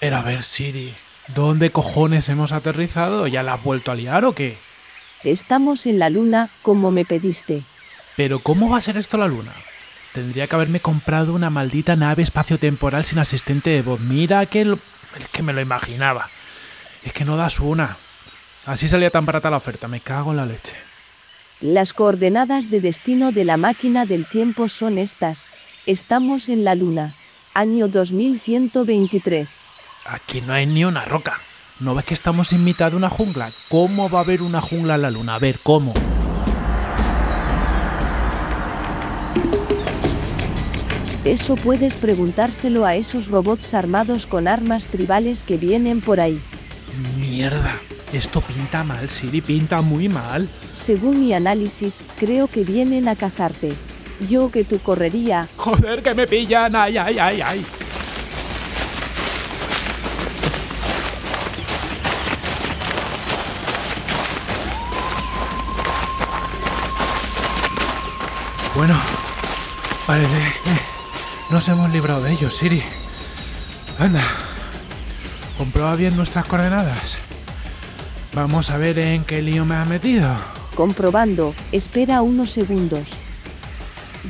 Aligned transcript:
Pero 0.00 0.16
a 0.16 0.22
ver, 0.22 0.42
Siri, 0.42 0.92
¿dónde 1.34 1.70
cojones 1.70 2.28
hemos 2.28 2.52
aterrizado? 2.52 3.26
¿Ya 3.26 3.42
la 3.42 3.54
has 3.54 3.62
vuelto 3.62 3.92
a 3.92 3.94
liar 3.94 4.24
o 4.24 4.34
qué? 4.34 4.58
Estamos 5.24 5.86
en 5.86 5.98
la 5.98 6.08
luna, 6.10 6.48
como 6.62 6.90
me 6.90 7.04
pediste. 7.04 7.62
Pero 8.16 8.38
¿cómo 8.38 8.70
va 8.70 8.78
a 8.78 8.82
ser 8.82 8.96
esto 8.96 9.18
la 9.18 9.28
luna? 9.28 9.52
Tendría 10.14 10.46
que 10.46 10.54
haberme 10.56 10.80
comprado 10.80 11.34
una 11.34 11.50
maldita 11.50 11.94
nave 11.96 12.22
espaciotemporal 12.22 13.04
sin 13.04 13.18
asistente 13.18 13.70
de 13.70 13.82
voz. 13.82 14.00
Mira 14.00 14.44
que, 14.46 14.64
lo- 14.64 14.78
es 15.18 15.28
que 15.30 15.42
me 15.42 15.52
lo 15.52 15.60
imaginaba. 15.60 16.28
Es 17.04 17.12
que 17.12 17.24
no 17.24 17.36
das 17.36 17.60
una. 17.60 17.96
Así 18.66 18.88
salía 18.88 19.10
tan 19.10 19.26
barata 19.26 19.50
la 19.50 19.56
oferta, 19.58 19.88
me 19.88 20.00
cago 20.00 20.30
en 20.32 20.38
la 20.38 20.46
leche. 20.46 20.74
Las 21.60 21.92
coordenadas 21.92 22.70
de 22.70 22.80
destino 22.80 23.32
de 23.32 23.44
la 23.44 23.56
máquina 23.58 24.06
del 24.06 24.26
tiempo 24.26 24.68
son 24.68 24.96
estas. 24.98 25.48
Estamos 25.86 26.48
en 26.48 26.64
la 26.64 26.74
luna. 26.74 27.12
Año 27.54 27.88
2123. 27.88 29.60
Aquí 30.04 30.40
no 30.40 30.52
hay 30.52 30.66
ni 30.66 30.84
una 30.84 31.04
roca. 31.04 31.40
¿No 31.78 31.94
ves 31.94 32.04
que 32.04 32.14
estamos 32.14 32.52
en 32.52 32.64
mitad 32.64 32.90
de 32.90 32.96
una 32.96 33.10
jungla? 33.10 33.50
¿Cómo 33.68 34.08
va 34.08 34.20
a 34.20 34.22
haber 34.22 34.42
una 34.42 34.60
jungla 34.60 34.94
en 34.94 35.02
la 35.02 35.10
luna? 35.10 35.34
A 35.34 35.38
ver, 35.38 35.60
¿cómo? 35.62 35.92
Eso 41.24 41.54
puedes 41.56 41.96
preguntárselo 41.96 42.86
a 42.86 42.94
esos 42.94 43.28
robots 43.28 43.74
armados 43.74 44.26
con 44.26 44.48
armas 44.48 44.86
tribales 44.86 45.42
que 45.42 45.58
vienen 45.58 46.00
por 46.00 46.18
ahí. 46.18 46.40
Mierda. 47.18 47.78
Esto 48.12 48.40
pinta 48.40 48.82
mal, 48.82 49.08
Siri, 49.08 49.40
pinta 49.40 49.82
muy 49.82 50.08
mal. 50.08 50.48
Según 50.74 51.20
mi 51.20 51.32
análisis, 51.32 52.02
creo 52.18 52.48
que 52.48 52.64
vienen 52.64 53.06
a 53.06 53.16
cazarte. 53.16 53.72
Yo 54.28 54.50
que 54.50 54.64
tu 54.64 54.78
correría, 54.80 55.46
Joder, 55.56 56.02
que 56.02 56.14
me 56.14 56.26
pillan. 56.26 56.74
Ay, 56.74 56.96
ay, 56.96 57.18
ay, 57.18 57.40
ay. 57.40 57.66
Bueno, 68.80 68.98
parece 70.06 70.38
que 70.64 71.52
nos 71.52 71.68
hemos 71.68 71.90
librado 71.90 72.22
de 72.22 72.32
ellos, 72.32 72.56
Siri. 72.56 72.82
Anda, 73.98 74.24
comprueba 75.58 75.94
bien 75.96 76.16
nuestras 76.16 76.46
coordenadas. 76.46 77.18
Vamos 78.32 78.70
a 78.70 78.78
ver 78.78 78.98
en 78.98 79.24
qué 79.24 79.42
lío 79.42 79.66
me 79.66 79.74
has 79.74 79.86
metido. 79.86 80.34
comprobando, 80.74 81.54
espera 81.72 82.22
unos 82.22 82.52
segundos. 82.52 83.10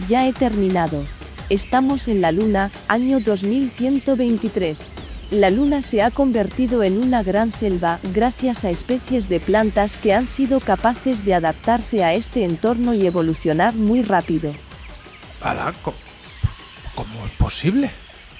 Ya 0.09 0.27
he 0.27 0.33
terminado. 0.33 1.05
Estamos 1.49 2.09
en 2.09 2.21
la 2.21 2.33
luna, 2.33 2.73
año 2.89 3.21
2123. 3.21 4.91
La 5.31 5.49
luna 5.51 5.81
se 5.81 6.03
ha 6.03 6.11
convertido 6.11 6.83
en 6.83 6.99
una 7.01 7.23
gran 7.23 7.53
selva 7.53 8.01
gracias 8.15 8.65
a 8.65 8.71
especies 8.71 9.29
de 9.29 9.39
plantas 9.39 9.97
que 9.97 10.13
han 10.13 10.27
sido 10.27 10.59
capaces 10.59 11.25
de 11.25 11.35
adaptarse 11.35 12.03
a 12.03 12.15
este 12.15 12.45
entorno 12.45 12.95
y 12.95 13.07
evolucionar 13.07 13.75
muy 13.75 14.03
rápido. 14.03 14.53
Co- 15.83 15.95
¿cómo 16.97 17.25
es 17.27 17.33
posible? 17.33 17.91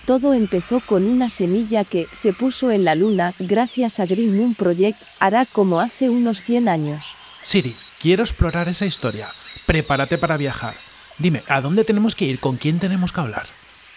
Todo 0.05 0.35
empezó 0.35 0.81
con 0.81 1.05
una 1.05 1.29
semilla 1.29 1.85
que 1.85 2.09
se 2.11 2.33
puso 2.33 2.73
en 2.73 2.85
la 2.85 2.97
luna 2.97 3.35
gracias 3.39 4.01
a 4.01 4.07
Green 4.07 4.37
Moon 4.37 4.57
Project 4.57 5.01
hará 5.21 5.47
como 5.47 5.79
hace 5.79 6.11
unos 6.11 6.43
100 6.43 6.69
años. 6.69 7.15
Siri, 7.43 7.77
quiero 8.01 8.25
explorar 8.25 8.69
esa 8.69 8.87
historia. 8.87 9.29
Prepárate 9.67 10.19
para 10.19 10.37
viajar. 10.37 10.75
Dime, 11.19 11.43
¿a 11.47 11.61
dónde 11.61 11.85
tenemos 11.85 12.17
que 12.17 12.25
ir? 12.25 12.41
¿Con 12.41 12.57
quién 12.57 12.81
tenemos 12.81 13.13
que 13.13 13.21
hablar? 13.21 13.47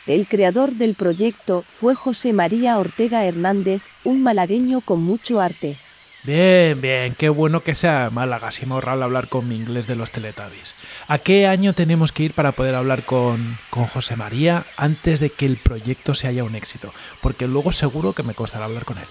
El 0.06 0.28
creador 0.28 0.74
del 0.74 0.96
proyecto 0.96 1.64
fue 1.66 1.96
José 1.96 2.34
María 2.34 2.78
Ortega 2.78 3.24
Hernández, 3.24 3.84
un 4.04 4.22
malagueño 4.22 4.82
con 4.82 5.02
mucho 5.02 5.40
arte. 5.40 5.78
Bien, 6.26 6.82
bien, 6.82 7.16
qué 7.18 7.30
bueno 7.30 7.62
que 7.62 7.74
sea 7.74 8.10
Málaga, 8.12 8.52
si 8.52 8.66
me 8.66 8.74
ahorra 8.74 8.94
hablar 8.94 9.30
con 9.30 9.48
mi 9.48 9.56
inglés 9.56 9.88
de 9.88 9.96
los 9.96 10.12
Teletubbies. 10.12 10.76
¿A 11.08 11.20
qué 11.20 11.48
año 11.48 11.74
tenemos 11.74 12.12
que 12.12 12.24
ir 12.24 12.34
para 12.34 12.52
poder 12.52 12.76
hablar 12.76 13.04
con, 13.04 13.58
con 13.70 13.86
José 13.86 14.18
María 14.18 14.66
antes 14.76 15.22
de 15.22 15.30
que 15.30 15.46
el 15.46 15.56
proyecto 15.56 16.14
se 16.14 16.28
haya 16.28 16.44
un 16.44 16.56
éxito? 16.56 16.94
Porque 17.22 17.48
luego 17.48 17.72
seguro 17.72 18.12
que 18.12 18.24
me 18.24 18.34
costará 18.34 18.66
hablar 18.66 18.84
con 18.84 18.98
él. 18.98 19.08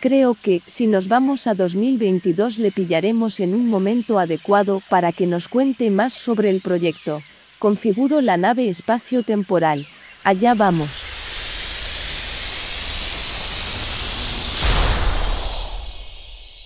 Creo 0.00 0.36
que, 0.42 0.60
si 0.66 0.86
nos 0.86 1.08
vamos 1.08 1.46
a 1.46 1.54
2022 1.54 2.58
le 2.58 2.70
pillaremos 2.70 3.40
en 3.40 3.54
un 3.54 3.70
momento 3.70 4.18
adecuado 4.18 4.82
para 4.90 5.12
que 5.12 5.26
nos 5.26 5.48
cuente 5.48 5.90
más 5.90 6.12
sobre 6.12 6.50
el 6.50 6.60
proyecto. 6.60 7.22
Configuro 7.58 8.20
la 8.20 8.36
nave 8.36 8.68
espacio-temporal. 8.68 9.86
Allá 10.24 10.54
vamos. 10.54 11.04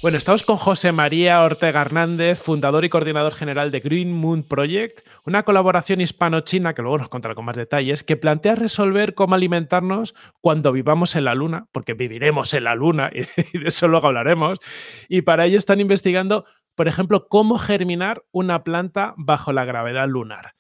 Bueno, 0.00 0.16
estamos 0.16 0.44
con 0.44 0.58
José 0.58 0.92
María 0.92 1.42
Ortega 1.42 1.80
Hernández, 1.80 2.40
fundador 2.40 2.84
y 2.84 2.88
coordinador 2.88 3.34
general 3.34 3.72
de 3.72 3.80
Green 3.80 4.12
Moon 4.12 4.44
Project, 4.44 5.00
una 5.26 5.42
colaboración 5.42 6.00
hispano-china, 6.00 6.72
que 6.72 6.82
luego 6.82 6.98
nos 6.98 7.08
contará 7.08 7.34
con 7.34 7.44
más 7.44 7.56
detalles, 7.56 8.04
que 8.04 8.16
plantea 8.16 8.54
resolver 8.54 9.14
cómo 9.14 9.34
alimentarnos 9.34 10.14
cuando 10.40 10.70
vivamos 10.70 11.16
en 11.16 11.24
la 11.24 11.34
Luna, 11.34 11.66
porque 11.72 11.94
viviremos 11.94 12.54
en 12.54 12.62
la 12.62 12.76
Luna, 12.76 13.10
y 13.52 13.58
de 13.58 13.68
eso 13.68 13.88
luego 13.88 14.06
hablaremos, 14.06 14.60
y 15.08 15.22
para 15.22 15.46
ello 15.46 15.58
están 15.58 15.80
investigando, 15.80 16.44
por 16.76 16.86
ejemplo, 16.86 17.26
cómo 17.26 17.58
germinar 17.58 18.22
una 18.30 18.62
planta 18.62 19.14
bajo 19.16 19.52
la 19.52 19.64
gravedad 19.64 20.06
lunar. 20.06 20.52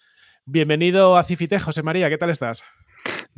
Bienvenido 0.46 1.16
a 1.16 1.22
Cifite, 1.22 1.60
José 1.60 1.84
María, 1.84 2.08
¿qué 2.08 2.18
tal 2.18 2.30
estás? 2.30 2.64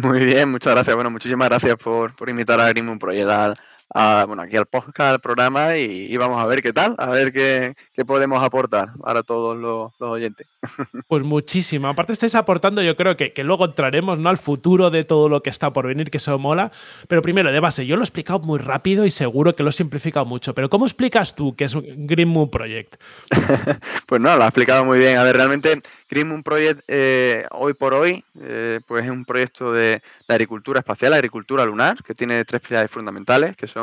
Muy 0.03 0.25
bien, 0.25 0.51
muchas 0.51 0.73
gracias. 0.75 0.95
Bueno, 0.95 1.11
muchísimas 1.11 1.49
gracias 1.49 1.77
por, 1.77 2.15
por 2.15 2.29
invitar 2.29 2.61
a 2.61 2.67
Project 2.99 3.29
al- 3.29 3.57
a, 3.93 4.25
bueno, 4.27 4.43
aquí 4.43 4.57
al 4.57 4.67
podcast, 4.67 5.13
al 5.13 5.21
programa, 5.21 5.77
y, 5.77 6.07
y 6.13 6.17
vamos 6.17 6.41
a 6.41 6.47
ver 6.47 6.63
qué 6.63 6.73
tal, 6.73 6.95
a 6.99 7.11
ver 7.11 7.33
qué, 7.33 7.75
qué 7.93 8.05
podemos 8.05 8.43
aportar 8.43 8.93
para 9.03 9.23
todos 9.23 9.57
los, 9.57 9.93
los 9.99 10.11
oyentes. 10.11 10.47
Pues 11.09 11.25
muchísimo. 11.25 11.89
Aparte 11.89 12.13
estáis 12.13 12.35
aportando, 12.37 12.83
yo 12.83 12.95
creo 12.97 13.17
que, 13.17 13.33
que 13.33 13.43
luego 13.43 13.65
entraremos 13.65 14.19
¿no? 14.19 14.29
al 14.29 14.39
futuro 14.39 14.91
de 14.91 15.03
todo 15.03 15.29
lo 15.29 15.43
que 15.43 15.51
está 15.51 15.73
por 15.73 15.87
venir, 15.87 16.11
que 16.11 16.19
eso 16.19 16.39
mola. 16.39 16.71
Pero 17.09 17.21
primero, 17.21 17.51
de 17.51 17.59
base, 17.59 17.85
yo 17.85 17.97
lo 17.97 18.03
he 18.03 18.05
explicado 18.05 18.39
muy 18.41 18.61
rápido 18.61 19.05
y 19.07 19.11
seguro 19.11 19.57
que 19.57 19.65
lo 19.65 19.71
he 19.71 19.73
simplificado 19.73 20.25
mucho. 20.25 20.55
Pero 20.55 20.71
¿cómo 20.71 20.85
explicas 20.87 21.35
tú 21.35 21.57
que 21.57 21.65
es 21.65 21.75
un 21.75 22.07
Green 22.07 22.29
Moon 22.29 22.51
Project? 22.51 22.97
Pues 24.07 24.21
no, 24.21 24.37
lo 24.37 24.43
ha 24.43 24.49
explicado 24.49 24.85
muy 24.85 24.99
bien. 24.99 25.19
A 25.19 25.25
ver, 25.25 25.37
realmente 25.37 25.81
Green 26.09 26.29
Moon 26.29 26.43
Project 26.43 26.83
eh, 26.89 27.47
hoy 27.53 27.75
por 27.75 27.95
hoy 27.95 28.25
eh, 28.41 28.81
pues 28.87 29.05
es 29.05 29.11
un 29.11 29.25
proyecto 29.25 29.73
de, 29.73 30.03
de 30.29 30.35
agricultura 30.35 30.81
espacial, 30.81 31.13
agricultura 31.13 31.65
lunar, 31.65 32.03
que 32.03 32.15
tiene 32.15 32.45
tres 32.45 32.61
pilares 32.61 32.91
fundamentales, 32.91 33.57
que 33.57 33.69
son 33.69 33.80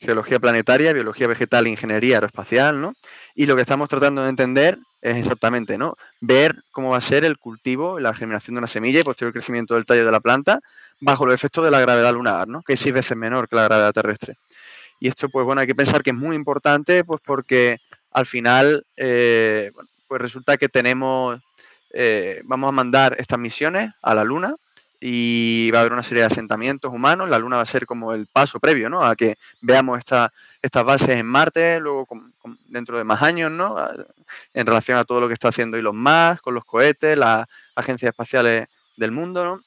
geología 0.00 0.38
planetaria, 0.38 0.92
biología 0.92 1.26
vegetal 1.26 1.66
ingeniería 1.66 2.16
aeroespacial, 2.16 2.80
¿no? 2.80 2.94
Y 3.34 3.46
lo 3.46 3.56
que 3.56 3.62
estamos 3.62 3.88
tratando 3.88 4.22
de 4.22 4.28
entender 4.28 4.78
es 5.02 5.16
exactamente, 5.16 5.76
¿no? 5.76 5.96
Ver 6.20 6.56
cómo 6.70 6.90
va 6.90 6.96
a 6.96 7.02
ser 7.02 7.24
el 7.24 7.38
cultivo, 7.38 8.00
la 8.00 8.14
germinación 8.14 8.54
de 8.54 8.58
una 8.60 8.66
semilla 8.66 9.00
y 9.00 9.02
posterior 9.02 9.32
crecimiento 9.32 9.74
del 9.74 9.84
tallo 9.84 10.04
de 10.04 10.12
la 10.12 10.20
planta 10.20 10.60
bajo 11.00 11.26
los 11.26 11.34
efectos 11.34 11.64
de 11.64 11.70
la 11.70 11.80
gravedad 11.80 12.12
lunar, 12.12 12.48
¿no? 12.48 12.62
Que 12.62 12.72
es 12.74 12.80
seis 12.80 12.94
veces 12.94 13.16
menor 13.16 13.48
que 13.48 13.56
la 13.56 13.64
gravedad 13.64 13.92
terrestre. 13.92 14.36
Y 15.00 15.08
esto, 15.08 15.28
pues 15.28 15.44
bueno, 15.44 15.60
hay 15.60 15.66
que 15.66 15.74
pensar 15.74 16.02
que 16.02 16.10
es 16.10 16.16
muy 16.16 16.34
importante, 16.34 17.04
pues 17.04 17.20
porque 17.24 17.78
al 18.12 18.26
final, 18.26 18.86
eh, 18.96 19.72
pues 20.08 20.20
resulta 20.22 20.56
que 20.56 20.68
tenemos, 20.68 21.40
eh, 21.90 22.40
vamos 22.44 22.68
a 22.68 22.72
mandar 22.72 23.16
estas 23.18 23.38
misiones 23.38 23.90
a 24.00 24.14
la 24.14 24.24
Luna 24.24 24.56
y 25.06 25.70
va 25.70 25.80
a 25.80 25.80
haber 25.82 25.92
una 25.92 26.02
serie 26.02 26.22
de 26.22 26.28
asentamientos 26.28 26.90
humanos. 26.90 27.28
La 27.28 27.38
Luna 27.38 27.56
va 27.56 27.62
a 27.62 27.66
ser 27.66 27.84
como 27.84 28.14
el 28.14 28.26
paso 28.26 28.58
previo, 28.58 28.88
¿no? 28.88 29.04
A 29.04 29.14
que 29.14 29.36
veamos 29.60 29.98
esta- 29.98 30.32
estas 30.62 30.82
bases 30.82 31.10
en 31.10 31.26
Marte, 31.26 31.78
luego 31.78 32.06
dentro 32.68 32.96
de 32.96 33.04
más 33.04 33.20
años, 33.20 33.50
¿no? 33.50 33.76
En 34.54 34.64
relación 34.66 34.96
a 34.96 35.04
todo 35.04 35.20
lo 35.20 35.28
que 35.28 35.34
está 35.34 35.48
haciendo 35.48 35.76
Elon 35.76 35.98
Musk 35.98 36.40
con 36.40 36.54
los 36.54 36.64
cohetes, 36.64 37.18
las 37.18 37.46
agencias 37.76 38.08
espaciales 38.08 38.66
del 38.96 39.10
mundo, 39.12 39.44
¿no? 39.44 39.60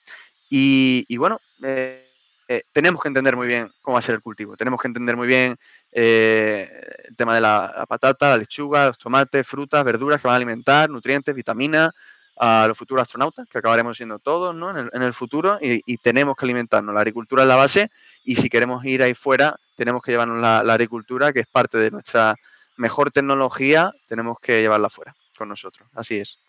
Y, 0.49 1.15
bueno, 1.17 1.39
eh, 1.61 2.09
eh, 2.47 2.63
tenemos 2.71 2.99
que 2.99 3.09
entender 3.09 3.35
muy 3.35 3.45
bien 3.45 3.71
cómo 3.83 3.93
va 3.93 3.99
a 3.99 4.01
ser 4.01 4.15
el 4.15 4.21
cultivo. 4.21 4.57
Tenemos 4.57 4.81
que 4.81 4.87
entender 4.87 5.15
muy 5.15 5.27
bien 5.27 5.55
eh, 5.91 6.67
el 7.09 7.15
tema 7.15 7.35
de 7.35 7.41
la 7.41 7.85
patata, 7.87 8.29
la 8.29 8.37
lechuga, 8.37 8.87
los 8.87 8.97
tomates, 8.97 9.45
frutas, 9.47 9.85
verduras 9.85 10.19
que 10.19 10.27
van 10.27 10.33
a 10.33 10.37
alimentar, 10.37 10.89
nutrientes, 10.89 11.35
vitaminas 11.35 11.91
a 12.39 12.65
los 12.67 12.77
futuros 12.77 13.01
astronautas, 13.01 13.47
que 13.47 13.57
acabaremos 13.57 13.97
siendo 13.97 14.19
todos 14.19 14.55
¿no? 14.55 14.71
en, 14.71 14.77
el, 14.77 14.89
en 14.93 15.01
el 15.01 15.13
futuro, 15.13 15.57
y, 15.61 15.81
y 15.85 15.97
tenemos 15.97 16.35
que 16.35 16.45
alimentarnos. 16.45 16.93
La 16.93 17.01
agricultura 17.01 17.43
es 17.43 17.49
la 17.49 17.55
base, 17.55 17.89
y 18.23 18.35
si 18.35 18.49
queremos 18.49 18.83
ir 18.85 19.03
ahí 19.03 19.13
fuera, 19.13 19.55
tenemos 19.75 20.01
que 20.01 20.11
llevarnos 20.11 20.41
la, 20.41 20.63
la 20.63 20.73
agricultura, 20.73 21.33
que 21.33 21.41
es 21.41 21.47
parte 21.47 21.77
de 21.77 21.91
nuestra 21.91 22.35
mejor 22.77 23.11
tecnología, 23.11 23.91
tenemos 24.07 24.39
que 24.39 24.61
llevarla 24.61 24.89
fuera 24.89 25.15
con 25.37 25.49
nosotros. 25.49 25.87
Así 25.93 26.17
es. 26.17 26.39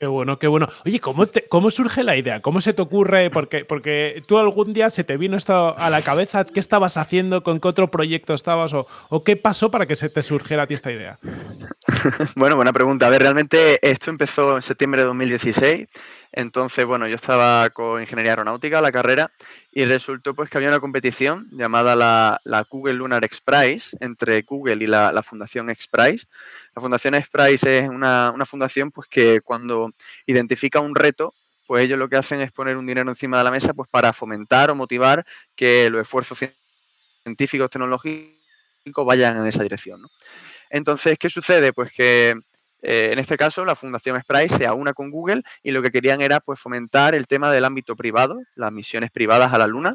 Qué 0.00 0.08
bueno, 0.08 0.38
qué 0.40 0.48
bueno. 0.48 0.68
Oye, 0.84 0.98
¿cómo, 0.98 1.24
cómo 1.48 1.70
surge 1.70 2.02
la 2.02 2.16
idea? 2.16 2.42
¿Cómo 2.42 2.60
se 2.60 2.72
te 2.72 2.82
ocurre? 2.82 3.30
Porque, 3.30 3.64
porque 3.64 4.22
tú 4.26 4.38
algún 4.38 4.72
día 4.72 4.90
se 4.90 5.04
te 5.04 5.16
vino 5.16 5.36
esto 5.36 5.78
a 5.78 5.88
la 5.88 6.02
cabeza. 6.02 6.44
¿Qué 6.44 6.58
estabas 6.58 6.96
haciendo? 6.96 7.44
¿Con 7.44 7.60
qué 7.60 7.68
otro 7.68 7.90
proyecto 7.90 8.34
estabas? 8.34 8.74
¿O, 8.74 8.88
o 9.08 9.22
qué 9.22 9.36
pasó 9.36 9.70
para 9.70 9.86
que 9.86 9.94
se 9.94 10.08
te 10.08 10.22
surgiera 10.22 10.64
a 10.64 10.66
ti 10.66 10.74
esta 10.74 10.90
idea? 10.92 11.18
Bueno, 12.36 12.56
buena 12.56 12.72
pregunta. 12.72 13.06
A 13.06 13.10
ver, 13.10 13.22
realmente 13.22 13.78
esto 13.88 14.10
empezó 14.10 14.56
en 14.56 14.62
septiembre 14.62 15.02
de 15.02 15.06
2016. 15.06 15.88
Entonces, 16.36 16.84
bueno, 16.84 17.06
yo 17.06 17.14
estaba 17.14 17.70
con 17.70 18.00
ingeniería 18.00 18.32
aeronáutica, 18.32 18.80
la 18.80 18.90
carrera, 18.90 19.30
y 19.70 19.84
resultó 19.84 20.34
pues 20.34 20.50
que 20.50 20.58
había 20.58 20.68
una 20.68 20.80
competición 20.80 21.46
llamada 21.52 21.94
la, 21.94 22.66
Google 22.68 22.94
Lunar 22.94 23.24
X 23.24 23.40
Prize 23.40 23.96
entre 24.00 24.42
Google 24.42 24.82
y 24.82 24.88
la, 24.88 25.22
Fundación 25.22 25.70
X 25.70 25.86
Prize. 25.86 26.26
La 26.74 26.82
Fundación 26.82 27.14
X 27.14 27.28
Prize 27.30 27.78
es 27.78 27.88
una, 27.88 28.32
una 28.34 28.44
fundación 28.44 28.90
pues 28.90 29.06
que 29.06 29.42
cuando 29.42 29.92
identifica 30.26 30.80
un 30.80 30.96
reto, 30.96 31.34
pues 31.68 31.84
ellos 31.84 32.00
lo 32.00 32.08
que 32.08 32.16
hacen 32.16 32.40
es 32.40 32.50
poner 32.50 32.76
un 32.76 32.86
dinero 32.86 33.08
encima 33.08 33.38
de 33.38 33.44
la 33.44 33.52
mesa 33.52 33.72
pues 33.72 33.88
para 33.88 34.12
fomentar 34.12 34.72
o 34.72 34.74
motivar 34.74 35.24
que 35.54 35.88
los 35.88 36.02
esfuerzos 36.02 36.40
científicos 37.22 37.70
tecnológicos 37.70 39.06
vayan 39.06 39.36
en 39.36 39.46
esa 39.46 39.62
dirección. 39.62 40.02
Entonces, 40.68 41.16
¿qué 41.16 41.30
sucede? 41.30 41.72
Pues 41.72 41.92
que 41.92 42.34
eh, 42.86 43.12
en 43.12 43.18
este 43.18 43.38
caso 43.38 43.64
la 43.64 43.74
Fundación 43.74 44.20
Sprite 44.20 44.58
se 44.58 44.66
aúna 44.66 44.92
con 44.92 45.10
Google 45.10 45.42
y 45.62 45.70
lo 45.70 45.80
que 45.80 45.90
querían 45.90 46.20
era 46.20 46.40
pues, 46.40 46.60
fomentar 46.60 47.14
el 47.14 47.26
tema 47.26 47.50
del 47.50 47.64
ámbito 47.64 47.96
privado, 47.96 48.42
las 48.56 48.70
misiones 48.72 49.10
privadas 49.10 49.54
a 49.54 49.58
la 49.58 49.66
Luna, 49.66 49.94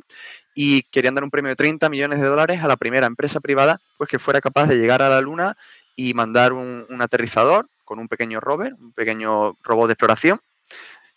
y 0.55 0.81
querían 0.83 1.13
dar 1.13 1.23
un 1.23 1.29
premio 1.29 1.49
de 1.49 1.55
30 1.55 1.87
millones 1.87 2.19
de 2.19 2.25
dólares 2.25 2.63
a 2.63 2.67
la 2.67 2.77
primera 2.77 3.05
empresa 3.05 3.39
privada 3.41 3.79
pues, 3.97 4.09
que 4.09 4.17
fuera 4.17 4.41
capaz 4.41 4.65
de 4.65 4.79
llegar 4.79 5.03
a 5.03 5.09
la 5.09 5.21
Luna 5.21 5.55
y 5.95 6.15
mandar 6.15 6.51
un, 6.51 6.87
aterrizador 6.99 7.69
con 7.85 7.99
un 7.99 8.07
pequeño 8.07 8.39
rover, 8.39 8.73
un 8.73 8.91
pequeño 8.91 9.55
robot 9.61 9.87
de 9.87 9.93
exploración, 9.93 10.41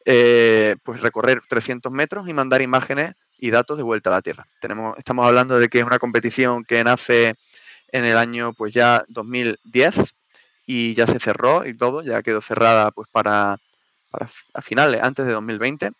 eh, 0.04 0.76
pues 0.82 1.00
recorrer 1.00 1.40
300 1.48 1.90
metros 1.90 2.28
y 2.28 2.34
mandar 2.34 2.60
imágenes 2.60 3.14
y 3.38 3.50
datos 3.50 3.78
de 3.78 3.82
vuelta 3.82 4.10
a 4.10 4.14
la 4.14 4.22
Tierra. 4.22 4.46
Tenemos, 4.60 4.98
estamos 4.98 5.26
hablando 5.26 5.58
de 5.58 5.70
que 5.70 5.78
es 5.78 5.84
una 5.84 5.98
competición 5.98 6.64
que 6.64 6.84
nace 6.84 7.34
en 7.88 8.04
el 8.04 8.18
año 8.18 8.52
pues 8.52 8.74
ya 8.74 9.04
2010 9.08 10.14
y 10.66 10.94
ya 10.94 11.06
se 11.06 11.18
cerró 11.18 11.66
y 11.66 11.76
todo, 11.76 12.02
ya 12.02 12.22
quedó 12.22 12.40
cerrada 12.40 12.90
pues 12.90 13.08
para, 13.10 13.58
a 14.54 14.62
finales, 14.62 15.02
antes 15.02 15.26
de 15.26 15.32
2020. 15.32 15.92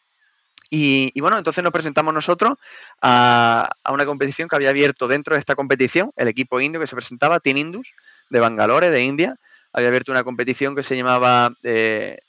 Y, 0.75 1.21
bueno, 1.21 1.37
entonces 1.37 1.63
nos 1.63 1.73
presentamos 1.73 2.15
nosotros 2.15 2.55
a, 3.03 3.71
una 3.91 4.07
competición 4.07 4.49
que 4.49 4.57
había 4.57 4.71
abierto 4.71 5.07
dentro 5.07 5.35
de 5.35 5.41
esta 5.41 5.55
competición, 5.55 6.13
el 6.17 6.29
equipo 6.29 6.63
indio 6.63 6.81
que 6.81 6.87
se 6.87 6.97
presentaba, 6.97 7.41
Team 7.41 7.59
Indus, 7.59 7.93
de 8.31 8.41
Bangalore, 8.41 8.89
de 8.89 9.03
India, 9.03 9.37
había 9.75 9.89
abierto 9.89 10.13
una 10.13 10.25
competición 10.25 10.75
que 10.75 10.83
se 10.83 10.97
llamaba 10.97 11.53
eh, 11.63 12.21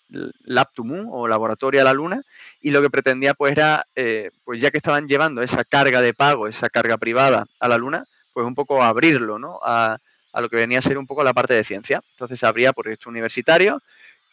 o 1.10 1.28
Laboratorio 1.28 1.82
a 1.82 1.84
la 1.86 1.94
Luna 1.94 2.22
y 2.60 2.72
lo 2.72 2.82
que 2.82 2.90
pretendía 2.90 3.34
pues 3.34 3.54
era, 3.54 3.86
eh, 3.96 4.32
pues 4.44 4.62
ya 4.62 4.72
que 4.72 4.78
estaban 4.78 5.08
llevando 5.08 5.42
esa 5.42 5.64
carga 5.64 6.02
de 6.02 6.14
pago, 6.14 6.48
esa 6.48 6.70
carga 6.70 6.98
privada 6.98 7.46
a 7.62 7.68
la 7.70 7.78
Luna, 7.78 8.06
pues 8.34 8.46
un 8.46 8.56
poco 8.56 8.84
abrirlo 8.84 9.40
¿no? 9.40 9.60
a, 9.64 10.00
a 10.34 10.42
lo 10.42 10.50
que 10.50 10.58
venía 10.58 10.80
a 10.80 10.82
ser 10.82 10.98
un 10.98 11.08
poco 11.08 11.24
la 11.24 11.34
parte 11.34 11.54
de 11.54 11.64
ciencia. 11.64 12.02
Entonces 12.12 12.40
se 12.40 12.46
abría 12.46 12.74
proyectos 12.74 13.08
universitarios 13.08 13.82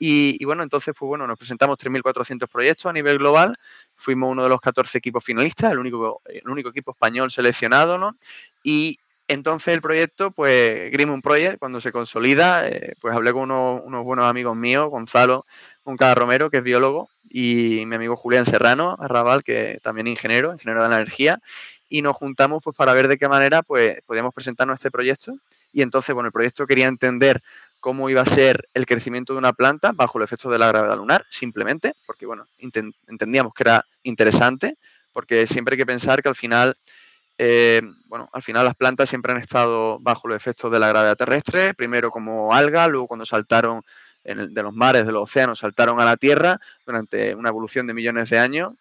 y, 0.03 0.43
bueno, 0.47 0.63
entonces 0.63 0.95
pues 0.99 1.07
bueno, 1.07 1.27
nos 1.27 1.39
presentamos 1.39 1.79
3.400 1.79 2.49
proyectos 2.49 2.87
a 2.87 2.93
nivel 2.93 3.19
global, 3.19 3.55
fuimos 3.97 4.31
uno 4.33 4.43
de 4.43 4.49
los 4.49 4.59
14 4.59 4.97
equipos 4.97 5.23
finalistas, 5.23 5.73
el 5.73 5.79
único, 5.79 6.23
el 6.25 6.49
único 6.49 6.71
equipo 6.71 6.93
español 6.93 7.31
seleccionado, 7.31 7.99
¿no? 7.99 8.17
Y 8.63 8.99
entonces 9.29 9.75
el 9.75 9.83
proyecto, 9.83 10.31
pues 10.31 10.91
Project, 11.23 11.59
cuando 11.59 11.83
se 11.83 11.93
consolida, 11.93 12.67
eh, 12.67 12.95
pues 12.99 13.15
hablé 13.15 13.33
con 13.35 13.43
unos, 13.43 13.83
unos, 13.85 14.03
buenos 14.03 14.25
amigos 14.25 14.57
míos, 14.57 14.89
Gonzalo 14.89 15.45
Moncada 15.85 16.15
Romero, 16.15 16.49
que 16.51 16.57
es 16.57 16.63
biólogo, 16.63 17.11
y 17.29 17.85
mi 17.87 17.97
amigo 17.97 18.17
Julián 18.17 18.47
Serrano, 18.47 18.97
Arrabal, 18.99 19.45
que 19.45 19.81
también 19.83 20.07
es 20.07 20.13
ingeniero, 20.13 20.55
ingeniero 20.55 20.83
de 20.83 20.89
la 20.89 20.97
energía, 20.97 21.41
y 21.91 22.01
nos 22.01 22.17
juntamos 22.17 22.63
pues 22.65 22.75
para 22.75 22.95
ver 22.95 23.07
de 23.07 23.19
qué 23.19 23.29
manera 23.29 23.63
pues 23.63 24.01
podíamos 24.07 24.33
presentarnos 24.33 24.75
este 24.75 24.91
proyecto 24.91 25.35
y 25.73 25.83
entonces, 25.83 26.15
bueno, 26.15 26.29
el 26.29 26.33
proyecto 26.33 26.67
quería 26.67 26.87
entender 26.87 27.43
cómo 27.81 28.11
iba 28.11 28.23
a 28.23 28.27
ser 28.27 28.69
el 28.75 28.87
crecimiento 28.87 29.33
de 29.33 29.39
una 29.39 29.53
planta 29.53 29.93
bajo 29.95 30.19
el 30.19 30.25
efecto 30.25 30.51
de 30.51 30.59
la 30.59 30.69
gravedad 30.69 30.97
lunar, 30.97 31.27
simplemente, 31.31 31.95
porque, 32.07 32.27
bueno, 32.27 32.47
entendíamos 33.07 33.55
que 33.55 33.63
era 33.63 33.85
interesante, 34.03 34.77
porque 35.13 35.47
siempre 35.47 35.75
hay 35.75 35.79
que 35.79 35.87
pensar 35.87 36.23
que 36.23 36.29
al 36.29 36.35
final, 36.35 36.77
eh, 37.39 37.83
bueno, 38.07 38.29
al 38.33 38.43
final 38.43 38.65
las 38.65 38.77
plantas 38.77 39.09
siempre 39.09 39.33
han 39.33 39.39
estado 39.39 39.99
bajo 40.01 40.29
los 40.29 40.37
efectos 40.37 40.71
de 40.71 40.79
la 40.79 40.89
gravedad 40.89 41.17
terrestre, 41.17 41.75
primero 41.75 42.11
como 42.11 42.53
alga, 42.53 42.87
luego 42.87 43.07
cuando 43.09 43.25
saltaron 43.25 43.83
de 44.23 44.63
los 44.63 44.75
mares, 44.75 45.07
de 45.07 45.13
los 45.13 45.23
océanos, 45.23 45.61
saltaron 45.61 45.99
a 46.01 46.05
la 46.05 46.17
Tierra 46.19 46.61
durante 46.85 47.35
una 47.35 47.49
evolución 47.49 47.87
de 47.87 47.95
millones 47.95 48.29
de 48.29 48.39
años 48.39 48.75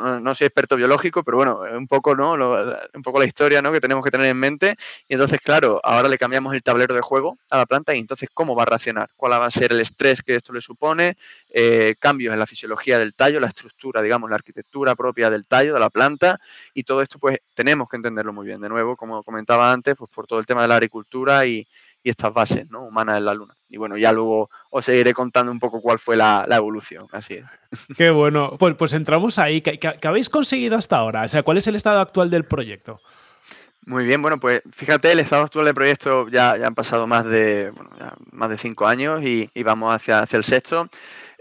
no, 0.00 0.34
soy 0.34 0.46
experto 0.46 0.76
biológico, 0.76 1.22
pero 1.22 1.36
bueno, 1.36 1.60
un 1.76 1.86
poco, 1.86 2.16
¿no? 2.16 2.32
un 2.32 3.02
poco 3.02 3.18
la 3.18 3.26
historia 3.26 3.60
¿no? 3.60 3.70
que 3.72 3.80
tenemos 3.80 4.02
que 4.04 4.10
tener 4.10 4.26
en 4.26 4.36
mente. 4.38 4.76
Y 5.08 5.14
entonces, 5.14 5.38
claro, 5.40 5.80
ahora 5.84 6.08
le 6.08 6.18
cambiamos 6.18 6.54
el 6.54 6.62
tablero 6.62 6.94
de 6.94 7.00
juego 7.00 7.38
a 7.50 7.58
la 7.58 7.66
planta 7.66 7.94
y 7.94 7.98
entonces, 7.98 8.28
¿cómo 8.32 8.56
va 8.56 8.62
a 8.62 8.66
reaccionar? 8.66 9.10
¿Cuál 9.16 9.32
va 9.32 9.46
a 9.46 9.50
ser 9.50 9.72
el 9.72 9.80
estrés 9.80 10.22
que 10.22 10.36
esto 10.36 10.52
le 10.52 10.60
supone? 10.60 11.16
Eh, 11.50 11.94
cambios 11.98 12.32
en 12.32 12.38
la 12.38 12.46
fisiología 12.46 12.98
del 12.98 13.14
tallo, 13.14 13.38
la 13.38 13.48
estructura, 13.48 14.00
digamos, 14.02 14.30
la 14.30 14.36
arquitectura 14.36 14.94
propia 14.94 15.30
del 15.30 15.46
tallo, 15.46 15.74
de 15.74 15.80
la 15.80 15.90
planta. 15.90 16.40
Y 16.72 16.84
todo 16.84 17.02
esto, 17.02 17.18
pues, 17.18 17.38
tenemos 17.54 17.88
que 17.88 17.96
entenderlo 17.96 18.32
muy 18.32 18.46
bien. 18.46 18.60
De 18.60 18.68
nuevo, 18.68 18.96
como 18.96 19.22
comentaba 19.22 19.72
antes, 19.72 19.94
pues 19.96 20.10
por 20.10 20.26
todo 20.26 20.38
el 20.38 20.46
tema 20.46 20.62
de 20.62 20.68
la 20.68 20.74
agricultura 20.74 21.44
y, 21.46 21.66
y 22.02 22.10
estas 22.10 22.32
bases 22.32 22.68
¿no? 22.70 22.82
humanas 22.82 23.18
en 23.18 23.24
la 23.24 23.34
Luna. 23.34 23.54
Y 23.68 23.76
bueno, 23.76 23.96
ya 23.96 24.12
luego 24.12 24.50
os 24.70 24.84
seguiré 24.84 25.14
contando 25.14 25.52
un 25.52 25.58
poco 25.58 25.80
cuál 25.80 25.98
fue 25.98 26.16
la, 26.16 26.46
evolución. 26.50 27.06
Así 27.12 27.34
es. 27.34 27.44
Qué 27.96 28.10
bueno. 28.10 28.56
Pues, 28.58 28.74
pues 28.74 28.92
entramos 28.92 29.38
ahí. 29.38 29.60
¿Qué, 29.60 29.78
habéis 30.02 30.28
conseguido 30.28 30.76
hasta 30.76 30.96
ahora? 30.96 31.22
O 31.22 31.28
sea, 31.28 31.42
¿cuál 31.42 31.58
es 31.58 31.66
el 31.66 31.76
estado 31.76 32.00
actual 32.00 32.30
del 32.30 32.44
proyecto? 32.44 33.00
Muy 33.84 34.04
bien, 34.04 34.22
bueno, 34.22 34.38
pues 34.38 34.62
fíjate, 34.70 35.10
el 35.10 35.18
estado 35.18 35.42
actual 35.42 35.64
del 35.64 35.74
proyecto 35.74 36.28
ya, 36.28 36.56
ya 36.56 36.68
han 36.68 36.74
pasado 36.74 37.08
más 37.08 37.24
de, 37.24 37.72
más 38.30 38.48
de 38.48 38.56
cinco 38.56 38.86
años 38.86 39.24
y, 39.24 39.50
vamos 39.64 39.92
hacia, 39.92 40.20
hacia 40.20 40.36
el 40.36 40.44
sexto. 40.44 40.88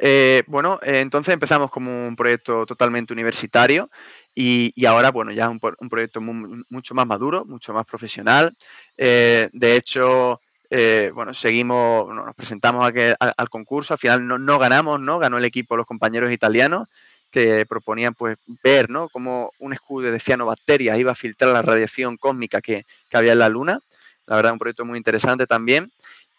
Eh, 0.03 0.41
bueno, 0.47 0.79
eh, 0.81 0.99
entonces 1.01 1.31
empezamos 1.31 1.69
como 1.69 2.07
un 2.07 2.15
proyecto 2.15 2.65
totalmente 2.65 3.13
universitario 3.13 3.91
y, 4.33 4.85
ahora, 4.85 5.11
bueno, 5.11 5.31
ya 5.31 5.45
es 5.45 5.51
un, 5.51 5.89
proyecto 5.89 6.21
mucho 6.21 6.95
más 6.95 7.05
maduro, 7.05 7.45
mucho 7.45 7.73
más 7.73 7.85
profesional. 7.85 8.55
Eh, 8.97 9.49
de 9.53 9.75
hecho, 9.75 10.41
eh, 10.73 11.11
bueno, 11.13 11.33
seguimos, 11.33 12.07
nos 12.07 12.33
presentamos 12.33 12.89
al 13.19 13.49
concurso, 13.49 13.93
al 13.93 13.97
final 13.99 14.25
no, 14.25 14.57
ganamos, 14.57 15.01
¿no? 15.01 15.19
Ganó 15.19 15.37
el 15.37 15.43
equipo 15.43 15.75
los 15.75 15.85
compañeros 15.85 16.31
italianos 16.31 16.87
que 17.29 17.65
proponían 17.65 18.13
pues 18.13 18.37
ver, 18.63 18.89
¿no? 18.89 19.09
Cómo 19.09 19.51
un 19.59 19.73
escudo 19.73 20.09
de 20.09 20.19
cianobacterias 20.21 20.97
iba 20.97 21.11
a 21.11 21.15
filtrar 21.15 21.51
la 21.51 21.61
radiación 21.61 22.15
cósmica 22.15 22.61
que, 22.61 22.85
había 23.11 23.33
en 23.33 23.39
la 23.39 23.49
Luna. 23.49 23.81
La 24.25 24.37
verdad, 24.37 24.53
un 24.53 24.59
proyecto 24.59 24.85
muy 24.85 24.97
interesante 24.97 25.45
también. 25.45 25.91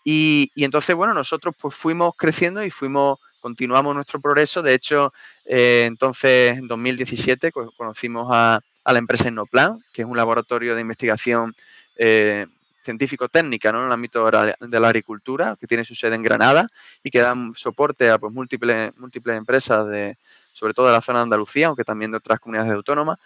Y, 0.02 0.50
entonces, 0.56 0.96
bueno, 0.96 1.12
nosotros 1.12 1.54
pues 1.60 1.74
fuimos 1.74 2.14
creciendo 2.16 2.64
y 2.64 2.70
fuimos, 2.70 3.18
continuamos 3.38 3.94
nuestro 3.94 4.18
progreso. 4.18 4.62
De 4.62 4.72
hecho, 4.72 5.12
eh, 5.44 5.84
entonces, 5.86 6.56
en 6.56 6.68
2017 6.68 7.52
conocimos 7.76 8.28
a, 8.30 8.60
la 8.86 8.98
empresa 8.98 9.28
Innoplan, 9.28 9.84
que 9.92 10.02
es 10.02 10.08
un 10.08 10.16
laboratorio 10.16 10.74
de 10.74 10.80
investigación 10.80 11.54
eh, 11.96 12.46
científico-técnica 12.82 13.72
¿no? 13.72 13.80
en 13.80 13.86
el 13.86 13.92
ámbito 13.92 14.24
de 14.24 14.80
la 14.80 14.88
agricultura, 14.88 15.56
que 15.58 15.66
tiene 15.66 15.84
su 15.84 15.94
sede 15.94 16.16
en 16.16 16.22
Granada 16.22 16.68
y 17.02 17.10
que 17.10 17.20
da 17.20 17.34
soporte 17.54 18.10
a 18.10 18.18
pues, 18.18 18.32
múltiples, 18.32 18.92
múltiples 18.96 19.36
empresas, 19.36 19.86
de, 19.86 20.16
sobre 20.52 20.74
todo 20.74 20.86
de 20.86 20.92
la 20.92 21.00
zona 21.00 21.20
de 21.20 21.24
Andalucía, 21.24 21.68
aunque 21.68 21.84
también 21.84 22.10
de 22.10 22.18
otras 22.18 22.40
comunidades 22.40 22.72
autónomas. 22.72 23.18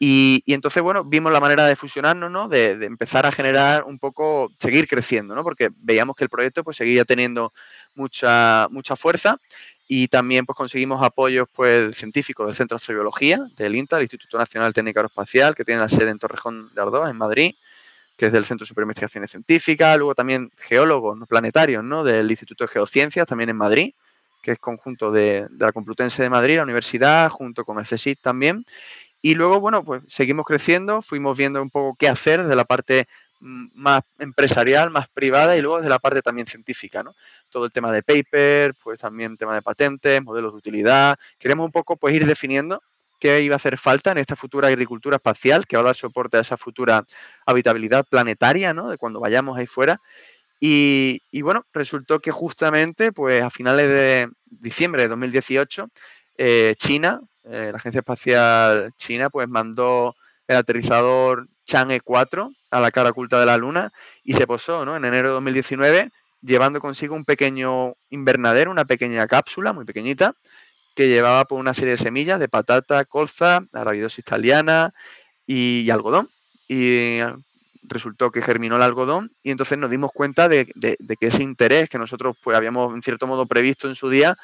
Y, 0.00 0.44
entonces, 0.46 0.80
bueno, 0.80 1.04
vimos 1.04 1.32
la 1.32 1.40
manera 1.40 1.66
de 1.66 1.74
fusionarnos, 1.74 2.30
¿no? 2.30 2.48
De, 2.48 2.70
empezar 2.84 3.26
a 3.26 3.32
generar 3.32 3.82
un 3.82 3.98
poco, 3.98 4.52
seguir 4.60 4.86
creciendo, 4.86 5.34
¿no? 5.34 5.42
Porque 5.42 5.70
veíamos 5.76 6.14
que 6.14 6.22
el 6.22 6.30
proyecto 6.30 6.62
pues 6.62 6.76
seguía 6.76 7.04
teniendo 7.04 7.52
mucha, 7.96 8.68
mucha 8.70 8.94
fuerza 8.94 9.40
y 9.88 10.06
también 10.06 10.46
pues 10.46 10.54
conseguimos 10.54 11.02
apoyos 11.02 11.48
pues 11.52 11.96
científicos 11.96 12.46
del 12.46 12.54
Centro 12.54 12.76
de 12.76 12.82
Astrobiología, 12.82 13.40
del 13.56 13.74
INTA, 13.74 13.96
el 13.96 14.02
Instituto 14.02 14.38
Nacional 14.38 14.72
Técnico 14.72 15.00
Aeroespacial, 15.00 15.56
que 15.56 15.64
tiene 15.64 15.80
la 15.80 15.88
sede 15.88 16.10
en 16.10 16.18
Torrejón 16.18 16.72
de 16.74 16.80
Ardoz, 16.80 17.10
en 17.10 17.16
Madrid, 17.16 17.54
que 18.18 18.26
es 18.26 18.32
del 18.32 18.44
Centro 18.44 18.64
de 18.64 18.68
Superinvestigaciones 18.68 19.30
Científicas, 19.30 19.96
luego 19.96 20.12
también 20.12 20.50
geólogos 20.56 21.16
planetarios 21.28 21.84
¿no? 21.84 22.02
del 22.02 22.28
Instituto 22.28 22.64
de 22.64 22.68
Geociencias, 22.68 23.28
también 23.28 23.48
en 23.48 23.56
Madrid, 23.56 23.94
que 24.42 24.50
es 24.50 24.58
conjunto 24.58 25.12
de, 25.12 25.46
la 25.56 25.70
Complutense 25.70 26.24
de 26.24 26.28
Madrid, 26.28 26.56
la 26.56 26.64
universidad, 26.64 27.30
junto 27.30 27.64
con 27.64 27.78
el 27.78 28.16
también. 28.20 28.64
Y 29.22 29.36
luego, 29.36 29.60
bueno, 29.60 29.84
pues 29.84 30.02
seguimos 30.08 30.44
creciendo, 30.46 31.00
fuimos 31.00 31.38
viendo 31.38 31.62
un 31.62 31.70
poco 31.70 31.96
qué 31.96 32.08
hacer 32.08 32.44
de 32.44 32.56
la 32.56 32.64
parte 32.64 33.06
mm, 33.38 33.66
más 33.74 34.02
empresarial, 34.18 34.90
más 34.90 35.06
privada 35.08 35.56
y 35.56 35.60
luego 35.60 35.76
desde 35.76 35.90
la 35.90 36.00
parte 36.00 36.20
también 36.20 36.48
científica, 36.48 37.04
¿no? 37.04 37.14
Todo 37.48 37.66
el 37.66 37.72
tema 37.72 37.92
de 37.92 38.02
paper, 38.02 38.74
pues 38.82 39.00
también 39.00 39.36
tema 39.36 39.54
de 39.54 39.62
patentes, 39.62 40.20
modelos 40.24 40.54
de 40.54 40.58
utilidad. 40.58 41.16
Queremos 41.38 41.66
un 41.66 41.72
poco 41.72 41.96
pues 41.96 42.16
ir 42.16 42.26
definiendo 42.26 42.82
qué 43.18 43.42
iba 43.42 43.54
a 43.54 43.56
hacer 43.56 43.78
falta 43.78 44.12
en 44.12 44.18
esta 44.18 44.36
futura 44.36 44.68
agricultura 44.68 45.16
espacial, 45.16 45.66
que 45.66 45.76
ahora 45.76 45.94
soporta 45.94 46.40
esa 46.40 46.56
futura 46.56 47.04
habitabilidad 47.46 48.04
planetaria, 48.08 48.72
¿no? 48.72 48.90
De 48.90 48.98
cuando 48.98 49.20
vayamos 49.20 49.58
ahí 49.58 49.66
fuera. 49.66 50.00
Y, 50.60 51.20
bueno, 51.42 51.64
resultó 51.72 52.20
que 52.20 52.30
justamente, 52.30 53.12
pues 53.12 53.42
a 53.42 53.50
finales 53.50 53.88
de 53.88 54.28
diciembre 54.44 55.02
de 55.02 55.08
2018, 55.08 55.88
eh, 56.36 56.74
China, 56.76 57.20
eh, 57.44 57.68
la 57.70 57.76
Agencia 57.76 58.00
Espacial 58.00 58.92
China, 58.96 59.30
pues 59.30 59.48
mandó 59.48 60.14
el 60.48 60.56
aterrizador 60.56 61.48
Chang'e 61.64 62.00
4 62.00 62.50
a 62.70 62.80
la 62.80 62.90
cara 62.90 63.10
oculta 63.10 63.38
de 63.38 63.46
la 63.46 63.56
Luna 63.56 63.92
y 64.24 64.34
se 64.34 64.46
posó, 64.46 64.84
¿no? 64.84 64.96
En 64.96 65.04
enero 65.04 65.28
de 65.28 65.34
2019, 65.34 66.10
llevando 66.40 66.80
consigo 66.80 67.14
un 67.14 67.24
pequeño 67.24 67.94
invernadero, 68.10 68.70
una 68.70 68.84
pequeña 68.84 69.26
cápsula 69.26 69.72
muy 69.72 69.84
pequeñita, 69.84 70.34
que 70.98 71.06
llevaba 71.06 71.44
por 71.44 71.50
pues, 71.50 71.60
una 71.60 71.74
serie 71.74 71.92
de 71.92 71.96
semillas 71.96 72.40
de 72.40 72.48
patata, 72.48 73.04
colza, 73.04 73.60
arabidosis 73.72 74.18
italiana 74.18 74.92
y, 75.46 75.88
algodón. 75.90 76.28
Y 76.66 77.20
resultó 77.84 78.32
que 78.32 78.42
germinó 78.42 78.74
el 78.74 78.82
algodón 78.82 79.30
y 79.44 79.52
entonces 79.52 79.78
nos 79.78 79.90
dimos 79.90 80.10
cuenta 80.12 80.48
de, 80.48 80.66
que 80.66 81.26
ese 81.28 81.44
interés 81.44 81.88
que 81.88 81.98
nosotros 81.98 82.36
pues 82.42 82.56
habíamos 82.56 82.92
en 82.92 83.02
cierto 83.02 83.28
modo 83.28 83.46
previsto 83.46 83.86
en 83.86 83.94
su 83.94 84.10
día 84.10 84.36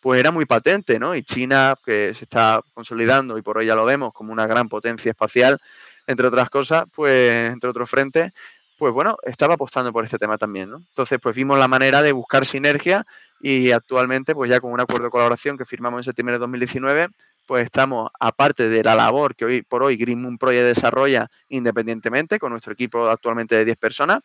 pues 0.00 0.18
era 0.18 0.30
muy 0.30 0.46
patente, 0.46 0.98
¿no? 0.98 1.14
Y 1.14 1.22
China, 1.24 1.74
que 1.84 2.14
se 2.14 2.24
está 2.24 2.62
consolidando 2.72 3.36
y 3.36 3.42
por 3.42 3.58
hoy 3.58 3.66
ya 3.66 3.74
lo 3.74 3.84
vemos 3.84 4.14
como 4.14 4.32
una 4.32 4.46
gran 4.46 4.70
potencia 4.70 5.10
espacial, 5.10 5.58
entre 6.06 6.26
otras 6.26 6.48
cosas, 6.48 6.84
pues 6.90 7.52
entre 7.52 7.68
otros 7.68 7.90
frentes, 7.90 8.32
pues 8.78 8.94
bueno, 8.94 9.16
estaba 9.24 9.54
apostando 9.54 9.92
por 9.92 10.04
este 10.04 10.18
tema 10.18 10.38
también. 10.38 10.72
Entonces, 10.72 11.18
pues 11.20 11.36
vimos 11.36 11.58
la 11.58 11.68
manera 11.68 12.00
de 12.00 12.12
buscar 12.12 12.46
sinergia 12.46 13.04
y 13.40 13.70
actualmente, 13.70 14.34
pues 14.34 14.50
ya 14.50 14.60
con 14.60 14.72
un 14.72 14.80
acuerdo 14.80 15.04
de 15.04 15.10
colaboración 15.10 15.56
que 15.56 15.64
firmamos 15.64 16.00
en 16.00 16.04
septiembre 16.04 16.34
de 16.34 16.40
2019, 16.40 17.08
pues 17.46 17.64
estamos, 17.64 18.10
aparte 18.20 18.68
de 18.68 18.84
la 18.84 18.94
labor 18.94 19.34
que 19.34 19.44
hoy 19.44 19.62
por 19.62 19.82
hoy 19.82 19.96
Green 19.96 20.20
Moon 20.20 20.36
Project 20.36 20.64
desarrolla 20.64 21.30
independientemente 21.48 22.38
con 22.38 22.52
nuestro 22.52 22.72
equipo 22.72 23.08
actualmente 23.08 23.54
de 23.54 23.64
10 23.64 23.78
personas, 23.78 24.20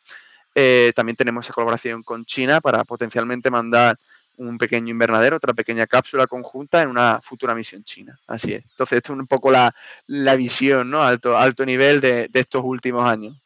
eh, 0.55 0.91
también 0.95 1.15
tenemos 1.15 1.45
esa 1.45 1.53
colaboración 1.53 2.03
con 2.03 2.25
China 2.25 2.59
para 2.61 2.83
potencialmente 2.83 3.49
mandar 3.49 3.97
un 4.37 4.57
pequeño 4.57 4.89
invernadero, 4.89 5.37
otra 5.37 5.53
pequeña 5.53 5.87
cápsula 5.87 6.27
conjunta 6.27 6.81
en 6.81 6.89
una 6.89 7.21
futura 7.21 7.53
misión 7.53 7.83
china. 7.83 8.19
Así 8.27 8.53
es. 8.53 8.65
Entonces, 8.65 8.97
esto 8.97 9.13
es 9.13 9.19
un 9.19 9.27
poco 9.27 9.51
la, 9.51 9.73
visión, 10.35 10.89
¿no? 10.89 11.03
Alto, 11.03 11.37
alto 11.37 11.65
nivel 11.65 12.01
de, 12.01 12.29
estos 12.33 12.63
últimos 12.63 13.05
años. 13.05 13.39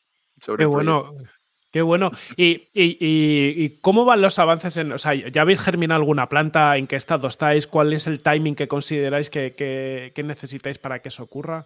Qué 0.57 0.65
bueno. 0.65 1.13
Qué 1.71 1.81
bueno. 1.81 2.11
¿Y, 2.35 3.69
cómo 3.81 4.05
van 4.05 4.21
los 4.21 4.39
avances 4.39 4.77
en. 4.77 4.91
O 4.93 4.97
sea, 4.97 5.13
¿ya 5.13 5.41
habéis 5.41 5.59
germinado 5.59 5.99
alguna 5.99 6.29
planta? 6.29 6.77
¿En 6.77 6.87
qué 6.87 6.95
estado 6.95 7.27
estáis? 7.27 7.67
¿Cuál 7.67 7.93
es 7.93 8.07
el 8.07 8.21
timing 8.21 8.55
que 8.55 8.67
consideráis 8.67 9.29
que, 9.29 9.53
que 10.13 10.23
necesitáis 10.23 10.77
para 10.77 10.99
que 10.99 11.09
eso 11.09 11.23
ocurra? 11.23 11.65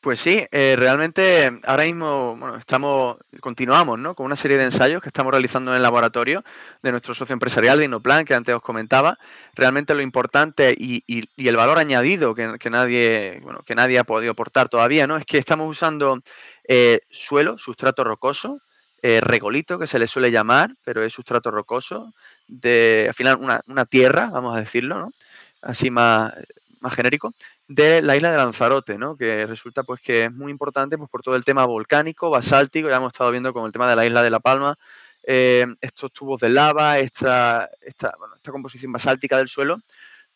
Pues 0.00 0.20
sí, 0.20 0.46
eh, 0.52 0.76
realmente 0.78 1.58
ahora 1.64 1.82
mismo 1.82 2.36
bueno, 2.36 2.56
estamos, 2.56 3.16
continuamos 3.40 3.98
¿no? 3.98 4.14
con 4.14 4.26
una 4.26 4.36
serie 4.36 4.56
de 4.56 4.62
ensayos 4.62 5.02
que 5.02 5.08
estamos 5.08 5.32
realizando 5.32 5.72
en 5.72 5.76
el 5.76 5.82
laboratorio 5.82 6.44
de 6.82 6.92
nuestro 6.92 7.16
socio 7.16 7.32
empresarial 7.32 7.80
de 7.80 7.86
Inoplan, 7.86 8.24
que 8.24 8.34
antes 8.34 8.54
os 8.54 8.62
comentaba. 8.62 9.18
Realmente 9.56 9.94
lo 9.96 10.02
importante 10.02 10.72
y, 10.78 11.02
el 11.36 11.56
valor 11.56 11.78
añadido 11.78 12.32
que, 12.32 12.70
nadie, 12.70 13.40
bueno, 13.42 13.64
que 13.64 13.74
nadie 13.74 13.98
ha 13.98 14.04
podido 14.04 14.30
aportar 14.30 14.68
todavía, 14.68 15.08
¿no? 15.08 15.16
Es 15.16 15.26
que 15.26 15.38
estamos 15.38 15.68
usando 15.68 16.20
eh, 16.68 17.00
suelo, 17.10 17.58
sustrato 17.58 18.04
rocoso, 18.04 18.60
eh, 19.02 19.20
regolito, 19.20 19.78
que 19.78 19.86
se 19.86 19.98
le 19.98 20.06
suele 20.06 20.30
llamar, 20.30 20.74
pero 20.84 21.02
es 21.02 21.12
sustrato 21.12 21.50
rocoso, 21.50 22.14
de 22.46 23.06
al 23.08 23.14
final 23.14 23.38
una, 23.40 23.60
una 23.66 23.86
tierra, 23.86 24.30
vamos 24.30 24.56
a 24.56 24.60
decirlo, 24.60 24.98
¿no? 24.98 25.12
Así 25.60 25.90
más, 25.90 26.32
más 26.80 26.94
genérico, 26.94 27.32
de 27.68 28.00
la 28.02 28.16
isla 28.16 28.30
de 28.30 28.38
Lanzarote, 28.38 28.98
¿no? 28.98 29.16
que 29.16 29.46
resulta 29.46 29.82
pues 29.82 30.00
que 30.00 30.24
es 30.24 30.32
muy 30.32 30.50
importante 30.50 30.96
pues, 30.96 31.10
por 31.10 31.22
todo 31.22 31.36
el 31.36 31.44
tema 31.44 31.66
volcánico, 31.66 32.30
basáltico, 32.30 32.88
ya 32.88 32.96
hemos 32.96 33.12
estado 33.12 33.30
viendo 33.30 33.52
con 33.52 33.66
el 33.66 33.72
tema 33.72 33.88
de 33.88 33.96
la 33.96 34.06
isla 34.06 34.22
de 34.22 34.30
La 34.30 34.40
Palma, 34.40 34.78
eh, 35.22 35.66
estos 35.80 36.12
tubos 36.12 36.40
de 36.40 36.48
lava, 36.48 36.98
esta, 36.98 37.68
esta, 37.82 38.14
composición 38.50 38.92
basáltica 38.92 39.36
del 39.36 39.48
suelo, 39.48 39.78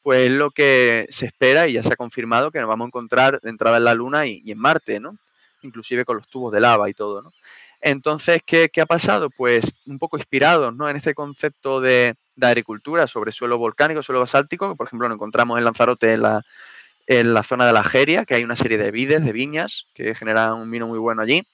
pues 0.02 0.28
es 0.28 0.30
lo 0.30 0.50
que 0.50 1.06
se 1.08 1.26
espera 1.26 1.66
y 1.66 1.74
ya 1.74 1.82
se 1.82 1.92
ha 1.92 1.96
confirmado 1.96 2.50
que 2.50 2.58
nos 2.58 2.68
vamos 2.68 2.86
a 2.86 2.88
encontrar 2.88 3.40
de 3.40 3.48
entrada 3.48 3.78
en 3.78 3.84
la 3.84 3.94
Luna 3.94 4.26
y, 4.26 4.42
en 4.50 4.58
Marte, 4.58 5.00
¿no? 5.00 5.16
inclusive 5.62 6.04
con 6.04 6.16
los 6.16 6.28
tubos 6.28 6.52
de 6.52 6.60
lava 6.60 6.90
y 6.90 6.94
todo. 6.94 7.22
¿no? 7.22 7.32
Entonces, 7.82 8.42
¿qué, 8.46 8.70
¿qué, 8.72 8.80
ha 8.80 8.86
pasado? 8.86 9.28
Pues 9.28 9.74
un 9.86 9.98
poco 9.98 10.16
inspirados 10.16 10.74
¿no? 10.74 10.88
en 10.88 10.96
este 10.96 11.14
concepto 11.14 11.80
de, 11.80 12.14
agricultura 12.40 13.06
sobre 13.06 13.30
suelo 13.30 13.58
volcánico, 13.58 14.02
suelo 14.02 14.20
basáltico, 14.20 14.70
que 14.70 14.76
por 14.76 14.86
ejemplo 14.86 15.08
lo 15.08 15.14
encontramos 15.14 15.58
en 15.58 15.64
Lanzarote 15.64 16.12
en 16.12 16.22
la, 17.34 17.42
zona 17.42 17.66
de 17.66 17.72
la 17.72 17.80
Algeria, 17.80 18.24
que 18.24 18.34
hay 18.34 18.44
una 18.44 18.56
serie 18.56 18.78
de 18.78 18.90
vides, 18.90 19.24
de 19.24 19.32
viñas, 19.32 19.86
que 19.94 20.14
generan 20.14 20.54
un 20.54 20.70
vino 20.70 20.86
muy 20.86 20.98
bueno 20.98 21.22
allí, 21.22 21.46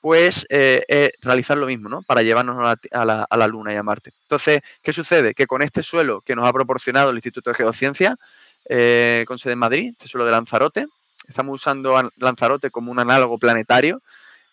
pues 0.00 0.46
eh, 0.50 0.84
eh, 0.88 1.12
realizar 1.22 1.56
lo 1.56 1.66
mismo, 1.66 1.88
¿no? 1.88 2.02
Para 2.02 2.22
llevarnos 2.22 2.56
a 2.92 3.04
la, 3.04 3.46
Luna 3.46 3.72
y 3.72 3.76
a 3.76 3.82
Marte. 3.82 4.12
Entonces, 4.22 4.60
¿qué 4.82 4.92
sucede? 4.92 5.34
Que 5.34 5.46
con 5.46 5.62
este 5.62 5.82
suelo 5.82 6.20
que 6.20 6.36
nos 6.36 6.48
ha 6.48 6.52
proporcionado 6.52 7.10
el 7.10 7.16
Instituto 7.16 7.50
de 7.50 7.54
Geociencia, 7.54 8.16
eh, 8.68 9.24
con 9.26 9.38
sede 9.38 9.54
en 9.54 9.58
Madrid, 9.60 9.90
este 9.92 10.08
suelo 10.08 10.24
de 10.24 10.32
Lanzarote, 10.32 10.86
estamos 11.26 11.54
usando 11.54 12.10
Lanzarote 12.16 12.70
como 12.70 12.92
un 12.92 12.98
análogo 12.98 13.38
planetario, 13.38 14.02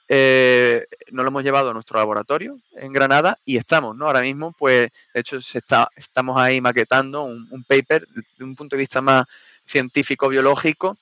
nos 0.08 1.24
lo 1.24 1.28
hemos 1.28 1.44
llevado 1.44 1.72
a 1.72 1.74
nuestro 1.74 1.98
laboratorio 1.98 2.60
en 2.76 2.94
Granada 2.94 3.40
y 3.46 3.58
estamos, 3.58 3.96
¿no? 3.96 4.06
Ahora 4.06 4.22
mismo, 4.22 4.54
pues, 4.58 4.92
de 5.14 5.20
hecho, 5.20 5.42
se 5.42 5.58
está, 5.58 5.90
estamos 5.96 6.40
ahí 6.40 6.62
maquetando 6.62 7.24
un, 7.24 7.48
un 7.50 7.64
paper 7.64 8.08
de 8.08 8.44
un 8.44 8.56
punto 8.56 8.76
de 8.76 8.82
vista 8.82 9.02
más 9.02 9.26
científico-biológico, 9.66 10.98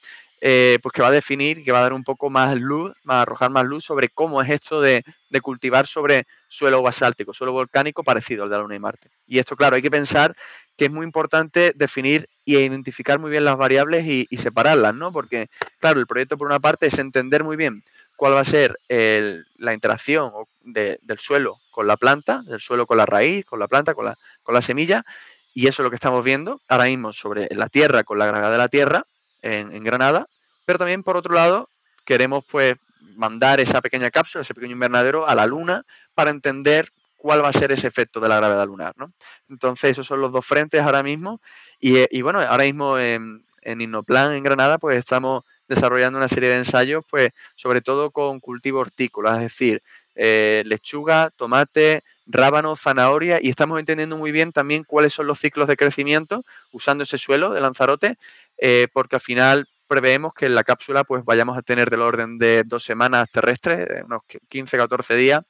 eh, 0.46 0.78
pues 0.84 0.92
que 0.92 1.02
va 1.02 1.08
a 1.08 1.12
definir, 1.12 1.64
que 1.64 1.72
va 1.72 1.80
a 1.80 1.84
dar 1.84 1.94
un 1.94 2.04
poco 2.04 2.30
más 2.30 2.58
luz, 2.58 2.92
va 3.10 3.20
a 3.20 3.22
arrojar 3.22 3.50
más 3.50 3.64
luz 3.64 3.86
sobre 3.86 4.10
cómo 4.10 4.42
es 4.42 4.50
esto 4.50 4.82
de, 4.82 5.02
cultivar 5.42 5.88
sobre 5.88 6.28
suelo 6.50 6.82
basáltico, 6.82 7.34
suelo 7.34 7.54
volcánico 7.54 8.04
parecido 8.04 8.44
al 8.44 8.50
de 8.50 8.58
la 8.58 8.62
Luna 8.62 8.76
y 8.76 8.80
Marte. 8.80 9.10
Y 9.26 9.40
esto, 9.40 9.56
claro, 9.56 9.78
hay 9.78 9.82
que 9.82 9.90
pensar 9.90 10.36
que 10.76 10.86
es 10.86 10.92
muy 10.92 11.06
importante 11.06 11.72
definir 11.74 12.28
y 12.44 12.58
identificar 12.58 13.20
muy 13.20 13.32
bien 13.32 13.46
las 13.46 13.56
variables 13.56 14.06
y, 14.06 14.28
separarlas, 14.36 14.94
¿no? 14.94 15.14
Porque, 15.14 15.48
claro, 15.80 16.02
el 16.02 16.08
proyecto 16.08 16.38
por 16.38 16.48
una 16.48 16.60
parte 16.60 16.88
es 16.88 17.00
entender 17.00 17.46
muy 17.46 17.56
bien 17.56 17.82
cuál 18.18 18.34
va 18.34 18.42
a 18.42 18.46
ser 18.46 18.78
la 18.90 19.74
interacción 19.74 20.30
del 20.60 21.20
suelo 21.20 21.62
con 21.72 21.88
la 21.88 21.96
planta, 21.96 22.44
del 22.44 22.60
suelo 22.60 22.86
con 22.86 22.98
la 22.98 23.06
raíz, 23.06 23.46
con 23.46 23.60
la 23.60 23.70
planta, 23.70 23.94
con 23.94 24.04
la, 24.04 24.18
con 24.44 24.54
la 24.54 24.62
semilla, 24.62 25.06
y 25.54 25.68
eso 25.68 25.82
es 25.82 25.86
lo 25.86 25.90
que 25.90 25.96
estamos 25.96 26.26
viendo 26.26 26.60
ahora 26.68 26.88
mismo 26.88 27.14
sobre 27.14 27.48
la 27.52 27.70
Tierra, 27.70 28.04
con 28.04 28.20
la 28.20 28.26
gravedad 28.26 28.52
de 28.52 28.58
la 28.58 28.68
Tierra 28.68 29.06
en, 29.44 29.84
Granada. 29.84 30.28
Pero 30.66 30.80
también, 30.80 31.04
por 31.04 31.18
otro 31.18 31.36
lado, 31.36 31.70
queremos 32.06 32.44
pues 32.50 32.76
mandar 33.16 33.60
esa 33.60 33.82
pequeña 33.82 34.10
cápsula, 34.10 34.42
ese 34.42 34.54
pequeño 34.54 34.74
invernadero 34.74 35.28
a 35.28 35.36
la 35.36 35.46
Luna 35.46 35.84
para 36.16 36.32
entender 36.32 36.90
cuál 37.18 37.44
va 37.44 37.50
a 37.50 37.54
ser 37.54 37.72
ese 37.72 37.88
efecto 37.88 38.20
de 38.20 38.30
la 38.30 38.38
gravedad 38.38 38.66
lunar. 38.66 38.94
¿no? 38.98 39.14
Entonces, 39.50 39.92
esos 39.92 40.08
son 40.08 40.22
los 40.22 40.32
dos 40.32 40.46
frentes 40.46 40.82
ahora 40.82 41.04
mismo. 41.04 41.42
Y, 41.80 42.22
bueno, 42.22 42.42
ahora 42.42 42.64
mismo 42.64 42.98
en, 42.98 43.46
en 43.62 43.82
Innoplan, 43.82 44.34
en 44.34 44.44
Granada, 44.44 44.78
pues 44.78 44.98
estamos 44.98 45.44
desarrollando 45.68 46.18
una 46.18 46.28
serie 46.28 46.50
de 46.50 46.58
ensayos, 46.58 47.04
pues 47.10 47.30
sobre 47.56 47.82
todo 47.82 48.12
con 48.12 48.40
cultivo 48.40 48.80
hortícola, 48.80 49.36
es 49.36 49.40
decir, 49.40 49.82
eh, 50.16 50.64
lechuga, 50.66 51.32
tomate, 51.36 52.04
rábano, 52.26 52.76
zanahoria 52.76 53.40
y 53.42 53.50
estamos 53.50 53.80
entendiendo 53.80 54.18
muy 54.18 54.32
bien 54.32 54.52
también 54.52 54.84
cuáles 54.84 55.14
son 55.14 55.28
los 55.28 55.40
ciclos 55.40 55.68
de 55.68 55.78
crecimiento 55.78 56.44
usando 56.72 57.04
ese 57.04 57.18
suelo 57.18 57.52
de 57.52 57.62
Lanzarote, 57.62 58.18
eh, 58.58 58.88
porque 58.94 59.18
al 59.18 59.22
final 59.22 59.68
preveemos 59.88 60.34
que 60.34 60.46
en 60.46 60.56
la 60.56 60.64
cápsula 60.64 61.04
pues 61.04 61.24
vayamos 61.26 61.58
a 61.58 61.62
tener 61.62 61.90
del 61.90 62.02
orden 62.02 62.38
de 62.38 62.64
dos 62.66 62.84
semanas 62.84 63.30
terrestres, 63.32 64.04
unos 64.06 64.22
15, 64.50 64.78
14 64.78 65.16
días, 65.16 65.42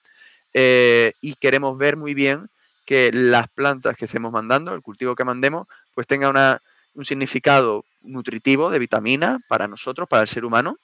eh, 0.53 1.13
y 1.21 1.35
queremos 1.35 1.77
ver 1.77 1.97
muy 1.97 2.13
bien 2.13 2.49
que 2.85 3.11
las 3.13 3.47
plantas 3.49 3.95
que 3.95 4.05
estemos 4.05 4.31
mandando, 4.31 4.73
el 4.73 4.81
cultivo 4.81 5.15
que 5.15 5.23
mandemos, 5.23 5.67
pues 5.93 6.05
tenga 6.07 6.59
un 6.93 7.05
significado 7.05 7.85
nutritivo 8.01 8.69
de 8.69 8.79
vitamina 8.79 9.39
para 9.47 9.67
nosotros, 9.67 10.07
para 10.07 10.23
el 10.23 10.27
ser 10.27 10.43
humano, 10.43 10.77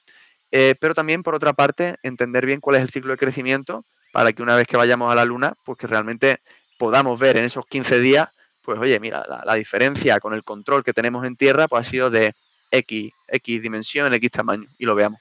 eh, 0.52 0.76
pero 0.80 0.94
también, 0.94 1.24
por 1.24 1.36
otra 1.36 1.54
parte, 1.54 1.96
entender 2.02 2.46
bien 2.46 2.62
cuál 2.62 2.78
es 2.78 2.82
el 2.82 2.90
ciclo 2.90 3.12
de 3.12 3.18
crecimiento 3.18 3.86
para 4.12 4.34
que 4.34 4.42
una 4.42 4.56
vez 4.56 4.68
que 4.68 4.78
vayamos 4.78 5.12
a 5.12 5.16
la 5.16 5.26
Luna, 5.26 5.54
pues 5.64 5.78
que 5.78 5.88
realmente 5.88 6.40
podamos 6.78 7.20
ver 7.20 7.38
en 7.38 7.46
esos 7.46 7.66
15 7.66 8.00
días, 8.00 8.30
pues 8.62 8.80
oye, 8.80 9.00
mira, 9.00 9.26
la, 9.46 9.54
diferencia 9.56 10.20
con 10.20 10.34
el 10.34 10.44
control 10.44 10.84
que 10.84 10.94
tenemos 10.94 11.26
en 11.26 11.36
Tierra, 11.36 11.68
pues 11.68 11.88
ha 11.88 11.90
sido 11.90 12.10
de 12.10 12.34
X, 12.72 13.12
X 13.28 13.62
dimensión, 13.62 14.14
X 14.14 14.32
tamaño, 14.32 14.68
y 14.78 14.86
lo 14.86 14.96
veamos. 14.96 15.20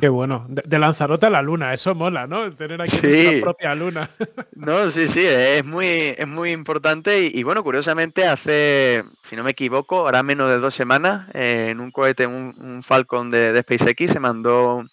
Qué 0.00 0.08
bueno. 0.08 0.46
De, 0.48 0.78
Lanzarote 0.78 1.26
a 1.26 1.30
la 1.30 1.42
luna, 1.42 1.72
eso 1.72 1.94
mola, 1.94 2.26
¿no? 2.26 2.54
Tener 2.54 2.80
aquí 2.80 2.98
nuestra 3.02 3.40
propia 3.40 3.74
luna. 3.74 4.10
No, 4.54 4.90
sí, 4.90 5.08
sí, 5.08 5.24
es 5.26 5.64
muy, 5.64 5.86
es 5.86 6.26
muy 6.26 6.52
importante. 6.52 7.30
Y, 7.32 7.42
bueno, 7.42 7.64
curiosamente, 7.64 8.26
hace, 8.26 9.02
si 9.24 9.34
no 9.34 9.42
me 9.42 9.50
equivoco, 9.50 9.98
ahora 9.98 10.22
menos 10.22 10.48
de 10.50 10.58
dos 10.58 10.74
semanas, 10.74 11.28
eh, 11.34 11.68
en 11.70 11.80
un 11.80 11.90
cohete, 11.90 12.26
un, 12.26 12.80
Falcon 12.82 13.30
de, 13.30 13.60
SpaceX, 13.60 14.12
se 14.12 14.20
mandó 14.20 14.84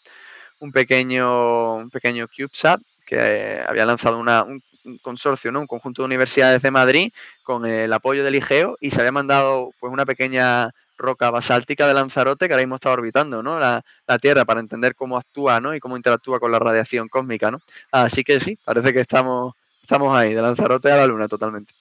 un 0.60 0.72
pequeño, 0.72 1.76
un 1.76 1.90
pequeño 1.90 2.28
CubeSat 2.28 2.82
que 3.06 3.16
eh, 3.18 3.64
había 3.68 3.86
lanzado 3.86 4.20
una, 4.20 4.44
un, 4.44 4.62
consorcio, 5.02 5.52
¿no? 5.52 5.60
un 5.60 5.68
conjunto 5.68 6.02
de 6.02 6.08
universidades 6.08 6.62
de 6.62 6.72
Madrid 6.72 7.12
con 7.44 7.66
el 7.66 7.92
apoyo 7.92 8.24
del 8.24 8.36
IGEO 8.36 8.78
y 8.80 8.92
se 8.92 9.00
había 9.00 9.12
mandado 9.12 9.72
pues 9.80 9.92
una 9.92 10.06
pequeña 10.06 10.72
roca 10.98 11.30
basáltica 11.30 11.88
de 11.88 11.94
Lanzarote 11.94 12.48
que 12.48 12.54
ahora 12.54 12.64
mismo 12.64 12.76
está 12.76 12.92
orbitando 12.92 13.42
¿no? 13.42 13.60
la, 13.60 13.84
Tierra 14.22 14.46
para 14.46 14.60
entender 14.60 14.96
cómo 14.96 15.18
actúa 15.18 15.60
¿no? 15.60 15.74
y 15.76 15.80
cómo 15.80 15.98
interactúa 15.98 16.40
con 16.40 16.52
la 16.52 16.60
radiación 16.60 17.08
cósmica. 17.08 17.52
¿no? 17.52 17.62
Así 17.92 18.24
que 18.24 18.40
sí, 18.40 18.58
parece 18.64 18.94
que 18.94 19.02
estamos, 19.02 19.54
estamos 19.82 20.14
ahí, 20.16 20.34
de 20.34 20.42
Lanzarote 20.42 20.92
a 20.92 20.98
la 20.98 21.08
Luna 21.08 21.28
totalmente. 21.28 21.74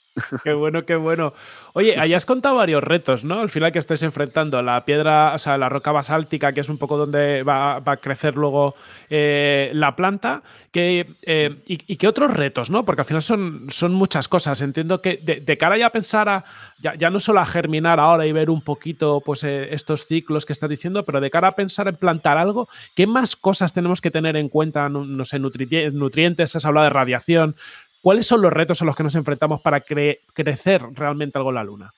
Qué 0.43 0.53
bueno, 0.53 0.85
qué 0.85 0.97
bueno. 0.97 1.33
Oye, 1.75 1.99
hayas 1.99 2.27
contado 2.27 2.57
varios 2.57 2.83
retos, 2.83 3.25
¿no? 3.25 3.41
Al 3.41 3.51
final 3.51 3.73
que 3.73 3.79
estés 3.79 4.03
enfrentando 4.03 4.63
la 4.63 4.85
piedra, 4.85 5.35
o 5.35 5.39
sea, 5.39 5.59
la 5.59 5.69
roca 5.69 5.93
basáltica, 5.93 6.53
que 6.53 6.61
es 6.61 6.69
un 6.69 6.79
poco 6.79 6.97
donde 6.97 7.43
va, 7.43 7.77
a 7.77 7.97
crecer 7.99 8.35
luego 8.37 8.75
eh, 9.11 9.71
la 9.75 9.95
planta. 9.95 10.43
Eh, 10.81 11.57
y, 11.67 11.97
qué 11.97 12.07
otros 12.07 12.33
retos, 12.33 12.71
¿no? 12.71 12.85
Porque 12.85 13.01
al 13.01 13.05
final 13.05 13.23
son, 13.23 13.67
son 13.69 13.93
muchas 13.93 14.29
cosas. 14.29 14.61
Entiendo 14.63 15.03
que 15.03 15.17
de, 15.17 15.57
cara 15.57 15.77
ya 15.77 15.87
a 15.87 15.91
pensar 15.91 16.29
a, 16.29 16.45
ya, 16.79 17.11
no 17.11 17.19
solo 17.19 17.41
a 17.41 17.47
germinar 17.47 17.99
ahora 17.99 18.27
y 18.27 18.33
ver 18.33 18.49
un 18.49 18.63
poquito 18.63 19.21
pues, 19.25 19.43
eh, 19.45 19.75
estos 19.75 20.07
ciclos 20.07 20.47
que 20.47 20.53
estás 20.53 20.71
diciendo, 20.71 21.05
pero 21.05 21.21
de 21.21 21.31
cara 21.31 21.49
a 21.49 21.53
pensar 21.53 21.89
en 21.89 21.97
plantar 21.97 22.39
algo, 22.39 22.69
¿qué 22.95 23.07
más 23.07 23.35
cosas 23.35 23.73
tenemos 23.73 24.01
que 24.01 24.11
tener 24.11 24.37
en 24.37 24.49
cuenta? 24.49 24.89
No, 24.89 25.25
sé, 25.25 25.39
nutrientes, 25.39 26.55
has 26.55 26.65
hablado 26.65 26.85
de 26.85 26.91
radiación. 26.91 27.57
¿Cuáles 28.01 28.27
son 28.27 28.43
los 28.43 28.53
retos 28.53 28.81
a 28.81 28.85
los 28.85 28.95
que 28.95 29.03
nos 29.03 29.15
enfrentamos 29.15 29.61
para 29.61 29.81
crecer 29.81 30.83
realmente 30.95 31.39
algo 31.39 31.51
en 31.51 31.55
la 31.55 31.65
Luna? 31.65 31.93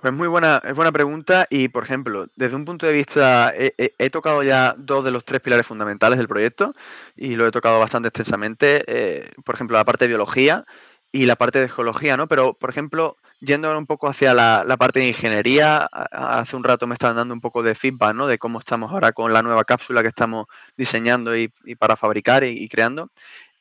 Pues 0.00 0.12
muy 0.12 0.28
buena, 0.28 0.60
es 0.62 0.74
buena 0.74 0.92
pregunta 0.92 1.46
y, 1.48 1.68
por 1.68 1.82
ejemplo, 1.82 2.26
desde 2.36 2.54
un 2.54 2.66
punto 2.66 2.86
de 2.86 2.92
vista, 2.92 3.52
he, 3.56 4.10
tocado 4.10 4.42
ya 4.42 4.74
dos 4.76 5.02
de 5.02 5.10
los 5.10 5.24
tres 5.24 5.40
pilares 5.40 5.66
fundamentales 5.66 6.18
del 6.18 6.28
proyecto 6.28 6.74
y 7.16 7.34
lo 7.34 7.46
he 7.46 7.50
tocado 7.50 7.80
bastante 7.80 8.08
extensamente, 8.08 8.84
eh, 8.86 9.30
por 9.42 9.54
ejemplo, 9.54 9.76
la 9.76 9.86
parte 9.86 10.04
de 10.04 10.08
biología 10.08 10.66
y 11.12 11.24
la 11.24 11.36
parte 11.36 11.60
de 11.60 11.70
geología, 11.70 12.18
¿no? 12.18 12.28
Pero, 12.28 12.52
por 12.52 12.68
ejemplo, 12.68 13.16
yendo 13.40 13.68
ahora 13.68 13.78
un 13.78 13.86
poco 13.86 14.06
hacia 14.06 14.34
la, 14.34 14.76
parte 14.78 15.00
de 15.00 15.08
ingeniería, 15.08 15.86
hace 15.86 16.56
un 16.56 16.64
rato 16.64 16.86
me 16.86 16.92
estaban 16.92 17.16
dando 17.16 17.32
un 17.32 17.40
poco 17.40 17.62
de 17.62 17.74
feedback, 17.74 18.14
¿no? 18.14 18.26
De 18.26 18.38
cómo 18.38 18.58
estamos 18.58 18.92
ahora 18.92 19.12
con 19.12 19.32
la 19.32 19.40
nueva 19.40 19.64
cápsula 19.64 20.02
que 20.02 20.08
estamos 20.08 20.46
diseñando 20.76 21.34
y, 21.34 21.48
para 21.78 21.96
fabricar 21.96 22.44
y, 22.44 22.68
creando. 22.68 23.10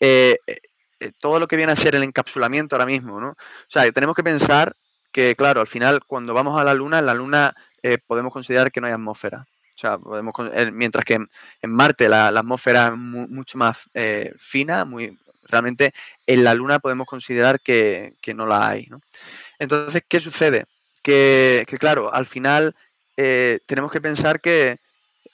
Eh, 0.01 0.39
eh, 0.99 1.11
todo 1.19 1.39
lo 1.39 1.47
que 1.47 1.57
viene 1.57 1.71
a 1.71 1.75
ser 1.75 1.95
el 1.95 2.03
encapsulamiento 2.03 2.75
ahora 2.75 2.85
mismo, 2.85 3.19
¿no? 3.19 3.29
O 3.29 3.35
sea, 3.67 3.89
tenemos 3.91 4.15
que 4.15 4.23
pensar 4.23 4.75
que, 5.11 5.35
claro, 5.35 5.61
al 5.61 5.67
final, 5.67 6.01
cuando 6.05 6.33
vamos 6.33 6.59
a 6.59 6.63
la 6.63 6.73
Luna, 6.73 6.99
en 6.99 7.05
la 7.05 7.13
Luna 7.13 7.55
eh, 7.83 7.97
podemos 7.97 8.31
considerar 8.31 8.71
que 8.71 8.81
no 8.81 8.87
hay 8.87 8.93
atmósfera. 8.93 9.45
O 9.75 9.77
sea, 9.77 9.97
podemos, 9.97 10.33
eh, 10.53 10.71
mientras 10.71 11.03
que 11.03 11.15
en, 11.15 11.69
Marte 11.69 12.07
la, 12.07 12.27
atmósfera 12.27 12.87
es 12.87 12.97
mucho 12.97 13.57
más 13.57 13.89
fina, 14.37 14.85
muy, 14.85 15.17
realmente 15.43 15.93
en 16.25 16.43
la 16.43 16.53
Luna 16.53 16.79
podemos 16.79 17.07
considerar 17.07 17.59
que, 17.59 18.15
no 18.33 18.45
la 18.45 18.69
hay. 18.69 18.89
Entonces, 19.59 20.03
¿qué 20.07 20.21
sucede? 20.21 20.65
Que, 21.01 21.65
que 21.67 21.77
claro, 21.77 22.13
al 22.13 22.25
final 22.25 22.75
tenemos 23.15 23.91
que 23.91 24.01
pensar 24.01 24.39
que, 24.39 24.79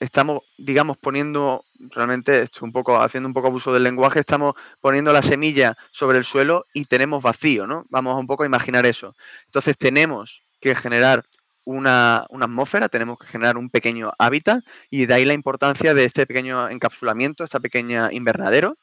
estamos, 0.02 0.40
digamos, 0.58 0.98
poniendo, 0.98 1.64
realmente 1.92 2.42
estoy 2.42 2.66
un 2.66 2.74
poco, 2.74 3.00
haciendo 3.00 3.28
un 3.30 3.34
poco 3.34 3.48
abuso 3.48 3.72
del 3.72 3.84
lenguaje, 3.84 4.20
estamos 4.20 4.56
poniendo 4.82 5.14
la 5.14 5.22
semilla 5.22 5.78
sobre 5.92 6.18
el 6.18 6.24
suelo 6.24 6.66
y 6.74 6.86
tenemos 6.86 7.22
vacío, 7.22 7.68
¿no? 7.68 7.86
Vamos 7.90 8.20
un 8.20 8.26
poco 8.26 8.42
a 8.42 8.48
imaginar 8.48 8.88
eso. 8.88 9.16
Entonces 9.46 9.78
tenemos 9.78 10.44
que 10.60 10.74
generar 10.74 11.24
una, 11.66 12.26
atmósfera, 12.32 12.90
tenemos 12.90 13.20
que 13.20 13.28
generar 13.28 13.58
un 13.58 13.70
pequeño 13.70 14.12
hábitat 14.18 14.64
y 14.90 15.06
de 15.06 15.14
ahí 15.14 15.24
la 15.24 15.34
importancia 15.34 15.94
de 15.94 16.06
este 16.06 16.26
pequeño 16.26 16.68
encapsulamiento, 16.68 17.44
esta 17.44 17.60
pequeña 17.60 18.10
invernadero, 18.12 18.78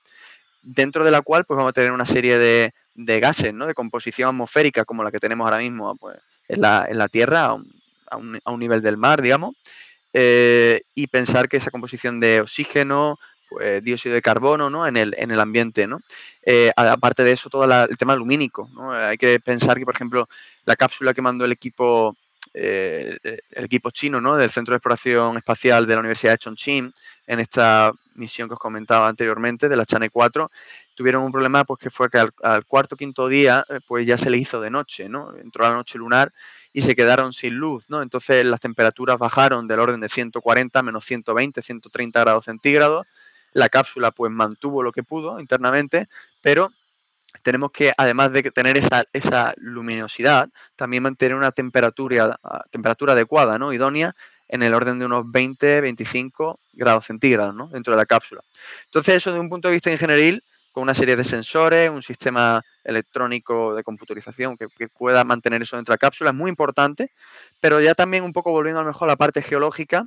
dentro 0.63 1.03
de 1.03 1.11
la 1.11 1.23
cual 1.23 1.45
pues 1.45 1.57
vamos 1.57 1.71
a 1.71 1.75
tener 1.75 1.91
una 1.91 2.07
serie 2.07 2.39
de, 2.39 2.73
gases, 3.21 3.53
¿no? 3.53 3.67
De 3.67 3.75
composición 3.75 4.29
atmosférica 4.29 4.85
como 4.85 5.03
la 5.03 5.11
que 5.11 5.19
tenemos 5.19 5.45
ahora 5.45 5.59
mismo 5.59 5.97
pues, 5.97 6.17
en, 6.47 6.61
la, 6.61 6.87
en 6.89 6.99
la 6.99 7.09
Tierra, 7.09 7.47
a 7.47 7.55
un, 7.55 8.41
a 8.45 8.53
un 8.53 8.61
nivel 8.61 8.83
del 8.83 8.97
mar, 8.97 9.21
digamos, 9.21 9.57
eh, 10.13 10.83
y 10.95 11.07
pensar 11.09 11.49
que 11.49 11.59
esa 11.59 11.71
composición 11.71 12.21
de 12.21 12.41
oxígeno, 12.41 13.19
pues, 13.49 13.83
dióxido 13.83 14.15
de 14.15 14.23
carbono 14.23 14.71
¿no? 14.71 14.87
en, 14.87 14.97
el, 14.97 15.15
en 15.19 15.31
el 15.31 15.41
ambiente. 15.41 15.87
¿no? 15.87 16.01
Eh, 16.43 16.71
aparte 16.77 17.25
de 17.25 17.33
eso, 17.33 17.51
todo 17.51 17.65
el 17.65 17.97
tema 17.97 18.17
lumínico. 18.17 18.69
¿no? 18.75 18.93
Hay 18.93 19.19
que 19.19 19.41
pensar 19.41 19.79
que, 19.79 19.85
por 19.85 19.95
ejemplo, 19.95 20.29
la 20.65 20.77
cápsula 20.77 21.15
que 21.15 21.23
mandó 21.23 21.45
el 21.45 21.53
equipo, 21.53 22.17
eh, 22.55 23.19
el 23.23 23.65
equipo 23.65 23.91
chino 23.91 24.21
¿no? 24.21 24.37
del 24.37 24.51
Centro 24.51 24.73
de 24.73 24.77
Exploración 24.77 25.37
Espacial 25.37 25.87
de 25.87 25.95
la 25.95 26.01
Universidad 26.01 26.33
de 26.33 26.39
Chongqing, 26.39 26.93
en 27.27 27.41
esta 27.41 27.93
misión 28.15 28.49
que 28.49 28.55
os 28.55 28.61
comentaba 28.61 29.09
anteriormente, 29.09 29.69
de 29.69 29.77
la 29.77 29.85
Chane 29.85 30.11
4, 30.11 30.51
tuvieron 30.95 31.23
un 31.23 31.31
problema 31.31 31.65
pues, 31.65 31.79
que 31.79 31.91
fue 31.91 32.11
que 32.11 32.19
al, 32.19 32.33
al 32.43 32.65
cuarto 32.65 32.97
quinto 32.97 33.29
día 33.29 33.65
pues 33.87 34.07
ya 34.07 34.17
se 34.17 34.31
le 34.31 34.39
hizo 34.39 34.61
de 34.61 34.71
noche, 34.71 35.09
¿no? 35.09 35.33
entró 35.37 35.65
la 35.65 35.75
noche 35.75 35.99
lunar 35.99 36.33
y 36.73 36.83
se 36.83 36.95
quedaron 36.95 37.33
sin 37.33 37.55
luz, 37.55 37.89
¿no? 37.89 38.03
Entonces 38.03 38.45
las 38.45 38.61
temperaturas 38.61 39.19
bajaron 39.19 39.67
del 39.67 39.81
orden 39.81 40.01
de 40.01 40.09
140 40.09 40.83
menos 40.83 41.05
120, 41.05 41.63
130 41.63 42.21
grados 42.21 42.45
centígrados. 42.45 43.07
La 43.53 43.69
cápsula 43.69 44.11
pues 44.11 44.31
mantuvo 44.31 44.83
lo 44.83 44.93
que 44.93 45.03
pudo 45.03 45.41
internamente, 45.41 46.09
pero 46.43 46.71
tenemos 47.43 47.71
que, 47.73 47.93
además 47.97 48.33
de 48.33 48.43
tener 48.51 48.77
esa, 48.77 49.05
esa 49.13 49.55
luminosidad, 49.57 50.49
también 50.77 51.03
mantener 51.03 51.37
una 51.37 51.53
temperatura, 51.53 52.39
temperatura 52.71 53.13
adecuada, 53.13 53.59
¿no? 53.59 53.73
Idónea 53.73 54.15
en 54.49 54.63
el 54.63 54.75
orden 54.75 54.99
de 54.99 55.07
unos 55.07 55.31
20, 55.31 55.81
25 55.83 56.59
grados 56.73 57.07
centígrados, 57.07 57.55
¿no? 57.55 57.69
Dentro 57.69 57.93
de 57.93 57.99
la 57.99 58.07
cápsula. 58.07 58.43
Entonces, 58.87 59.17
eso 59.17 59.33
de 59.33 59.41
un 59.41 59.49
punto 59.49 59.69
de 59.69 59.75
vista 59.75 59.91
ingenieril 59.91 60.43
con 60.73 60.83
una 60.83 60.95
serie 60.95 61.17
de 61.17 61.25
sensores, 61.25 61.91
un 61.91 62.03
sistema 62.03 62.63
electrónico 62.85 63.75
de 63.75 63.83
computarización 63.83 64.57
que, 64.57 64.69
pueda 64.89 65.25
mantener 65.25 65.63
eso 65.63 65.77
dentro 65.77 65.93
de 65.93 65.95
la 65.95 65.99
cápsula, 65.99 66.31
es 66.31 66.37
muy 66.37 66.49
importante, 66.49 67.13
pero 67.61 67.81
ya 67.81 67.95
también 67.95 68.25
un 68.25 68.33
poco 68.33 68.53
volviendo 68.53 68.81
a 68.81 68.83
lo 68.83 68.89
mejor 68.89 69.09
a 69.09 69.13
la 69.13 69.17
parte 69.17 69.43
geológica, 69.43 70.07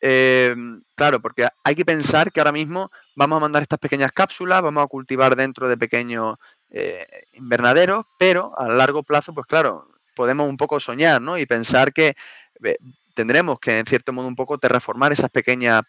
em, 0.00 0.82
claro, 0.94 1.20
porque 1.20 1.48
hay 1.64 1.74
que 1.74 1.84
pensar 1.84 2.32
que 2.32 2.40
ahora 2.40 2.52
mismo 2.52 2.90
vamos 3.14 3.36
a 3.36 3.40
mandar 3.40 3.62
estas 3.62 3.78
pequeñas 3.78 4.12
cápsulas, 4.12 4.62
vamos 4.62 4.84
a 4.84 4.88
cultivar 4.88 5.36
dentro 5.36 5.68
de 5.68 5.76
pequeños 5.76 6.36
eh, 6.70 7.06
invernaderos, 7.32 8.04
pero 8.18 8.58
a 8.58 8.68
largo 8.68 9.02
plazo, 9.02 9.32
pues 9.32 9.46
claro, 9.46 9.88
podemos 10.14 10.48
un 10.48 10.56
poco 10.56 10.80
soñar, 10.80 11.22
¿no? 11.22 11.38
Y 11.38 11.46
pensar 11.46 11.92
que 11.92 12.16
eh, 12.64 12.76
tendremos 13.14 13.60
que, 13.60 13.78
en 13.78 13.86
cierto 13.86 14.12
modo, 14.12 14.26
un 14.26 14.36
poco 14.36 14.58
terraformar 14.58 15.12
esas 15.12 15.30
pequeñas 15.30 15.82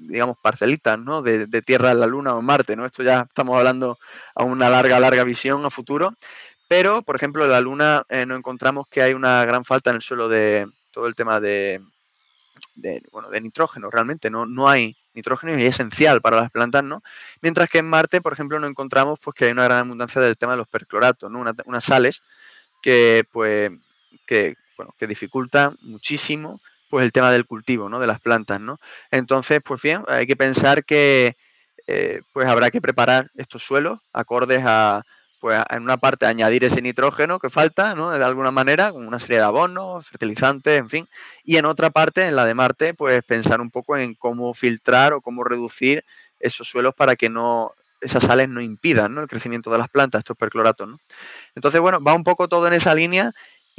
digamos, 0.00 0.36
parcelitas, 0.38 0.98
¿no? 0.98 1.22
De, 1.22 1.46
Tierra 1.62 1.90
a 1.90 1.94
la 1.94 2.06
Luna 2.06 2.34
o 2.34 2.42
Marte, 2.42 2.76
¿no? 2.76 2.86
Esto 2.86 3.02
ya 3.02 3.26
estamos 3.28 3.56
hablando 3.56 3.98
a 4.34 4.44
una 4.44 4.70
larga, 4.70 4.98
larga 5.00 5.24
visión 5.24 5.64
a 5.64 5.70
futuro. 5.70 6.14
Pero, 6.68 7.02
por 7.02 7.16
ejemplo, 7.16 7.44
en 7.44 7.50
la 7.50 7.60
Luna 7.60 8.04
eh, 8.08 8.26
nos 8.26 8.38
encontramos 8.38 8.86
que 8.88 9.02
hay 9.02 9.12
una 9.12 9.44
gran 9.44 9.64
falta 9.64 9.90
en 9.90 9.96
el 9.96 10.02
suelo 10.02 10.28
de 10.28 10.68
todo 10.92 11.06
el 11.06 11.14
tema 11.14 11.40
de, 11.40 11.80
bueno, 13.12 13.28
de 13.30 13.40
nitrógeno, 13.40 13.90
realmente. 13.90 14.30
No, 14.30 14.46
no 14.46 14.68
hay 14.68 14.96
nitrógeno 15.14 15.58
y 15.58 15.64
es 15.64 15.74
esencial 15.74 16.20
para 16.20 16.36
las 16.36 16.50
plantas, 16.50 16.84
¿no? 16.84 17.02
Mientras 17.42 17.68
que 17.68 17.78
en 17.78 17.88
Marte, 17.88 18.20
por 18.20 18.32
ejemplo, 18.32 18.58
nos 18.58 18.70
encontramos 18.70 19.18
pues, 19.18 19.34
que 19.34 19.46
hay 19.46 19.52
una 19.52 19.64
gran 19.64 19.78
abundancia 19.78 20.20
del 20.20 20.36
tema 20.36 20.52
de 20.52 20.58
los 20.58 20.68
percloratos, 20.68 21.30
¿no? 21.30 21.44
unas 21.66 21.84
sales 21.84 22.22
que, 22.82 23.24
pues, 23.32 23.72
que, 24.26 24.56
bueno, 24.76 24.94
que 24.98 25.06
dificultan 25.06 25.76
muchísimo 25.82 26.60
pues 26.90 27.04
el 27.04 27.12
tema 27.12 27.30
del 27.30 27.46
cultivo, 27.46 27.88
¿no? 27.88 28.00
De 28.00 28.06
las 28.06 28.20
plantas, 28.20 28.60
¿no? 28.60 28.78
Entonces, 29.10 29.60
pues 29.64 29.80
bien, 29.80 30.02
hay 30.08 30.26
que 30.26 30.36
pensar 30.36 30.84
que 30.84 31.36
eh, 31.86 32.20
pues 32.32 32.46
habrá 32.46 32.70
que 32.70 32.80
preparar 32.80 33.30
estos 33.36 33.62
suelos 33.62 34.00
acordes 34.12 34.62
a, 34.64 35.04
pues 35.40 35.62
en 35.70 35.82
una 35.82 35.96
parte 35.96 36.26
añadir 36.26 36.64
ese 36.64 36.82
nitrógeno 36.82 37.38
que 37.38 37.48
falta, 37.48 37.94
¿no? 37.94 38.10
De 38.10 38.22
alguna 38.22 38.50
manera, 38.50 38.92
con 38.92 39.06
una 39.06 39.18
serie 39.18 39.38
de 39.38 39.44
abonos, 39.44 40.06
fertilizantes, 40.06 40.78
en 40.78 40.90
fin. 40.90 41.08
Y 41.44 41.56
en 41.56 41.64
otra 41.64 41.90
parte, 41.90 42.22
en 42.22 42.36
la 42.36 42.44
de 42.44 42.54
Marte, 42.54 42.92
pues 42.94 43.22
pensar 43.24 43.60
un 43.60 43.70
poco 43.70 43.96
en 43.96 44.14
cómo 44.14 44.52
filtrar 44.52 45.12
o 45.14 45.20
cómo 45.20 45.44
reducir 45.44 46.04
esos 46.40 46.68
suelos 46.68 46.94
para 46.94 47.16
que 47.16 47.28
no 47.28 47.72
esas 48.00 48.24
sales 48.24 48.48
no 48.48 48.60
impidan 48.60 49.14
¿no? 49.14 49.20
el 49.20 49.28
crecimiento 49.28 49.70
de 49.70 49.78
las 49.78 49.88
plantas, 49.88 50.20
estos 50.20 50.36
percloratos. 50.36 50.88
¿no? 50.88 50.98
Entonces, 51.54 51.80
bueno, 51.80 52.02
va 52.02 52.14
un 52.14 52.24
poco 52.24 52.48
todo 52.48 52.66
en 52.66 52.72
esa 52.72 52.94
línea 52.94 53.32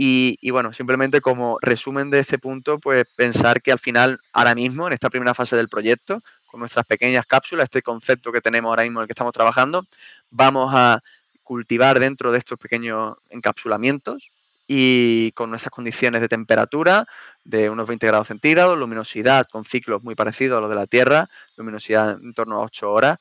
y, 0.03 0.49
bueno, 0.49 0.73
simplemente 0.73 1.21
como 1.21 1.59
resumen 1.61 2.09
de 2.09 2.21
este 2.21 2.39
punto, 2.39 2.79
pues 2.79 3.05
pensar 3.15 3.61
que 3.61 3.71
al 3.71 3.77
final, 3.77 4.19
ahora 4.33 4.55
mismo, 4.55 4.87
en 4.87 4.93
esta 4.93 5.11
primera 5.11 5.35
fase 5.35 5.55
del 5.55 5.69
proyecto, 5.69 6.23
con 6.47 6.59
nuestras 6.59 6.87
pequeñas 6.87 7.27
cápsulas, 7.27 7.65
este 7.65 7.83
concepto 7.83 8.31
que 8.31 8.41
tenemos 8.41 8.69
ahora 8.69 8.81
mismo 8.81 8.99
en 8.99 9.03
el 9.03 9.07
que 9.07 9.11
estamos 9.11 9.31
trabajando, 9.31 9.85
vamos 10.31 10.71
a 10.73 11.03
cultivar 11.43 11.99
dentro 11.99 12.31
de 12.31 12.39
estos 12.39 12.57
pequeños 12.57 13.15
encapsulamientos 13.29 14.29
y 14.65 15.33
con 15.33 15.51
nuestras 15.51 15.71
condiciones 15.71 16.21
de 16.21 16.29
temperatura 16.29 17.05
de 17.43 17.69
unos 17.69 17.87
20 17.87 18.07
grados 18.07 18.27
centígrados, 18.27 18.79
luminosidad 18.79 19.45
con 19.51 19.65
ciclos 19.65 20.01
muy 20.01 20.15
parecidos 20.15 20.57
a 20.57 20.61
los 20.61 20.69
de 20.71 20.77
la 20.77 20.87
Tierra, 20.87 21.29
luminosidad 21.57 22.17
en 22.19 22.33
torno 22.33 22.55
a 22.55 22.65
8 22.65 22.91
horas 22.91 23.19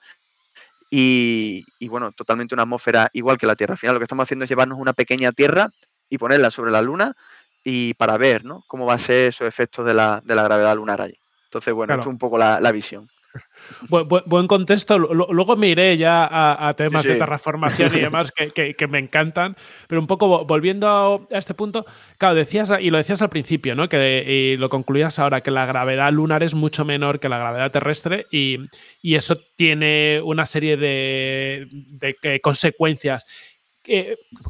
y, 0.88 1.66
y, 1.79 1.88
bueno, 1.88 2.11
totalmente 2.12 2.55
una 2.55 2.62
atmósfera 2.62 3.11
igual 3.12 3.37
que 3.37 3.47
la 3.47 3.55
Tierra. 3.55 3.75
Al 3.75 3.79
final 3.79 3.95
lo 3.97 4.01
que 4.01 4.05
estamos 4.05 4.23
haciendo 4.23 4.45
es 4.45 4.49
llevarnos 4.49 4.79
una 4.79 4.95
pequeña 4.95 5.31
Tierra 5.33 5.71
y 6.11 6.18
ponerla 6.18 6.51
sobre 6.51 6.73
la 6.73 6.83
Luna 6.83 7.16
y 7.64 7.94
para 7.94 8.18
ver 8.18 8.44
¿no? 8.44 8.64
cómo 8.66 8.85
va 8.85 8.94
a 8.94 8.99
ser 8.99 9.29
esos 9.29 9.49
efectos 9.49 9.87
de 9.87 9.94
la, 9.94 10.20
de 10.25 10.35
la 10.35 10.42
gravedad 10.42 10.77
lunar 10.77 11.01
allí. 11.01 11.18
Entonces, 11.44 11.73
bueno, 11.73 11.94
esto 11.94 12.03
es 12.03 12.12
un 12.12 12.18
poco 12.18 12.37
la, 12.37 12.61
la 12.61 12.73
visión. 12.73 13.09
buen 13.88 14.46
contexto. 14.46 14.99
Luego 14.99 15.57
me 15.57 15.68
iré 15.68 15.96
ya 15.96 16.29
a, 16.31 16.75
temas 16.75 17.05
de 17.05 17.16
terraformación 17.16 17.96
y 17.96 18.01
demás 18.01 18.33
que, 18.33 18.75
que, 18.75 18.87
me 18.87 18.99
encantan. 18.99 19.57
Pero 19.87 20.01
un 20.01 20.07
poco 20.07 20.44
volviendo 20.44 21.29
a, 21.31 21.38
este 21.38 21.55
punto, 21.55 21.87
claro, 22.18 22.35
decías, 22.35 22.73
y 22.81 22.90
lo 22.90 22.99
decías 22.99 23.23
al 23.23 23.31
principio, 23.31 23.75
¿no? 23.75 23.88
Que, 23.88 24.53
y 24.55 24.57
lo 24.57 24.68
concluías 24.68 25.18
ahora, 25.18 25.42
que 25.42 25.51
la 25.51 25.66
gravedad 25.66 26.12
lunar 26.12 26.42
es 26.42 26.55
mucho 26.55 26.85
menor 26.85 27.20
que 27.20 27.29
la 27.29 27.38
gravedad 27.38 27.70
terrestre 27.70 28.27
y, 28.31 28.59
y 29.03 29.14
eso 29.14 29.37
tiene 29.57 30.20
una 30.23 30.46
serie 30.46 30.77
de, 30.77 31.68
de 31.70 32.40
consecuencias 32.40 33.27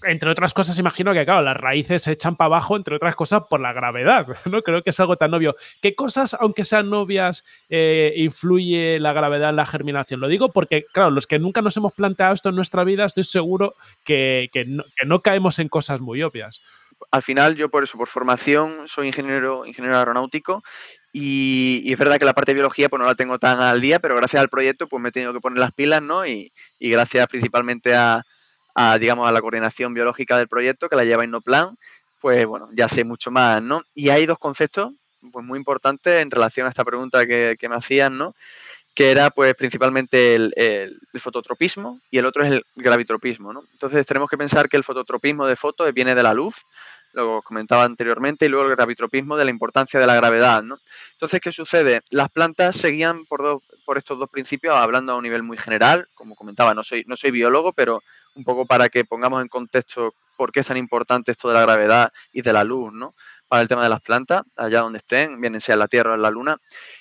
entre 0.02 0.30
otras 0.30 0.52
cosas, 0.52 0.78
imagino 0.78 1.14
que, 1.14 1.24
claro, 1.24 1.42
las 1.42 1.56
raíces 1.56 2.02
se 2.02 2.12
echan 2.12 2.36
para 2.36 2.46
abajo, 2.46 2.76
entre 2.76 2.96
otras 2.96 3.16
cosas, 3.16 3.42
por 3.48 3.60
la 3.60 3.72
gravedad, 3.72 4.26
¿no? 4.44 4.62
Creo 4.62 4.82
que 4.82 4.90
es 4.90 5.00
algo 5.00 5.16
tan 5.16 5.32
obvio. 5.32 5.56
¿Qué 5.80 5.94
cosas, 5.94 6.34
aunque 6.38 6.64
sean 6.64 6.90
novias, 6.90 7.44
eh, 7.70 8.12
influye 8.16 8.98
la 9.00 9.14
gravedad 9.14 9.50
en 9.50 9.56
la 9.56 9.64
germinación? 9.64 10.20
Lo 10.20 10.28
digo 10.28 10.52
porque, 10.52 10.84
claro, 10.92 11.10
los 11.10 11.26
que 11.26 11.38
nunca 11.38 11.62
nos 11.62 11.76
hemos 11.76 11.94
planteado 11.94 12.34
esto 12.34 12.50
en 12.50 12.56
nuestra 12.56 12.84
vida, 12.84 13.06
estoy 13.06 13.24
seguro 13.24 13.76
que, 14.04 14.50
no, 15.06 15.22
caemos 15.22 15.58
en 15.58 15.68
cosas 15.68 16.00
muy 16.00 16.22
obvias. 16.22 16.60
Al 17.10 17.22
final, 17.22 17.56
yo 17.56 17.70
por 17.70 17.82
eso, 17.82 17.96
por 17.96 18.08
formación, 18.08 18.86
soy 18.86 19.06
ingeniero, 19.06 19.64
ingeniero 19.64 19.96
aeronáutico 19.96 20.62
y, 21.12 21.90
es 21.90 21.98
verdad 21.98 22.18
que 22.18 22.26
la 22.26 22.34
parte 22.34 22.50
de 22.50 22.56
biología 22.56 22.90
pues 22.90 23.00
no 23.00 23.06
la 23.06 23.14
tengo 23.14 23.38
tan 23.38 23.58
al 23.60 23.80
día, 23.80 24.00
pero 24.00 24.16
gracias 24.16 24.40
al 24.40 24.50
proyecto 24.50 24.86
pues 24.86 25.02
me 25.02 25.08
he 25.08 25.12
tenido 25.12 25.32
que 25.32 25.40
poner 25.40 25.58
las 25.58 25.72
pilas, 25.72 26.02
¿no? 26.02 26.26
Y, 26.26 26.52
gracias 26.78 27.26
principalmente 27.26 27.94
a, 27.94 28.22
digamos, 28.98 29.28
a 29.28 29.32
la 29.32 29.40
coordinación 29.40 29.94
biológica 29.94 30.38
del 30.38 30.48
proyecto 30.48 30.88
que 30.88 30.96
la 30.96 31.04
lleva 31.04 31.24
Innoplan, 31.24 31.76
pues 32.20 32.46
bueno, 32.46 32.68
ya 32.72 32.88
sé 32.88 33.04
mucho 33.04 33.30
más, 33.30 33.62
¿no? 33.62 33.82
Y 33.94 34.10
hay 34.10 34.26
dos 34.26 34.38
conceptos 34.38 34.92
pues 35.32 35.44
muy 35.44 35.58
importantes 35.58 36.20
en 36.22 36.30
relación 36.30 36.66
a 36.66 36.70
esta 36.70 36.84
pregunta 36.84 37.26
que, 37.26 37.56
me 37.68 37.76
hacían, 37.76 38.16
¿no? 38.16 38.34
Que 38.94 39.10
era 39.10 39.30
pues 39.30 39.54
principalmente 39.54 40.34
el, 40.34 40.52
el, 40.56 40.98
fototropismo 41.20 42.00
y 42.10 42.18
el 42.18 42.26
otro 42.26 42.44
es 42.44 42.52
el 42.52 42.64
gravitropismo, 42.74 43.52
¿no? 43.52 43.64
Entonces 43.72 44.06
tenemos 44.06 44.28
que 44.28 44.38
pensar 44.38 44.68
que 44.68 44.76
el 44.76 44.84
fototropismo 44.84 45.46
de 45.46 45.56
foto 45.56 45.90
viene 45.92 46.14
de 46.14 46.22
la 46.22 46.34
luz, 46.34 46.54
lo 47.12 47.42
comentaba 47.42 47.84
anteriormente, 47.84 48.46
y 48.46 48.48
luego 48.48 48.66
el 48.66 48.76
gravitropismo 48.76 49.36
de 49.36 49.44
la 49.44 49.50
importancia 49.50 49.98
de 49.98 50.06
la 50.06 50.14
gravedad. 50.14 50.62
¿no? 50.62 50.78
Entonces, 51.12 51.40
¿qué 51.40 51.52
sucede? 51.52 52.02
Las 52.10 52.28
plantas 52.30 52.76
seguían 52.76 53.24
por, 53.26 53.60
por 53.84 53.98
estos 53.98 54.18
dos 54.18 54.28
principios, 54.28 54.76
hablando 54.76 55.12
a 55.12 55.16
un 55.16 55.22
nivel 55.22 55.42
muy 55.42 55.58
general, 55.58 56.08
como 56.14 56.34
comentaba, 56.34 56.74
no 56.74 56.82
soy, 56.82 57.04
no 57.06 57.16
soy 57.16 57.30
biólogo, 57.30 57.72
pero 57.72 58.02
un 58.34 58.44
poco 58.44 58.66
para 58.66 58.88
que 58.88 59.04
pongamos 59.04 59.42
en 59.42 59.48
contexto 59.48 60.14
por 60.36 60.52
qué 60.52 60.60
es 60.60 60.66
tan 60.66 60.76
importante 60.76 61.32
esto 61.32 61.48
de 61.48 61.54
la 61.54 61.62
gravedad 61.62 62.12
y 62.32 62.42
de 62.42 62.52
la 62.52 62.64
luz, 62.64 62.92
¿no? 62.92 63.14
Para 63.48 63.62
el 63.62 63.68
tema 63.68 63.82
de 63.82 63.88
las 63.88 64.00
plantas, 64.00 64.42
allá 64.56 64.80
donde 64.80 64.98
estén, 64.98 65.40
bien 65.40 65.60
sea 65.60 65.74
en 65.74 65.80
la 65.80 65.88
Tierra 65.88 66.12
o 66.12 66.14
en 66.14 66.22
la 66.22 66.30
Luna. 66.30 66.56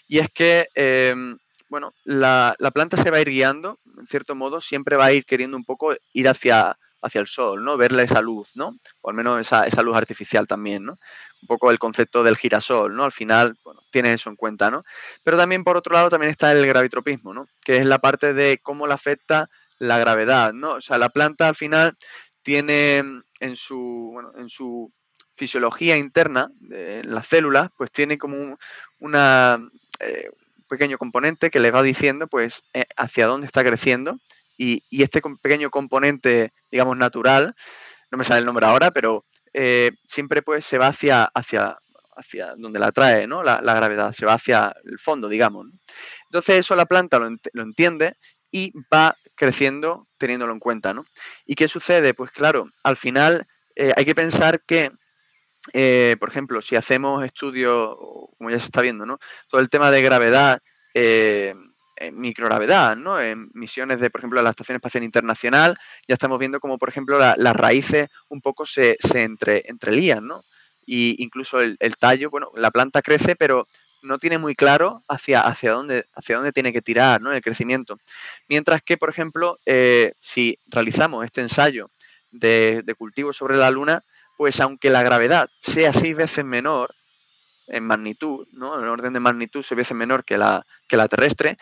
Y 0.08 0.19
es 0.19 0.30
que, 0.34 0.67
em, 0.74 1.38
bueno, 1.69 1.93
la, 2.04 2.56
la 2.58 2.72
planta 2.72 2.98
se 2.98 3.12
va 3.12 3.17
a 3.17 3.22
ir 3.22 3.30
guiando, 3.30 3.80
en 3.98 4.08
cierto 4.08 4.36
modo, 4.36 4.60
siempre 4.60 4.98
va 4.98 5.06
a 5.06 5.13
ir 5.13 5.26
queriendo 5.26 5.56
un 5.56 5.63
poco 5.63 5.93
ir 6.13 6.28
hacia 6.28 6.78
hacia 7.02 7.22
el 7.22 7.28
sol, 7.28 7.64
¿no? 7.64 7.78
Verle 7.78 8.04
esa 8.04 8.22
luz, 8.22 8.52
¿no? 8.56 8.78
O 9.02 9.10
al 9.10 9.16
menos 9.16 9.40
esa, 9.40 9.82
luz 9.82 9.96
artificial 9.96 10.48
también, 10.48 10.86
¿no? 10.86 10.98
Un 11.42 11.48
poco 11.48 11.72
el 11.72 11.80
concepto 11.80 12.24
del 12.24 12.38
girasol, 12.38 12.96
¿no? 12.96 13.04
Al 13.04 13.12
final, 13.12 13.58
bueno, 13.64 13.82
tienes 13.92 14.16
eso 14.16 14.30
en 14.30 14.36
cuenta, 14.36 14.70
¿no? 14.70 14.84
Pero 15.24 15.38
también, 15.38 15.64
por 15.64 15.78
otro 15.78 15.94
lado, 15.94 16.10
también 16.10 16.32
está 16.32 16.52
el 16.52 16.66
gravitropismo, 16.66 17.34
¿no? 17.34 17.48
Que 17.64 17.78
es 17.78 17.86
la 17.86 18.00
parte 18.00 18.34
de 18.34 18.60
cómo 18.62 18.88
le 18.88 18.94
afecta 18.94 19.50
la 19.78 19.98
gravedad, 19.98 20.54
¿no? 20.54 20.74
O 20.74 20.82
sea, 20.82 20.98
la 20.98 21.10
planta 21.10 21.48
al 21.48 21.56
final 21.56 21.98
tiene 22.42 23.04
en 23.40 23.56
su, 23.56 24.10
bueno, 24.14 24.32
en 24.38 24.50
su 24.50 24.92
fisiología 25.36 25.96
interna, 25.98 26.52
en 26.70 27.14
las 27.14 27.28
células, 27.28 27.70
pues 27.78 27.92
tiene 27.92 28.18
como 28.18 28.58
un 29.00 29.16
eh, 29.16 30.30
pequeño 30.68 30.98
componente 30.98 31.50
que 31.50 31.62
le 31.62 31.72
va 31.72 31.82
diciendo, 31.82 32.28
pues, 32.28 32.64
eh, 32.74 32.86
hacia 32.98 33.26
dónde 33.26 33.48
está 33.48 33.64
creciendo 33.64 34.20
y, 34.60 35.02
este 35.02 35.22
pequeño 35.41 35.72
componente, 35.72 36.54
digamos, 36.69 36.98
natural, 36.98 37.56
no 38.12 38.17
me 38.17 38.24
sale 38.24 38.39
el 38.39 38.45
nombre 38.45 38.65
ahora, 38.65 38.91
pero 38.91 39.26
eh, 39.54 39.91
siempre 40.06 40.41
pues 40.41 40.65
se 40.65 40.78
va 40.78 40.88
hacia, 40.88 41.24
hacia, 41.24 41.78
hacia 42.15 42.56
donde 42.58 42.80
la 42.80 42.91
trae, 42.91 43.26
¿no? 43.26 43.41
La, 43.41 43.62
gravedad, 43.62 44.12
se 44.12 44.26
va 44.26 44.34
hacia 44.34 44.76
el 44.84 45.00
fondo, 45.00 45.30
digamos. 45.30 45.67
Entonces 46.26 46.58
eso 46.60 46.76
la 46.76 46.86
planta 46.86 47.19
lo, 47.19 47.63
entiende 47.63 48.17
y 48.52 48.74
va 48.93 49.15
creciendo 49.36 50.08
teniéndolo 50.17 50.52
en 50.52 50.60
cuenta, 50.60 50.93
¿no? 50.93 51.06
¿Y 51.45 51.56
qué 51.56 51.69
sucede? 51.69 52.13
Pues 52.13 52.32
claro, 52.32 52.69
al 52.84 52.98
final 52.98 53.48
eh, 53.76 53.93
hay 53.95 54.04
que 54.04 54.15
pensar 54.15 54.62
que, 54.65 54.91
eh, 55.72 56.17
por 56.19 56.30
ejemplo, 56.30 56.62
si 56.62 56.76
hacemos 56.76 57.24
estudios, 57.24 57.95
como 58.38 58.50
ya 58.50 58.60
se 58.60 58.65
está 58.65 58.82
viendo, 58.82 59.06
¿no? 59.06 59.19
Todo 59.48 59.62
el 59.62 59.69
tema 59.69 59.89
de 59.89 60.02
gravedad, 60.02 60.62
en 62.00 62.18
microgravedad, 62.20 62.96
¿no? 62.96 63.20
En 63.20 63.50
misiones 63.54 64.00
de, 64.00 64.10
por 64.10 64.22
ejemplo, 64.22 64.42
la 64.42 64.52
Estación 64.52 64.78
Espacial 64.78 65.04
Internacional, 65.04 65.78
ya 66.08 66.14
estamos 66.14 66.40
viendo 66.40 66.60
como, 66.60 66.78
por 66.78 66.90
ejemplo, 66.90 67.20
las 67.20 67.56
raíces 67.56 68.08
un 68.30 68.42
poco 68.42 68.66
se, 68.66 68.96
se 69.00 69.24
entre, 69.24 69.64
entrelían, 69.66 70.26
¿no? 70.26 70.42
Y 70.86 71.22
incluso 71.22 71.60
el, 71.60 71.78
tallo, 72.00 72.30
bueno, 72.30 72.52
la 72.56 72.72
planta 72.72 73.02
crece, 73.02 73.36
pero 73.36 73.68
no 74.02 74.18
tiene 74.18 74.38
muy 74.38 74.56
claro 74.56 75.04
hacia, 75.10 75.42
hacia, 75.42 75.74
dónde, 75.74 76.06
hacia 76.16 76.38
dónde 76.38 76.54
tiene 76.54 76.72
que 76.74 76.82
tirar 76.82 77.22
¿no? 77.22 77.34
el 77.34 77.42
crecimiento. 77.42 78.00
Mientras 78.48 78.82
que, 78.82 78.98
por 78.98 79.10
ejemplo, 79.10 79.60
eh, 79.66 80.14
si 80.20 80.58
realizamos 80.68 81.26
este 81.26 81.42
ensayo 81.42 81.92
de, 82.32 82.82
de, 82.84 82.96
cultivo 82.96 83.34
sobre 83.34 83.58
la 83.58 83.70
Luna, 83.70 84.04
pues 84.38 84.60
aunque 84.62 84.90
la 84.90 85.04
gravedad 85.04 85.50
sea 85.60 85.94
seis 85.94 86.16
veces 86.16 86.46
menor 86.46 86.96
en 87.70 87.84
magnitud, 87.84 88.48
¿no? 88.52 88.80
en 88.80 88.88
orden 88.88 89.14
de 89.14 89.20
magnitud 89.20 89.64
seis 89.64 89.78
veces 89.78 89.96
menor 89.96 90.26
que 90.26 90.38
la, 90.38 90.66
que 90.88 90.98
la 90.98 91.08
terrestre, 91.08 91.58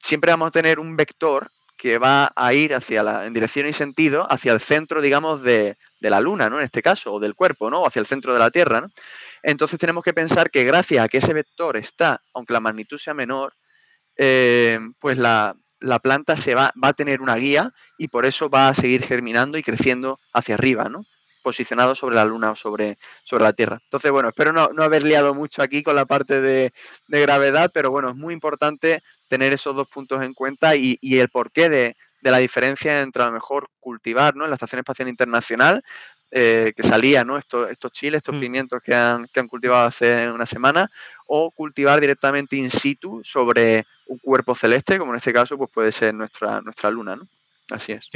siempre 0.00 0.32
vamos 0.32 0.48
a 0.48 0.50
tener 0.50 0.78
un 0.78 0.96
vector 0.96 1.50
que 1.76 1.96
va 1.96 2.30
a 2.36 2.52
ir 2.52 2.74
hacia 2.74 3.02
la, 3.02 3.24
en 3.24 3.32
dirección 3.32 3.66
y 3.66 3.72
sentido 3.72 4.30
hacia 4.30 4.52
el 4.52 4.60
centro, 4.60 5.00
digamos, 5.00 5.42
de, 5.42 5.78
la 6.00 6.20
Luna, 6.20 6.50
¿no? 6.50 6.58
En 6.58 6.64
este 6.64 6.82
caso, 6.82 7.14
o 7.14 7.20
del 7.20 7.34
cuerpo, 7.34 7.70
¿no? 7.70 7.80
O 7.80 7.86
hacia 7.86 8.00
el 8.00 8.06
centro 8.06 8.34
de 8.34 8.38
la 8.38 8.50
Tierra. 8.50 8.86
Entonces 9.42 9.78
tenemos 9.78 10.04
que 10.04 10.12
pensar 10.12 10.50
que 10.50 10.64
gracias 10.64 11.02
a 11.02 11.08
que 11.08 11.18
ese 11.18 11.32
vector 11.32 11.78
está, 11.78 12.22
aunque 12.34 12.52
la 12.52 12.60
magnitud 12.60 12.98
sea 12.98 13.14
menor, 13.14 13.54
eh, 14.16 14.78
pues 14.98 15.16
la, 15.16 15.56
planta 16.02 16.36
se 16.36 16.54
va, 16.54 16.72
va 16.82 16.88
a 16.88 16.92
tener 16.92 17.22
una 17.22 17.36
guía 17.36 17.72
y 17.96 18.08
por 18.08 18.26
eso 18.26 18.50
va 18.50 18.68
a 18.68 18.74
seguir 18.74 19.02
germinando 19.02 19.56
y 19.56 19.62
creciendo 19.62 20.20
hacia 20.34 20.56
arriba, 20.56 20.90
¿no? 20.90 21.06
Posicionado 21.42 21.94
sobre 21.94 22.16
la 22.16 22.24
Luna 22.24 22.52
o 22.52 22.56
sobre, 22.56 22.98
sobre 23.22 23.44
la 23.44 23.52
Tierra. 23.52 23.80
Entonces, 23.82 24.10
bueno, 24.10 24.28
espero 24.28 24.52
no, 24.52 24.70
haber 24.82 25.02
liado 25.02 25.34
mucho 25.34 25.62
aquí 25.62 25.82
con 25.82 25.96
la 25.96 26.06
parte 26.06 26.40
de, 26.40 26.72
gravedad, 27.08 27.70
pero 27.72 27.90
bueno, 27.90 28.10
es 28.10 28.16
muy 28.16 28.34
importante 28.34 29.02
tener 29.28 29.52
esos 29.52 29.74
dos 29.74 29.88
puntos 29.88 30.22
en 30.22 30.34
cuenta 30.34 30.76
y, 30.76 30.98
el 31.02 31.28
porqué 31.28 31.68
de, 31.68 31.96
la 32.22 32.38
diferencia 32.38 33.00
entre 33.00 33.22
a 33.22 33.26
lo 33.26 33.32
mejor 33.32 33.68
cultivar 33.80 34.36
¿no? 34.36 34.44
en 34.44 34.50
la 34.50 34.56
Estación 34.56 34.80
Espacial 34.80 35.08
Internacional, 35.08 35.82
eh, 36.32 36.72
que 36.76 36.82
salía 36.82 37.24
¿no? 37.24 37.38
estos, 37.38 37.68
estos 37.70 37.90
chiles, 37.92 38.18
estos 38.18 38.36
mm. 38.36 38.40
pimientos 38.40 38.82
que 38.82 38.94
han, 38.94 39.26
que 39.32 39.40
han 39.40 39.48
cultivado 39.48 39.86
hace 39.86 40.30
una 40.30 40.46
semana, 40.46 40.90
o 41.26 41.50
cultivar 41.50 42.00
directamente 42.00 42.56
in 42.56 42.70
situ 42.70 43.20
sobre 43.24 43.86
un 44.06 44.18
cuerpo 44.18 44.54
celeste, 44.54 44.98
como 44.98 45.12
en 45.12 45.16
este 45.16 45.32
caso 45.32 45.56
pues 45.56 45.70
puede 45.72 45.92
ser 45.92 46.14
nuestra, 46.14 46.60
nuestra 46.60 46.90
luna. 46.90 47.16
¿no? 47.16 47.26
Así 47.70 47.92
es. 47.92 48.08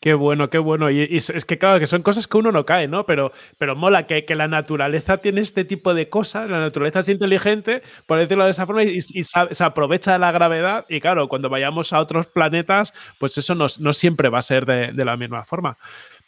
Qué 0.00 0.14
bueno, 0.14 0.48
qué 0.48 0.56
bueno. 0.56 0.90
Y, 0.90 1.02
es 1.14 1.44
que 1.44 1.58
claro, 1.58 1.78
que 1.78 1.86
son 1.86 2.02
cosas 2.02 2.26
que 2.26 2.38
uno 2.38 2.50
no 2.52 2.64
cae, 2.64 2.88
¿no? 2.88 3.04
Pero, 3.04 3.32
pero 3.58 3.76
mola 3.76 4.06
que, 4.06 4.24
la 4.34 4.48
naturaleza 4.48 5.18
tiene 5.18 5.42
este 5.42 5.66
tipo 5.66 5.92
de 5.92 6.08
cosas, 6.08 6.48
la 6.48 6.58
naturaleza 6.58 7.00
es 7.00 7.10
inteligente, 7.10 7.82
por 8.06 8.18
decirlo 8.18 8.44
de 8.46 8.52
esa 8.52 8.64
forma, 8.64 8.82
y, 8.82 9.00
se 9.02 9.64
aprovecha 9.64 10.14
de 10.14 10.18
la 10.18 10.32
gravedad. 10.32 10.86
Y 10.88 11.00
claro, 11.00 11.28
cuando 11.28 11.50
vayamos 11.50 11.92
a 11.92 12.00
otros 12.00 12.26
planetas, 12.28 12.94
pues 13.18 13.36
eso 13.36 13.54
no, 13.54 13.68
siempre 13.92 14.30
va 14.30 14.38
a 14.38 14.42
ser 14.42 14.64
de, 14.64 15.04
la 15.04 15.18
misma 15.18 15.44
forma. 15.44 15.76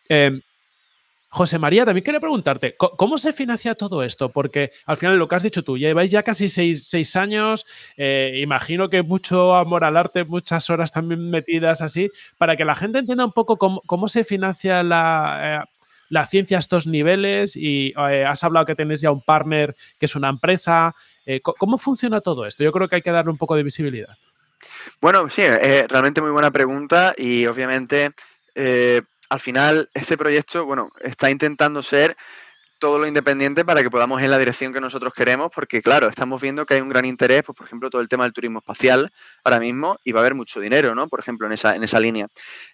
Em, 0.06 0.42
José 1.34 1.58
María, 1.58 1.86
también 1.86 2.04
quería 2.04 2.20
preguntarte, 2.20 2.76
¿cómo 2.76 3.16
se 3.16 3.32
financia 3.32 3.74
todo 3.74 4.02
esto? 4.02 4.28
Porque 4.28 4.70
al 4.84 4.98
final 4.98 5.16
lo 5.16 5.28
que 5.28 5.34
has 5.34 5.42
dicho 5.42 5.64
tú, 5.64 5.78
lleváis 5.78 6.10
ya 6.10 6.22
casi 6.22 6.46
seis, 6.50 7.16
años, 7.16 7.64
eh, 7.96 8.40
imagino 8.42 8.90
que 8.90 9.00
mucho 9.00 9.54
amor 9.54 9.82
al 9.84 9.96
arte, 9.96 10.24
muchas 10.24 10.68
horas 10.68 10.92
también 10.92 11.30
metidas 11.30 11.80
así, 11.80 12.10
para 12.36 12.54
que 12.54 12.66
la 12.66 12.74
gente 12.74 12.98
entienda 12.98 13.24
un 13.24 13.32
poco 13.32 13.56
cómo, 13.56 14.08
se 14.08 14.24
financia 14.24 14.82
la, 14.82 15.64
eh, 16.10 16.26
ciencia 16.26 16.58
a 16.58 16.60
estos 16.60 16.86
niveles 16.86 17.56
y 17.56 17.94
eh, 17.96 18.26
has 18.26 18.44
hablado 18.44 18.66
que 18.66 18.74
tenéis 18.74 19.00
ya 19.00 19.10
un 19.10 19.22
partner 19.22 19.74
que 19.98 20.04
es 20.04 20.14
una 20.14 20.28
empresa. 20.28 20.94
¿Cómo 21.42 21.78
funciona 21.78 22.20
todo 22.20 22.44
esto? 22.44 22.62
Yo 22.62 22.72
creo 22.72 22.88
que 22.88 22.96
hay 22.96 23.02
que 23.02 23.10
darle 23.10 23.30
un 23.30 23.38
poco 23.38 23.56
de 23.56 23.62
visibilidad. 23.62 24.18
Bueno, 25.00 25.30
sí, 25.30 25.40
realmente 25.88 26.20
muy 26.20 26.30
buena 26.30 26.50
pregunta 26.50 27.14
y 27.16 27.46
obviamente 27.46 28.10
al 29.32 29.40
final 29.40 29.88
este 29.94 30.18
proyecto, 30.18 30.66
bueno, 30.66 30.92
está 31.00 31.30
intentando 31.30 31.82
ser 31.82 32.18
todo 32.78 32.98
lo 32.98 33.06
independiente 33.06 33.64
para 33.64 33.82
que 33.82 33.88
podamos 33.88 34.20
ir 34.20 34.26
en 34.26 34.30
la 34.32 34.38
dirección 34.38 34.74
que 34.74 34.80
nosotros 34.80 35.14
queremos, 35.14 35.50
porque 35.54 35.80
claro, 35.80 36.08
estamos 36.08 36.42
viendo 36.42 36.66
que 36.66 36.74
hay 36.74 36.80
un 36.82 36.90
gran 36.90 37.06
interés, 37.06 37.42
pues, 37.46 37.56
por 37.56 37.66
ejemplo, 37.66 37.88
todo 37.88 38.02
el 38.02 38.08
tema 38.08 38.24
del 38.24 38.34
turismo 38.34 38.58
espacial 38.58 39.10
ahora 39.42 39.58
mismo, 39.58 39.96
y 40.04 40.12
va 40.12 40.20
a 40.20 40.22
haber 40.22 40.34
mucho 40.34 40.60
dinero, 40.60 40.94
¿no? 40.94 41.08
Por 41.08 41.20
ejemplo, 41.20 41.46
en 41.46 41.54
esa, 41.54 41.74
en 41.76 41.82
esa 41.82 41.98
línea. 41.98 42.26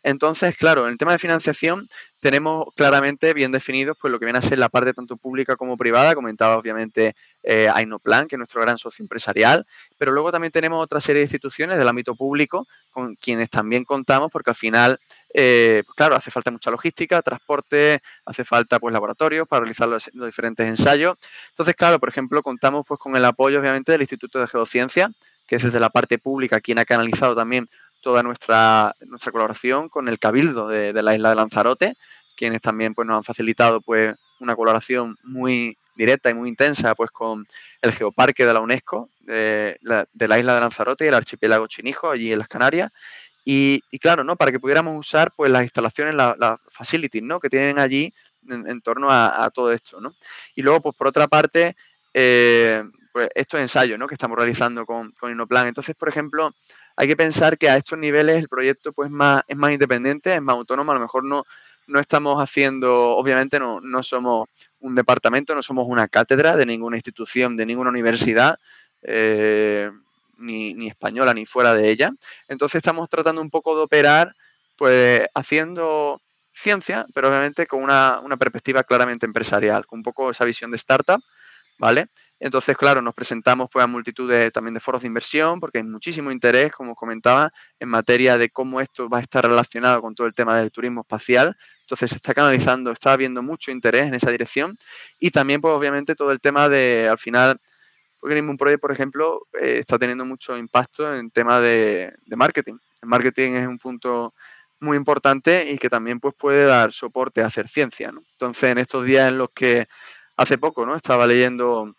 Entonces, 0.03 0.57
claro, 0.57 0.87
en 0.87 0.93
el 0.93 0.99
tema 0.99 1.13
de 1.13 1.19
financiación 1.19 1.89
tenemos 2.21 2.67
claramente 2.75 3.33
bien 3.33 3.53
definidos 3.53 3.97
pues, 4.01 4.11
lo 4.11 4.19
que 4.19 4.25
viene 4.25 4.39
a 4.39 4.43
ser 4.43 4.59
la 4.59 4.69
parte 4.69 4.93
tanto 4.93 5.17
pública 5.17 5.57
como 5.57 5.77
privada. 5.77 6.15
Comentaba 6.15 6.57
obviamente 6.57 7.15
eh, 7.43 7.69
Ainoplan, 7.73 8.27
que 8.27 8.35
es 8.35 8.39
nuestro 8.39 8.61
gran 8.61 8.79
socio 8.79 9.03
empresarial, 9.03 9.67
pero 9.97 10.13
luego 10.13 10.33
también 10.33 10.51
tenemos 10.51 10.83
otra 10.83 11.01
serie 11.01 11.21
de 11.21 11.25
instituciones 11.25 11.79
del 11.79 11.87
ámbito 11.87 12.15
público 12.17 12.67
con 12.91 13.15
quienes 13.17 13.51
también 13.51 13.85
contamos, 13.85 14.31
porque 14.33 14.51
al 14.51 14.57
final, 14.57 14.99
eh, 15.33 15.83
pues 15.87 15.95
claro, 15.95 16.17
hace 16.17 16.31
falta 16.31 16.51
mucha 16.51 16.71
logística, 16.71 17.23
transporte, 17.23 18.03
hace 18.25 18.45
falta 18.45 18.81
pues 18.81 18.93
laboratorios 18.93 19.47
para 19.47 19.61
realizar 19.61 19.89
los, 19.89 20.11
diferentes 20.13 20.67
ensayos. 20.67 21.17
Entonces, 21.51 21.77
claro, 21.77 22.01
por 22.01 22.09
ejemplo, 22.09 22.43
contamos 22.43 22.85
pues 22.87 22.99
con 22.99 23.17
el 23.17 23.25
apoyo 23.25 23.61
obviamente 23.61 23.93
del 23.93 24.01
Instituto 24.01 24.41
de 24.41 24.49
Geociencia, 24.49 25.11
que 25.47 25.57
es 25.57 25.63
desde 25.63 25.81
la 25.81 25.91
parte 25.91 26.19
pública 26.19 26.61
quien 26.61 26.79
ha 26.79 26.85
canalizado 26.85 27.35
también 27.35 27.69
toda 28.01 28.23
nuestra, 28.23 28.95
nuestra 29.07 29.33
colaboración 29.33 29.89
con 29.89 30.09
el 30.09 30.19
Cabildo 30.19 30.69
de, 30.69 30.93
la 31.03 31.15
isla 31.15 31.31
de 31.31 31.37
Lanzarote, 31.37 31.97
quienes 32.37 32.61
también 32.61 32.95
pues, 32.95 33.07
nos 33.07 33.19
han 33.19 33.25
facilitado 33.25 33.81
pues, 33.81 34.15
una 34.41 34.55
colaboración 34.55 35.17
muy 35.25 35.77
directa 35.95 36.31
y 36.31 36.35
muy 36.35 36.49
intensa 36.49 36.95
pues, 36.95 37.11
con 37.11 37.45
el 37.83 37.93
Geoparque 37.93 38.47
de 38.47 38.55
la 38.55 38.61
UNESCO, 38.61 39.11
de 39.21 39.79
la, 39.83 40.07
isla 40.39 40.55
de 40.55 40.61
Lanzarote 40.61 41.05
y 41.05 41.09
el 41.09 41.15
archipiélago 41.15 41.67
Chinijo, 41.67 42.11
allí 42.11 42.33
en 42.33 42.39
las 42.39 42.49
Canarias. 42.49 42.91
Y, 43.45 43.81
claro, 43.99 44.25
¿no? 44.25 44.37
Para 44.37 44.53
que 44.53 44.61
pudiéramos 44.61 44.95
usar 44.97 45.33
pues, 45.35 45.51
las 45.51 45.63
instalaciones, 45.63 46.15
las 46.15 46.59
facilities 46.69 47.25
¿no? 47.25 47.41
que 47.41 47.49
tienen 47.49 47.79
allí 47.79 48.13
en, 48.49 48.81
torno 48.83 49.09
a, 49.11 49.51
todo 49.55 49.73
esto. 49.73 50.01
¿no? 50.01 50.15
Y 50.55 50.63
luego, 50.63 50.81
pues 50.83 50.97
por 50.97 51.07
otra 51.07 51.27
parte, 51.29 51.75
eh, 52.13 52.85
pues 53.19 53.31
estos 53.35 53.59
ensayos 53.59 53.99
¿no? 53.99 54.07
que 54.07 54.15
estamos 54.15 54.39
realizando 54.39 54.87
con, 54.87 55.11
con 55.19 55.33
Inoplan. 55.33 55.67
Entonces, 55.67 55.97
por 55.97 56.09
ejemplo, 56.09 56.55
hay 56.95 57.09
que 57.09 57.17
pensar 57.17 57.59
que 57.59 57.69
a 57.69 57.77
estos 57.77 57.99
niveles 57.99 58.37
el 58.37 58.49
proyecto 58.49 58.93
pues, 58.93 59.11
más, 59.11 59.43
es 59.49 59.57
más 59.57 59.73
independiente, 59.73 60.33
es 60.33 60.41
más 60.41 60.55
autónomo, 60.55 60.93
a 60.93 60.95
lo 60.95 61.01
mejor 61.01 61.25
no, 61.25 61.43
no 61.89 61.99
estamos 61.99 62.41
haciendo, 62.41 63.17
obviamente 63.17 63.59
no, 63.59 63.81
no 63.81 64.05
somos 64.05 64.47
un 64.79 64.95
departamento, 64.95 65.53
no 65.53 65.65
somos 65.65 65.89
una 65.89 66.07
cátedra 66.07 66.55
de 66.55 66.65
ninguna 66.65 66.97
institución, 66.97 67.57
de 67.57 67.67
ninguna 67.67 67.91
universidad, 67.91 68.61
eh, 69.03 69.91
ni, 70.37 70.87
española, 70.87 71.35
ni 71.35 71.45
fuera 71.45 71.75
de 71.75 71.91
ella. 71.91 72.13
Entonces 72.47 72.77
estamos 72.77 73.11
tratando 73.11 73.43
un 73.43 73.51
poco 73.51 73.75
de 73.75 73.83
operar, 73.83 74.33
pues 74.77 75.23
haciendo 75.35 76.23
ciencia, 76.53 77.05
pero 77.13 77.31
obviamente 77.31 77.67
con 77.67 77.83
una, 77.83 78.21
una 78.23 78.37
perspectiva 78.37 78.85
claramente 78.85 79.27
empresarial, 79.27 79.87
con 79.87 79.99
un 79.99 80.03
poco 80.05 80.31
esa 80.31 80.45
visión 80.45 80.71
de 80.71 80.77
startup, 80.77 81.21
¿vale? 81.79 82.07
Entonces, 82.41 82.77
claro, 82.77 83.03
nos 83.03 83.15
presentamos 83.15 83.69
pues, 83.73 83.83
a 83.83 83.87
multitud 83.87 84.31
de, 84.31 84.51
también 84.51 84.75
de 84.75 84.81
foros 84.81 85.03
de 85.03 85.09
inversión, 85.09 85.59
porque 85.59 85.79
hay 85.79 85.85
muchísimo 85.85 86.31
interés, 86.31 86.73
como 86.73 86.95
comentaba, 86.95 87.53
en 87.81 87.89
materia 87.89 88.39
de 88.39 88.51
cómo 88.51 88.81
esto 88.81 89.09
va 89.09 89.19
a 89.19 89.21
estar 89.21 89.45
relacionado 89.45 90.01
con 90.01 90.15
todo 90.15 90.27
el 90.27 90.35
tema 90.35 90.57
del 90.57 90.71
turismo 90.71 91.01
espacial. 91.01 91.57
Entonces, 91.81 92.11
se 92.11 92.17
está 92.17 92.35
canalizando, 92.35 92.93
está 92.93 93.13
habiendo 93.13 93.43
mucho 93.43 93.73
interés 93.73 94.03
en 94.03 94.15
esa 94.15 94.31
dirección. 94.31 94.79
Y 95.19 95.31
también, 95.31 95.61
pues, 95.61 95.75
obviamente, 95.75 96.15
todo 96.15 96.31
el 96.31 96.41
tema 96.41 96.69
de, 96.69 97.09
al 97.11 97.19
final, 97.19 97.61
porque 98.21 98.41
un 98.41 98.57
proyecto, 98.57 98.83
por 98.83 98.93
ejemplo, 98.93 99.47
eh, 99.61 99.79
está 99.81 99.99
teniendo 99.99 100.25
mucho 100.25 100.57
impacto 100.57 101.13
en 101.15 101.31
tema 101.31 101.61
de, 101.61 102.13
de, 102.25 102.37
marketing. 102.37 102.75
El 103.03 103.09
marketing 103.09 103.53
es 103.53 103.67
un 103.67 103.79
punto 103.79 104.35
muy 104.81 104.97
importante 104.97 105.71
y 105.71 105.79
que 105.79 105.89
también 105.89 106.21
pues, 106.21 106.35
puede 106.37 106.67
dar 106.67 106.93
soporte 106.93 107.43
a 107.43 107.47
hacer 107.47 107.69
ciencia. 107.69 108.13
Entonces, 108.33 108.71
en 108.71 108.79
estos 108.79 109.05
días 109.05 109.29
en 109.29 109.39
los 109.39 109.51
que 109.51 109.87
hace 110.37 110.57
poco 110.57 110.87
¿no? 110.87 110.95
estaba 110.95 111.27
leyendo 111.27 111.95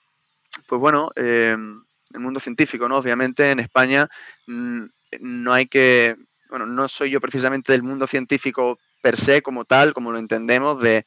pues 0.67 0.79
bueno, 0.79 1.11
em, 1.15 1.83
el 2.13 2.19
mundo 2.19 2.39
científico, 2.39 2.87
¿no? 2.87 2.97
Obviamente 2.97 3.51
en 3.51 3.59
España 3.59 4.09
mm, 4.47 4.83
no 5.19 5.53
hay 5.53 5.67
que, 5.67 6.15
bueno, 6.49 6.65
no 6.65 6.87
soy 6.87 7.11
yo 7.11 7.21
precisamente 7.21 7.71
del 7.71 7.83
mundo 7.83 8.07
científico 8.07 8.79
per 9.01 9.17
se 9.17 9.41
como 9.41 9.65
tal, 9.65 9.93
como 9.93 10.11
lo 10.11 10.17
entendemos, 10.17 10.81
de, 10.81 11.05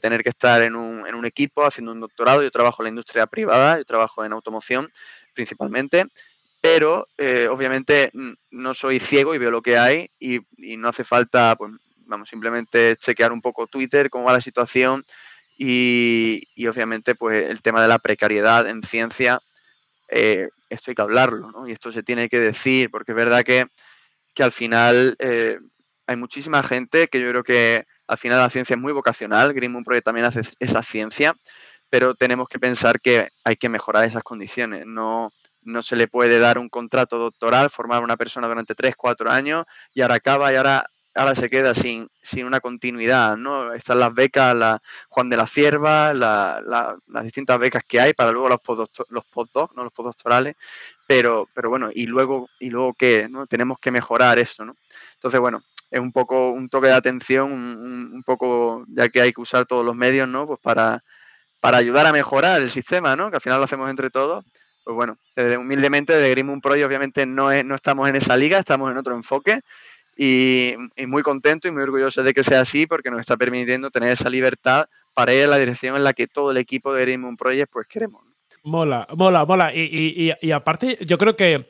tener 0.00 0.22
que 0.22 0.28
estar 0.28 0.62
en 0.62 0.76
un, 0.76 1.06
en 1.06 1.14
un, 1.14 1.24
equipo 1.24 1.64
haciendo 1.64 1.92
un 1.92 2.00
doctorado. 2.00 2.42
Yo 2.42 2.50
trabajo 2.50 2.82
en 2.82 2.84
la 2.84 2.90
industria 2.90 3.26
privada, 3.26 3.78
yo 3.78 3.84
trabajo 3.84 4.24
en 4.24 4.32
automoción 4.32 4.90
principalmente, 5.34 6.06
pero 6.60 7.08
eh, 7.16 7.48
obviamente 7.50 8.12
no 8.50 8.74
soy 8.74 9.00
ciego 9.00 9.34
y 9.34 9.38
veo 9.38 9.50
lo 9.50 9.62
que 9.62 9.78
hay 9.78 10.10
y, 10.20 10.40
y, 10.56 10.76
no 10.76 10.88
hace 10.88 11.04
falta, 11.04 11.56
pues 11.56 11.72
vamos, 12.06 12.28
simplemente 12.28 12.96
chequear 12.96 13.32
un 13.32 13.40
poco 13.40 13.66
Twitter, 13.66 14.10
cómo 14.10 14.24
va 14.24 14.34
la 14.34 14.40
situación 14.40 15.04
y, 15.56 16.66
obviamente, 16.66 17.14
pues 17.14 17.48
el 17.48 17.62
tema 17.62 17.82
de 17.82 17.88
la 17.88 17.98
precariedad 17.98 18.66
en 18.68 18.82
ciencia, 18.82 19.40
eh, 20.08 20.48
esto 20.68 20.90
hay 20.90 20.94
que 20.94 21.02
hablarlo, 21.02 21.50
¿no? 21.50 21.68
Y 21.68 21.72
esto 21.72 21.92
se 21.92 22.02
tiene 22.02 22.28
que 22.28 22.40
decir, 22.40 22.90
porque 22.90 23.12
es 23.12 23.16
verdad 23.16 23.42
que, 23.42 23.66
al 24.38 24.52
final 24.52 25.14
eh, 25.18 25.58
hay 26.06 26.16
muchísima 26.16 26.62
gente 26.62 27.08
que 27.08 27.20
yo 27.20 27.28
creo 27.28 27.44
que 27.44 27.84
al 28.06 28.18
final 28.18 28.38
la 28.38 28.50
ciencia 28.50 28.74
es 28.74 28.80
muy 28.80 28.92
vocacional, 28.92 29.52
Green 29.52 29.72
Moon 29.72 29.84
Project 29.84 30.04
también 30.04 30.26
hace 30.26 30.40
esa 30.58 30.82
ciencia, 30.82 31.34
pero 31.90 32.14
tenemos 32.14 32.48
que 32.48 32.58
pensar 32.58 33.00
que 33.00 33.28
hay 33.44 33.56
que 33.56 33.68
mejorar 33.68 34.04
esas 34.04 34.22
condiciones. 34.22 34.86
No, 34.86 35.30
no 35.62 35.82
se 35.82 35.96
le 35.96 36.08
puede 36.08 36.38
dar 36.38 36.58
un 36.58 36.68
contrato 36.68 37.18
doctoral, 37.18 37.70
formar 37.70 38.00
a 38.00 38.04
una 38.04 38.16
persona 38.16 38.48
durante 38.48 38.74
3, 38.74 38.96
4 38.96 39.30
años 39.30 39.64
y 39.94 40.00
ahora 40.00 40.16
acaba 40.16 40.52
y 40.52 40.56
ahora 40.56 40.84
ahora 41.14 41.34
se 41.34 41.50
queda 41.50 41.74
sin, 41.74 42.08
sin 42.20 42.46
una 42.46 42.60
continuidad, 42.60 43.36
¿no? 43.36 43.72
Están 43.72 44.00
las 44.00 44.14
becas, 44.14 44.54
la 44.54 44.82
Juan 45.08 45.28
de 45.28 45.36
la 45.36 45.46
Cierva, 45.46 46.14
las 46.14 47.24
distintas 47.24 47.58
becas 47.58 47.82
que 47.86 48.00
hay 48.00 48.14
para 48.14 48.32
luego 48.32 48.48
los 48.48 48.60
postdocs, 48.60 49.04
los 49.10 49.24
postdoc, 49.26 49.74
¿no? 49.74 49.84
Los 49.84 49.92
postdoctorales, 49.92 50.56
pero, 51.06 51.48
pero 51.54 51.68
bueno, 51.68 51.90
y 51.92 52.06
luego, 52.06 52.48
y 52.58 52.70
luego 52.70 52.94
qué, 52.94 53.28
¿no? 53.30 53.46
Tenemos 53.46 53.78
que 53.78 53.90
mejorar 53.90 54.38
eso, 54.38 54.64
¿no? 54.64 54.74
Entonces, 55.14 55.40
bueno, 55.40 55.62
es 55.90 56.00
un 56.00 56.12
poco 56.12 56.50
un 56.50 56.68
toque 56.68 56.88
de 56.88 56.94
atención, 56.94 57.52
un, 57.52 58.22
poco, 58.24 58.84
ya 58.88 59.08
que 59.08 59.20
hay 59.20 59.32
que 59.32 59.40
usar 59.40 59.66
todos 59.66 59.84
los 59.84 59.94
medios, 59.94 60.28
¿no? 60.28 60.46
Pues 60.46 60.60
para, 60.60 61.04
para 61.60 61.78
ayudar 61.78 62.06
a 62.06 62.12
mejorar 62.12 62.62
el 62.62 62.70
sistema, 62.70 63.14
¿no? 63.16 63.30
Que 63.30 63.36
al 63.36 63.42
final 63.42 63.58
lo 63.58 63.64
hacemos 63.64 63.90
entre 63.90 64.10
todos. 64.10 64.44
Pues 64.84 64.96
bueno, 64.96 65.16
humildemente 65.60 66.12
de 66.16 66.30
Grim 66.30 66.60
Project 66.60 66.86
obviamente 66.86 67.24
no, 67.24 67.52
es, 67.52 67.64
no 67.64 67.76
estamos 67.76 68.08
en 68.08 68.16
esa 68.16 68.36
liga, 68.36 68.58
estamos 68.58 68.90
en 68.90 68.96
otro 68.96 69.14
enfoque 69.14 69.60
y, 70.16 70.74
muy 71.06 71.22
contento 71.22 71.68
y 71.68 71.70
muy 71.70 71.82
orgulloso 71.82 72.22
de 72.22 72.34
que 72.34 72.42
sea 72.42 72.60
así 72.60 72.86
porque 72.86 73.10
nos 73.10 73.20
está 73.20 73.36
permitiendo 73.36 73.90
tener 73.90 74.12
esa 74.12 74.30
libertad 74.30 74.86
para 75.14 75.32
ir 75.34 75.42
en 75.42 75.50
la 75.50 75.58
dirección 75.58 75.96
en 75.96 76.04
la 76.04 76.12
que 76.12 76.26
todo 76.26 76.50
el 76.50 76.56
equipo 76.56 76.92
de 76.94 77.02
Green 77.02 77.36
Project 77.36 77.72
pues 77.72 77.86
queremos. 77.86 78.22
Mola, 78.64 79.08
mola, 79.16 79.44
mola. 79.44 79.74
Y, 79.74 80.50
aparte, 80.52 80.96
yo 81.04 81.18
creo 81.18 81.34
que 81.34 81.66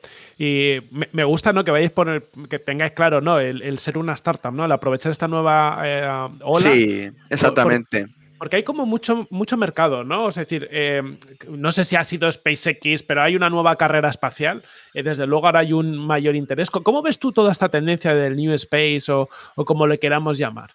me, 1.11 1.23
gusta 1.23 1.51
¿no? 1.51 1.63
que 1.63 1.71
vayáis 1.71 1.91
por 1.91 2.29
que 2.47 2.59
tengáis 2.59 2.91
claro 2.91 3.19
¿no? 3.19 3.39
el, 3.39 3.79
ser 3.79 3.97
una 3.97 4.13
startup, 4.13 4.53
¿no? 4.53 4.65
el 4.65 4.71
aprovechar 4.71 5.11
esta 5.11 5.27
nueva 5.27 5.81
eh, 5.83 6.29
ola. 6.43 6.71
Sí, 6.71 7.09
exactamente. 7.29 8.05
Porque 8.43 8.57
hay 8.57 8.63
como 8.63 8.85
mucho, 8.85 9.25
mucho 9.29 9.55
mercado, 9.55 10.03
¿no? 10.03 10.27
Es 10.27 10.35
decir, 10.35 10.67
eh, 10.69 11.01
no 11.47 11.71
sé 11.71 11.85
si 11.85 11.95
ha 11.95 12.03
sido 12.03 12.29
SpaceX, 12.29 13.01
pero 13.01 13.21
hay 13.21 13.37
una 13.37 13.49
nueva 13.49 13.77
carrera 13.77 14.09
espacial. 14.09 14.65
Eh, 14.93 15.01
desde 15.01 15.25
luego 15.25 15.45
ahora 15.45 15.61
hay 15.61 15.71
un 15.71 15.95
mayor 15.95 16.35
interés. 16.35 16.69
¿Cómo 16.69 17.01
ves 17.01 17.19
tú 17.19 17.31
toda 17.31 17.53
esta 17.53 17.69
tendencia 17.69 18.13
del 18.13 18.35
New 18.35 18.51
Space 18.55 19.09
o, 19.09 19.29
como 19.55 19.87
le 19.87 19.97
queramos 19.97 20.37
llamar? 20.37 20.71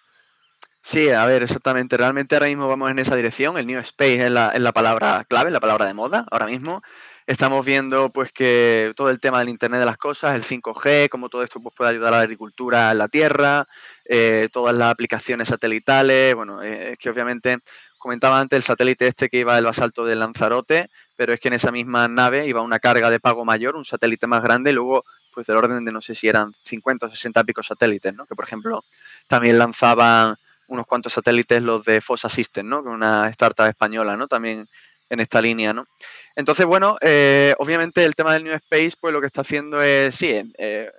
Sí, 0.91 1.09
a 1.11 1.23
ver, 1.25 1.43
exactamente. 1.43 1.97
Realmente 1.97 2.33
ahora 2.33 2.47
mismo 2.47 2.67
vamos 2.67 2.89
en 2.89 2.97
esa 2.97 3.15
dirección. 3.15 3.59
El 3.59 3.67
New 3.67 3.79
Space 3.79 4.25
es 4.25 4.31
la, 4.31 4.49
es 4.49 4.59
la 4.59 4.71
palabra 4.71 5.23
clave, 5.29 5.51
la 5.51 5.59
palabra 5.59 5.85
de 5.85 5.93
moda 5.93 6.25
ahora 6.31 6.47
mismo. 6.47 6.81
Estamos 7.27 7.63
viendo 7.63 8.09
pues 8.11 8.31
que 8.31 8.91
todo 8.95 9.11
el 9.11 9.19
tema 9.19 9.37
del 9.37 9.49
Internet 9.49 9.81
de 9.81 9.85
las 9.85 9.97
cosas, 9.97 10.33
el 10.33 10.41
5G, 10.43 11.07
cómo 11.09 11.29
todo 11.29 11.43
esto 11.43 11.59
pues, 11.61 11.75
puede 11.75 11.91
ayudar 11.91 12.15
a 12.15 12.17
la 12.17 12.23
agricultura 12.23 12.89
en 12.91 12.97
la 12.97 13.07
tierra, 13.07 13.67
eh, 14.03 14.49
todas 14.51 14.75
las 14.75 14.91
aplicaciones 14.91 15.49
satelitales, 15.49 16.33
bueno, 16.33 16.63
eh, 16.63 16.93
es 16.93 16.97
que 16.97 17.11
obviamente 17.11 17.59
comentaba 17.99 18.39
antes 18.39 18.57
el 18.57 18.63
satélite 18.63 19.05
este 19.05 19.29
que 19.29 19.37
iba 19.37 19.55
del 19.55 19.65
basalto 19.65 20.05
de 20.05 20.15
Lanzarote, 20.15 20.89
pero 21.15 21.33
es 21.33 21.39
que 21.39 21.49
en 21.49 21.53
esa 21.53 21.71
misma 21.71 22.07
nave 22.07 22.47
iba 22.47 22.63
una 22.63 22.79
carga 22.79 23.11
de 23.11 23.19
pago 23.19 23.45
mayor, 23.45 23.75
un 23.75 23.85
satélite 23.85 24.25
más 24.25 24.41
grande, 24.41 24.71
y 24.71 24.73
luego 24.73 25.03
pues 25.31 25.45
del 25.45 25.57
orden 25.57 25.85
de 25.85 25.91
no 25.91 26.01
sé 26.01 26.15
si 26.15 26.27
eran 26.27 26.51
50 26.63 27.05
o 27.05 27.09
60 27.11 27.43
picos 27.43 27.67
satélites, 27.67 28.11
¿no? 28.15 28.25
Que 28.25 28.33
por 28.33 28.45
ejemplo 28.45 28.83
también 29.27 29.59
lanzaban 29.59 30.35
unos 30.69 30.85
cuantos 30.85 31.13
satélites 31.13 31.61
los 31.61 31.83
de 31.83 31.99
Fossa 32.01 32.29
System, 32.29 32.67
¿no? 32.67 32.83
Que 32.83 32.89
una 32.89 33.27
startup 33.29 33.65
española, 33.65 34.15
¿no? 34.15 34.27
También 34.27 34.67
en 35.09 35.19
esta 35.19 35.41
línea, 35.41 35.73
¿no? 35.73 35.87
Entonces, 36.35 36.65
bueno, 36.65 36.97
eh, 37.01 37.53
obviamente 37.57 38.05
el 38.05 38.15
tema 38.15 38.33
del 38.33 38.43
New 38.43 38.53
Space, 38.53 38.93
pues 38.99 39.11
lo 39.11 39.19
que 39.19 39.27
está 39.27 39.41
haciendo 39.41 39.81
es, 39.81 40.15
sí, 40.15 40.27
eh, 40.27 40.43
eh, 40.57 40.91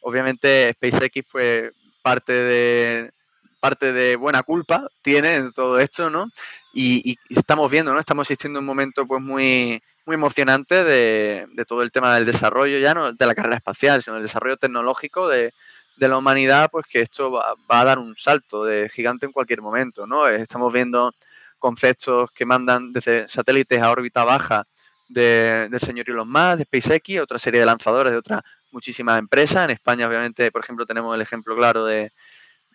obviamente 0.00 0.72
SpaceX, 0.74 1.26
pues 1.30 1.72
parte 2.02 2.32
de, 2.32 3.10
parte 3.58 3.92
de 3.92 4.16
buena 4.16 4.42
culpa 4.42 4.86
tiene 5.02 5.36
en 5.36 5.52
todo 5.52 5.80
esto, 5.80 6.10
¿no? 6.10 6.28
Y, 6.72 7.16
estamos 7.30 7.70
viendo, 7.70 7.92
¿no? 7.92 7.98
Estamos 7.98 8.26
asistiendo 8.26 8.58
a 8.58 8.60
un 8.60 8.66
momento, 8.66 9.06
pues, 9.06 9.22
muy, 9.22 9.82
muy 10.04 10.14
emocionante 10.14 10.84
de, 10.84 11.46
todo 11.66 11.82
el 11.82 11.90
tema 11.90 12.14
del 12.14 12.26
desarrollo, 12.26 12.78
ya 12.78 12.92
no 12.92 13.12
de 13.12 13.26
la 13.26 13.34
carrera 13.34 13.56
espacial, 13.56 14.02
sino 14.02 14.14
del 14.14 14.24
desarrollo 14.24 14.58
tecnológico 14.58 15.26
de, 15.28 15.54
la 15.98 16.18
humanidad, 16.18 16.70
pues 16.70 16.86
que 16.86 17.00
esto 17.00 17.30
va, 17.30 17.54
a 17.68 17.84
dar 17.84 17.98
un 17.98 18.14
salto 18.16 18.64
de 18.64 18.88
gigante 18.88 19.26
en 19.26 19.32
cualquier 19.32 19.62
momento, 19.62 20.06
¿no? 20.06 20.28
Estamos 20.28 20.72
viendo 20.72 21.12
conceptos 21.58 22.30
que 22.30 22.44
mandan 22.44 22.92
desde 22.92 23.28
satélites 23.28 23.80
a 23.80 23.90
órbita 23.90 24.24
baja 24.24 24.66
del 25.08 25.80
señor 25.80 26.10
Elon 26.10 26.30
Musk, 26.30 26.58
de 26.58 26.64
SpaceX, 26.64 27.20
otra 27.20 27.38
serie 27.38 27.60
de 27.60 27.66
lanzadores 27.66 28.12
de 28.12 28.18
otras 28.18 28.42
muchísimas 28.70 29.18
empresas. 29.18 29.64
En 29.64 29.70
España, 29.70 30.06
obviamente, 30.06 30.50
por 30.52 30.62
ejemplo, 30.62 30.84
tenemos 30.84 31.14
el 31.14 31.22
ejemplo 31.22 31.56
claro 31.56 31.84
de, 31.84 32.12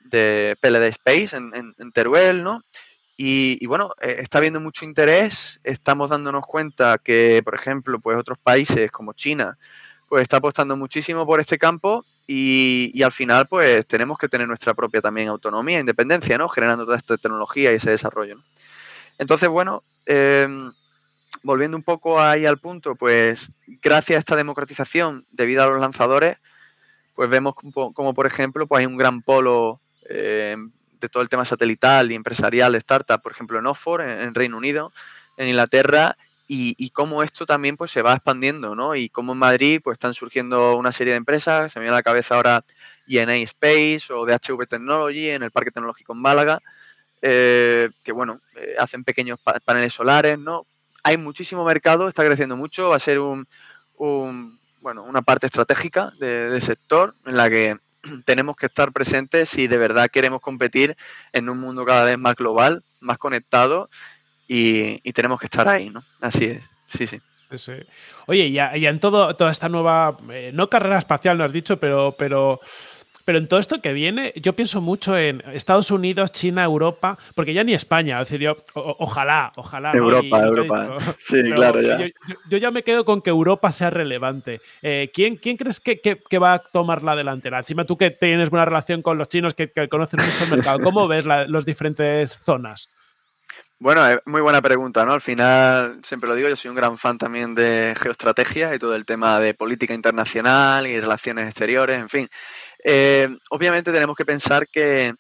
de 0.06 0.58
PLD 0.60 0.88
Space 0.88 1.36
en, 1.36 1.92
Teruel, 1.94 2.44
¿no? 2.44 2.62
Y, 3.18 3.64
bueno, 3.68 3.92
eh, 4.02 4.16
está 4.20 4.40
habiendo 4.40 4.60
mucho 4.60 4.84
interés, 4.84 5.60
estamos 5.64 6.10
dándonos 6.10 6.44
cuenta 6.44 6.98
que, 6.98 7.42
por 7.46 7.54
ejemplo, 7.54 8.00
pues 8.00 8.18
otros 8.18 8.40
países 8.40 8.90
como 8.90 9.14
China, 9.14 9.60
pues 10.10 10.24
está 10.24 10.38
apostando 10.38 10.76
muchísimo 10.76 11.24
por 11.28 11.40
este 11.40 11.60
campo 11.60 12.04
y, 12.34 13.04
al 13.04 13.12
final, 13.12 13.46
pues 13.48 13.86
tenemos 13.86 14.18
que 14.18 14.30
tener 14.30 14.48
nuestra 14.48 14.74
propia 14.74 15.02
también 15.02 15.28
autonomía, 15.28 15.82
independencia, 15.82 16.38
¿no? 16.38 16.48
Generando 16.48 16.86
toda 16.86 16.96
esta 16.96 17.18
tecnología 17.18 17.74
y 17.74 17.76
ese 17.76 17.92
desarrollo. 17.92 18.42
Entonces, 19.18 19.50
bueno, 19.50 19.84
em, 20.06 20.72
volviendo 21.44 21.76
un 21.76 21.84
poco 21.84 22.22
ahí 22.22 22.46
al 22.46 22.58
punto, 22.58 22.96
pues 22.96 23.52
gracias 23.82 24.16
a 24.16 24.20
esta 24.20 24.36
democratización 24.38 25.26
debido 25.30 25.62
a 25.62 25.68
los 25.68 25.82
lanzadores, 25.82 26.38
pues 27.16 27.30
vemos 27.30 27.54
como, 27.54 28.14
por 28.14 28.26
ejemplo, 28.26 28.66
pues 28.66 28.80
hay 28.80 28.86
un 28.86 28.96
gran 28.96 29.22
polo 29.24 29.82
em, 30.08 30.72
todo 31.12 31.24
el 31.24 31.30
tema 31.30 31.44
satelital 31.44 32.14
y 32.14 32.16
empresarial 32.16 32.72
de 32.72 32.78
startup, 32.78 33.22
por 33.22 33.34
ejemplo, 33.34 33.60
en 33.60 33.68
Oxford, 33.68 34.02
en, 34.02 34.34
Reino 34.34 34.56
Unido, 34.56 34.94
en 35.36 35.50
Inglaterra, 35.50 36.16
y, 36.54 36.90
cómo 36.90 37.24
esto 37.24 37.46
también 37.46 37.78
pues, 37.78 37.92
se 37.92 38.02
va 38.02 38.14
expandiendo, 38.14 38.76
¿no? 38.76 38.94
Y 38.94 39.08
cómo 39.08 39.32
en 39.32 39.40
Madrid 39.40 39.80
pues, 39.82 39.96
están 39.96 40.14
surgiendo 40.14 40.76
una 40.76 40.92
serie 40.92 41.14
de 41.14 41.18
empresas, 41.18 41.72
se 41.72 41.80
me 41.80 41.86
viene 41.86 41.96
a 41.96 42.00
la 42.00 42.04
cabeza 42.04 42.36
ahora 42.36 42.62
INA 43.08 43.36
Space 43.38 44.12
o 44.12 44.26
DHV 44.26 44.68
Technology 44.68 45.30
en 45.30 45.44
el 45.44 45.52
Parque 45.52 45.72
Tecnológico 45.72 46.12
en 46.12 46.20
Málaga, 46.20 46.62
eh, 47.22 47.90
que 48.04 48.12
bueno, 48.12 48.42
eh, 48.58 48.76
hacen 48.78 49.06
pequeños 49.06 49.40
paneles 49.64 49.94
solares, 49.94 50.38
¿no? 50.38 50.66
Hay 51.04 51.16
muchísimo 51.16 51.64
mercado, 51.64 52.10
está 52.10 52.26
creciendo 52.26 52.58
mucho, 52.58 52.90
va 52.90 52.98
a 52.98 53.00
ser 53.00 53.20
un, 53.20 53.48
bueno, 54.82 55.04
una 55.04 55.22
parte 55.22 55.46
estratégica 55.46 56.12
del 56.20 56.62
sector 56.62 57.16
en 57.26 57.38
la 57.38 57.50
que 57.50 57.78
tenemos 58.26 58.58
que 58.58 58.66
estar 58.66 58.92
presentes 58.92 59.48
si 59.48 59.68
de 59.68 59.78
verdad 59.78 60.10
queremos 60.12 60.42
competir 60.42 60.98
en 61.32 61.48
un 61.48 61.60
mundo 61.60 61.86
cada 61.86 62.04
vez 62.04 62.18
más 62.18 62.36
global, 62.36 62.84
más 63.00 63.18
conectado 63.18 63.90
y, 64.54 65.14
tenemos 65.14 65.40
que 65.40 65.46
estar 65.46 65.68
ahí, 65.68 65.90
¿no? 65.90 66.04
Así 66.20 66.46
es, 66.46 66.70
sí, 66.86 67.08
sí. 67.08 67.20
Oye, 68.28 68.52
ya 68.52 68.72
en 68.74 69.00
todo, 69.00 69.36
toda 69.36 69.52
esta 69.52 69.68
nueva, 69.68 70.18
eh, 70.32 70.52
no 70.54 70.70
carrera 70.70 70.98
espacial, 70.98 71.38
no 71.38 71.44
has 71.44 71.52
dicho, 71.52 71.78
pero, 71.78 72.16
pero 72.18 72.62
pero 73.26 73.38
en 73.38 73.48
todo 73.48 73.60
esto 73.60 73.82
que 73.82 73.94
viene, 73.94 74.34
yo 74.36 74.54
pienso 74.54 74.82
mucho 74.82 75.18
en 75.18 75.44
Estados 75.54 75.92
Unidos, 75.92 76.32
China, 76.32 76.64
Europa, 76.64 77.18
porque 77.36 77.54
ya 77.54 77.64
ni 77.64 77.74
España, 77.74 78.20
es 78.22 78.28
decir, 78.28 78.42
yo, 78.42 78.58
ojalá, 78.74 79.54
ojalá. 79.56 79.92
Europa, 79.94 80.44
Europa. 80.44 80.98
sí, 81.20 81.42
claro, 81.54 81.82
ya. 81.82 82.10
Yo, 82.50 82.58
ya 82.58 82.72
me 82.72 82.84
quedo 82.84 83.06
con 83.06 83.22
que 83.22 83.30
Europa 83.30 83.72
sea 83.72 83.90
relevante. 83.90 84.62
Eh, 84.82 85.12
¿quién, 85.14 85.38
¿quién, 85.38 85.58
crees 85.58 85.80
que, 85.80 86.00
que, 86.02 86.38
va 86.40 86.54
a 86.54 86.60
tomar 86.60 87.04
la 87.04 87.16
delantera? 87.16 87.60
Encima 87.60 87.84
tú 87.84 87.98
que 87.98 88.12
tienes 88.12 88.50
buena 88.50 88.66
relación 88.66 89.02
con 89.02 89.18
los 89.18 89.30
chinos, 89.30 89.54
que, 89.54 89.72
que 89.72 89.88
conoces 89.88 90.20
mucho 90.20 90.44
el 90.46 90.58
mercado, 90.58 90.80
¿cómo 90.82 91.08
ves 91.08 91.26
las 91.26 91.66
diferentes 91.66 92.32
zonas? 92.32 92.90
Bueno, 93.82 94.04
muy 94.28 94.42
buena 94.42 94.62
pregunta, 94.62 95.08
¿no? 95.08 95.14
Al 95.14 95.22
final, 95.22 96.02
siempre 96.04 96.30
lo 96.30 96.36
digo, 96.36 96.48
yo 96.48 96.56
soy 96.56 96.70
un 96.70 96.76
gran 96.76 97.00
fan 97.00 97.18
también 97.18 97.56
de 97.56 97.96
geoestrategia 98.00 98.76
y 98.76 98.78
todo 98.78 98.94
el 98.94 99.06
tema 99.06 99.40
de 99.40 99.56
política 99.56 99.96
internacional 99.96 100.86
y 100.86 101.00
relaciones 101.00 101.48
exteriores, 101.48 101.98
en 101.98 102.08
fin. 102.08 102.30
Eh, 102.84 103.28
obviamente 103.50 103.92
tenemos 103.92 104.16
que 104.16 104.24
pensar 104.24 104.68
que, 104.68 105.16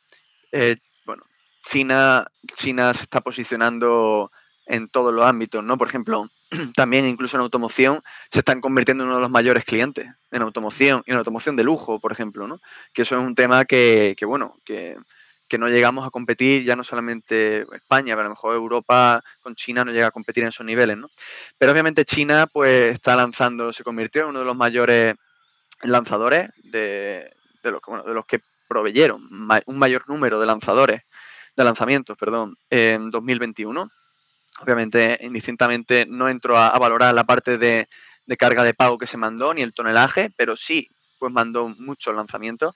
eh, 0.52 0.76
bueno, 1.08 1.24
China, 1.63 2.28
China 2.54 2.93
se 2.93 3.02
está 3.02 3.21
posicionando 3.21 4.32
en 4.67 4.89
todos 4.89 5.12
los 5.12 5.26
ámbitos, 5.26 5.63
¿no? 5.63 5.76
Por 5.80 5.88
ejemplo, 5.88 6.30
también 6.76 7.08
incluso 7.08 7.38
en 7.38 7.41
automoción 7.41 8.04
se 8.30 8.39
están 8.41 8.62
convirtiendo 8.62 9.04
en 9.04 9.08
uno 9.08 9.17
de 9.17 9.24
los 9.24 9.32
mayores 9.32 9.65
clientes 9.65 10.08
en 10.30 10.41
automoción 10.43 11.02
y 11.08 11.12
en 11.13 11.17
automoción 11.17 11.56
de 11.56 11.63
lujo, 11.63 12.00
por 12.00 12.12
ejemplo, 12.12 12.47
¿no? 12.47 12.62
Que 12.93 13.02
eso 13.02 13.17
es 13.17 13.24
un 13.24 13.34
tema 13.34 13.65
que, 13.65 14.15
bueno, 14.28 14.60
que, 14.63 14.97
no 15.57 15.69
llegamos 15.69 16.05
a 16.05 16.09
competir, 16.09 16.63
ya 16.63 16.75
no 16.75 16.83
solamente 16.83 17.65
España, 17.73 18.15
pero 18.15 18.21
a 18.21 18.23
lo 18.23 18.29
mejor 18.31 18.55
Europa 18.55 19.23
con 19.41 19.55
China 19.55 19.83
no 19.83 19.91
llega 19.91 20.07
a 20.07 20.11
competir 20.11 20.43
en 20.43 20.49
esos 20.49 20.65
niveles, 20.65 20.97
¿no? 20.97 21.09
Pero 21.57 21.71
obviamente 21.71 22.05
China 22.05 22.47
pues 22.51 22.93
está 22.93 23.15
lanzando, 23.15 23.71
se 23.73 23.83
convirtió 23.83 24.23
en 24.23 24.29
uno 24.29 24.39
de 24.39 24.45
los 24.45 24.55
mayores 24.55 25.15
lanzadores 25.83 26.49
de, 26.63 27.31
de 27.63 27.71
los, 27.71 27.81
bueno, 27.85 28.03
de 28.03 28.13
los 28.13 28.25
que 28.25 28.41
proveyeron 28.71 29.27
un 29.65 29.77
mayor 29.77 30.07
número 30.07 30.39
de 30.39 30.45
lanzadores, 30.45 31.01
de 31.57 31.63
lanzamientos, 31.65 32.17
perdón, 32.17 32.55
en 32.69 33.09
2021. 33.09 33.91
Obviamente, 34.61 35.17
indistintamente, 35.21 36.05
no 36.07 36.29
entro 36.29 36.57
a, 36.57 36.77
valorar 36.79 37.13
la 37.13 37.25
parte 37.25 37.57
de, 37.57 37.89
carga 38.37 38.63
de 38.63 38.73
pago 38.73 38.97
que 38.97 39.07
se 39.07 39.17
mandó, 39.17 39.53
ni 39.53 39.61
el 39.61 39.73
tonelaje, 39.73 40.29
pero 40.37 40.55
sí, 40.55 40.87
pues 41.19 41.33
mandó 41.33 41.67
muchos 41.67 42.15
lanzamientos, 42.15 42.75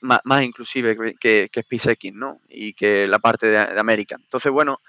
más, 0.00 0.44
inclusive 0.44 1.16
que, 1.18 1.48
que, 1.50 1.62
SpaceX, 1.62 2.12
¿no? 2.12 2.40
Y 2.48 2.74
que 2.74 3.06
la 3.06 3.18
parte 3.18 3.46
de, 3.46 3.58
América. 3.58 4.16
Entonces, 4.18 4.52
bueno, 4.52 4.80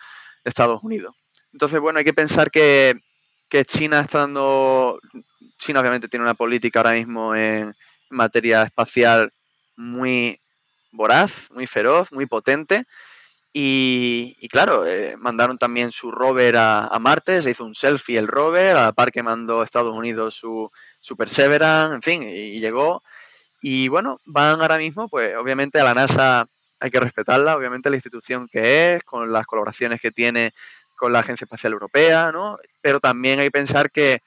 Estados 0.44 0.84
Unidos. 0.84 1.16
Entonces, 1.54 1.80
bueno, 1.80 2.00
hay 2.00 2.06
que 2.06 2.14
pensar 2.14 2.52
que, 2.52 3.00
que 3.50 3.66
China 3.66 4.02
está 4.02 4.20
dando... 4.20 5.00
China 5.58 5.80
obviamente 5.80 6.08
tiene 6.08 6.24
una 6.24 6.34
política 6.34 6.80
ahora 6.80 6.94
mismo 6.94 7.36
en, 7.36 7.76
materia 8.12 8.64
espacial 8.64 9.34
muy 9.76 10.40
voraz, 10.92 11.50
muy 11.52 11.66
feroz, 11.66 12.12
muy 12.12 12.26
potente. 12.26 12.86
Y, 13.54 14.48
claro, 14.50 14.88
eh, 14.88 15.18
mandaron 15.18 15.58
también 15.58 15.92
su 15.92 16.10
rover 16.10 16.56
a, 16.58 16.98
Marte, 17.02 17.42
se 17.42 17.52
hizo 17.52 17.66
un 17.66 17.74
selfie 17.74 18.18
el 18.18 18.28
rover, 18.28 18.78
a 18.78 18.86
la 18.86 18.94
par 18.94 19.12
que 19.12 19.24
mandó 19.24 19.64
Estados 19.64 19.94
Unidos 19.94 20.36
su, 20.36 20.72
su 21.02 21.18
Perseverance, 21.18 21.96
en 21.96 22.02
fin, 22.02 22.24
y, 22.24 22.60
llegó. 22.62 23.04
Y 23.62 23.88
bueno, 23.88 24.20
van 24.26 24.62
ahora 24.62 24.78
mismo, 24.78 25.08
pues 25.08 25.36
obviamente 25.38 25.80
a 25.80 25.84
la 25.84 25.94
NASA 25.94 26.48
hay 26.80 26.90
que 26.90 27.00
respetarla, 27.00 27.56
obviamente 27.56 27.90
la 27.92 27.96
institución 27.96 28.48
que 28.48 28.96
es, 28.96 29.04
con 29.04 29.32
las 29.32 29.46
colaboraciones 29.46 30.02
que 30.02 30.12
tiene 30.12 30.54
con 30.96 31.14
la 31.14 31.20
Agencia 31.20 31.46
Espacial 31.46 31.74
Europea, 31.74 32.32
¿no? 32.32 32.58
Pero 32.82 33.00
también 33.00 33.40
hay 33.40 33.48
que 33.48 33.52
pensar 33.52 33.92
que 33.92 34.22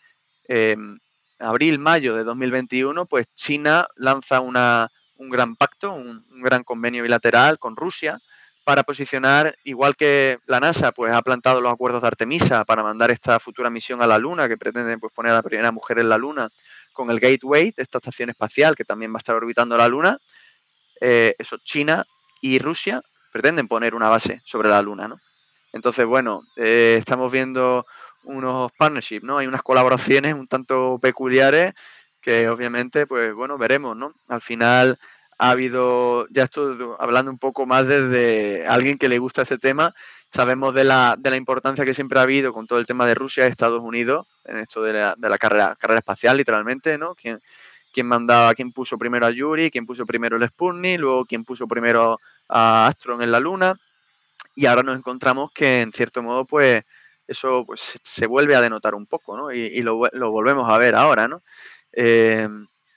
em, 0.48 0.98
abril-mayo 1.38 2.16
de 2.16 2.24
2021, 2.24 3.06
pues 3.06 3.26
China 3.34 3.86
lanza 3.96 4.40
una, 4.40 4.90
un 5.16 5.30
gran 5.30 5.56
pacto, 5.56 5.92
un, 5.92 6.24
gran 6.42 6.64
convenio 6.64 7.02
bilateral 7.02 7.58
con 7.58 7.76
Rusia 7.76 8.20
para 8.64 8.82
posicionar, 8.82 9.56
igual 9.64 9.94
que 9.94 10.38
la 10.46 10.58
NASA 10.58 10.90
pues 10.92 11.12
ha 11.12 11.20
plantado 11.22 11.60
los 11.60 11.72
acuerdos 11.72 12.00
de 12.00 12.08
Artemisa 12.08 12.64
para 12.64 12.82
mandar 12.82 13.10
esta 13.10 13.38
futura 13.38 13.68
misión 13.68 14.02
a 14.02 14.06
la 14.06 14.18
Luna, 14.18 14.48
que 14.48 14.56
pretende 14.56 14.96
pues, 14.98 15.12
poner 15.12 15.32
a 15.32 15.36
la 15.36 15.42
primera 15.42 15.70
mujer 15.70 15.98
en 15.98 16.08
la 16.08 16.18
Luna, 16.18 16.48
con 16.92 17.10
el 17.10 17.20
Gateway, 17.20 17.74
esta 17.76 17.98
estación 17.98 18.30
espacial 18.30 18.74
que 18.74 18.84
también 18.84 19.12
va 19.12 19.16
a 19.16 19.18
estar 19.18 19.34
orbitando 19.34 19.76
la 19.76 19.88
Luna, 19.88 20.18
eh, 21.00 21.34
eso, 21.38 21.58
China 21.58 22.06
y 22.40 22.58
Rusia 22.58 23.02
pretenden 23.32 23.68
poner 23.68 23.94
una 23.94 24.08
base 24.08 24.40
sobre 24.44 24.70
la 24.70 24.80
Luna, 24.80 25.08
¿no? 25.08 25.20
Entonces, 25.72 26.06
bueno, 26.06 26.44
eh, 26.56 26.96
estamos 26.98 27.32
viendo 27.32 27.84
unos 28.22 28.70
partnerships, 28.72 29.24
¿no? 29.24 29.38
Hay 29.38 29.46
unas 29.46 29.62
colaboraciones 29.62 30.34
un 30.34 30.46
tanto 30.46 30.98
peculiares 31.02 31.74
que 32.20 32.48
obviamente, 32.48 33.06
pues 33.06 33.34
bueno, 33.34 33.58
veremos, 33.58 33.96
¿no? 33.96 34.14
Al 34.28 34.40
final 34.40 34.98
ha 35.38 35.50
habido, 35.50 36.26
ya 36.30 36.44
estoy 36.44 36.76
hablando 36.98 37.30
un 37.30 37.38
poco 37.38 37.66
más 37.66 37.86
desde 37.86 38.66
alguien 38.66 38.98
que 38.98 39.08
le 39.08 39.18
gusta 39.18 39.42
este 39.42 39.58
tema, 39.58 39.94
sabemos 40.30 40.74
de 40.74 40.84
la, 40.84 41.16
de 41.18 41.30
la 41.30 41.36
importancia 41.36 41.84
que 41.84 41.94
siempre 41.94 42.18
ha 42.18 42.22
habido 42.22 42.52
con 42.52 42.66
todo 42.66 42.78
el 42.78 42.86
tema 42.86 43.06
de 43.06 43.14
Rusia 43.14 43.46
y 43.46 43.50
Estados 43.50 43.80
Unidos, 43.80 44.26
en 44.44 44.58
esto 44.58 44.82
de 44.82 44.92
la, 44.92 45.14
de 45.16 45.28
la 45.28 45.38
carrera, 45.38 45.76
carrera 45.78 46.00
espacial, 46.00 46.36
literalmente, 46.36 46.98
¿no? 46.98 47.14
Quién, 47.14 47.40
quién 47.92 48.06
mandaba, 48.06 48.54
quién 48.54 48.72
puso 48.72 48.98
primero 48.98 49.26
a 49.26 49.30
Yuri, 49.30 49.70
quién 49.70 49.86
puso 49.86 50.04
primero 50.04 50.36
el 50.36 50.46
Sputnik, 50.48 50.98
luego 50.98 51.24
quién 51.24 51.44
puso 51.44 51.68
primero 51.68 52.18
a 52.48 52.88
Astron 52.88 53.22
en 53.22 53.30
la 53.30 53.40
Luna, 53.40 53.76
y 54.56 54.66
ahora 54.66 54.82
nos 54.82 54.96
encontramos 54.96 55.50
que 55.52 55.82
en 55.82 55.92
cierto 55.92 56.22
modo, 56.22 56.44
pues, 56.44 56.84
eso 57.26 57.64
pues, 57.64 57.98
se 58.02 58.26
vuelve 58.26 58.54
a 58.54 58.60
denotar 58.60 58.94
un 58.94 59.06
poco, 59.06 59.36
¿no? 59.36 59.52
Y, 59.52 59.80
lo, 59.82 59.96
volvemos 59.96 60.68
a 60.68 60.78
ver 60.78 60.94
ahora, 60.94 61.28
¿no? 61.28 61.42
Eh, 61.92 62.48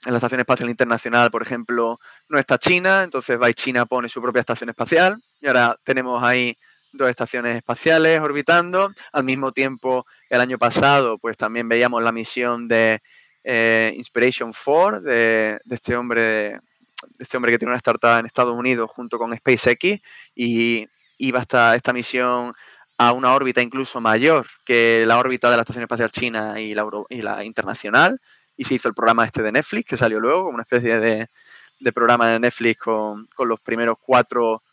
en 0.04 0.12
la 0.12 0.18
Estación 0.18 0.40
Espacial 0.40 0.70
Internacional, 0.70 1.30
por 1.30 1.42
ejemplo, 1.42 2.00
no 2.28 2.38
está 2.38 2.58
China, 2.58 3.02
entonces 3.02 3.40
va 3.40 3.50
y 3.50 3.54
China 3.54 3.86
pone 3.86 4.08
su 4.08 4.22
propia 4.22 4.40
estación 4.40 4.70
espacial 4.70 5.20
y 5.40 5.48
ahora 5.48 5.76
tenemos 5.84 6.22
ahí 6.22 6.56
dos 6.92 7.08
estaciones 7.08 7.56
espaciales 7.56 8.20
orbitando. 8.20 8.92
Al 9.12 9.24
mismo 9.24 9.52
tiempo, 9.52 10.06
el 10.28 10.40
año 10.40 10.58
pasado, 10.58 11.18
pues 11.18 11.36
también 11.36 11.68
veíamos 11.68 12.02
la 12.02 12.12
misión 12.12 12.68
de 12.68 13.02
eh, 13.44 13.92
Inspiration 13.96 14.52
4 14.52 15.00
de, 15.00 15.60
este 15.70 15.96
hombre 15.96 16.22
de 16.22 16.60
este 17.20 17.36
hombre 17.36 17.52
que 17.52 17.58
tiene 17.58 17.70
una 17.70 17.78
startup 17.78 18.18
en 18.18 18.26
Estados 18.26 18.54
Unidos 18.54 18.90
junto 18.90 19.18
con 19.18 19.36
SpaceX 19.36 20.00
y 20.34 20.86
iba 21.18 21.38
hasta 21.38 21.76
esta 21.76 21.92
misión 21.92 22.52
a 22.98 23.12
una 23.12 23.32
órbita 23.32 23.62
incluso 23.62 24.00
mayor 24.00 24.48
que 24.64 25.04
la 25.06 25.18
órbita 25.18 25.48
de 25.50 25.56
la 25.56 25.62
Estación 25.62 25.84
Espacial 25.84 26.10
China 26.10 26.60
y 26.60 26.74
la, 26.74 26.84
y 27.08 27.22
la 27.22 27.44
internacional, 27.44 28.20
y 28.58 28.64
se 28.64 28.74
hizo 28.74 28.88
el 28.88 28.94
programa 28.94 29.24
este 29.24 29.40
de 29.40 29.52
Netflix, 29.52 29.88
que 29.88 29.96
salió 29.96 30.18
luego, 30.18 30.42
como 30.42 30.56
una 30.56 30.64
especie 30.64 30.98
de, 30.98 31.28
programa 31.94 32.28
de 32.28 32.40
Netflix 32.40 32.80
con, 32.80 33.28
los 33.38 33.60
primeros 33.60 33.96
cuatro 34.04 34.64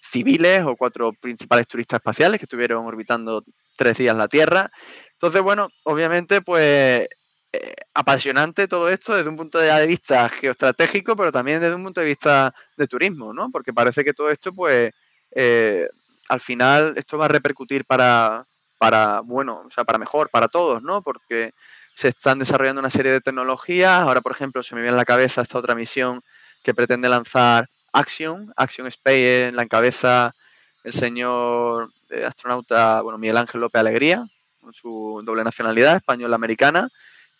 civiles 0.00 0.64
o 0.64 0.76
cuatro 0.76 1.12
principales 1.12 1.66
turistas 1.66 1.98
espaciales 1.98 2.38
que 2.38 2.46
estuvieron 2.46 2.86
orbitando 2.86 3.44
tres 3.76 3.98
días 3.98 4.16
la 4.16 4.28
Tierra. 4.28 4.70
Entonces, 5.14 5.42
bueno, 5.42 5.68
obviamente, 5.82 6.40
pues 6.40 7.08
eh, 7.52 7.74
apasionante 7.94 8.68
todo 8.68 8.88
esto 8.88 9.16
desde 9.16 9.28
un 9.28 9.36
punto 9.36 9.58
de 9.58 9.86
vista 9.88 10.28
geoestratégico, 10.28 11.16
pero 11.16 11.32
también 11.32 11.60
desde 11.60 11.74
un 11.74 11.82
punto 11.82 12.00
de 12.00 12.06
vista 12.06 12.54
de 12.76 12.86
turismo, 12.86 13.34
¿no? 13.34 13.50
Porque 13.50 13.72
parece 13.72 14.04
que 14.04 14.14
todo 14.14 14.30
esto, 14.30 14.52
pues, 14.52 14.92
eh, 15.32 15.88
al 16.28 16.40
final 16.40 16.94
esto 16.96 17.18
va 17.18 17.24
a 17.24 17.28
repercutir 17.28 17.84
para, 17.84 18.44
para, 18.78 19.20
bueno, 19.20 19.64
o 19.66 19.70
sea, 19.70 19.82
para 19.82 19.98
mejor, 19.98 20.30
para 20.30 20.46
todos, 20.46 20.80
¿no? 20.80 21.02
Porque 21.02 21.52
se 21.94 22.08
están 22.08 22.38
desarrollando 22.38 22.80
una 22.80 22.90
serie 22.90 23.12
de 23.12 23.20
tecnologías. 23.20 24.00
Ahora, 24.00 24.20
por 24.20 24.32
ejemplo, 24.32 24.62
se 24.62 24.74
me 24.74 24.82
viene 24.82 24.94
a 24.94 24.98
la 24.98 25.04
cabeza 25.04 25.42
esta 25.42 25.58
otra 25.58 25.74
misión 25.74 26.22
que 26.62 26.74
pretende 26.74 27.08
lanzar 27.08 27.68
Action, 27.92 28.52
Action 28.56 28.86
Space, 28.86 29.48
en 29.48 29.56
la 29.56 29.62
encabeza 29.62 30.34
el 30.84 30.92
señor 30.92 31.90
eh, 32.10 32.24
astronauta, 32.24 33.02
bueno, 33.02 33.18
Miguel 33.18 33.36
Ángel 33.36 33.60
López 33.60 33.80
Alegría, 33.80 34.26
con 34.60 34.72
su 34.72 35.22
doble 35.24 35.44
nacionalidad, 35.44 35.96
española-americana. 35.96 36.88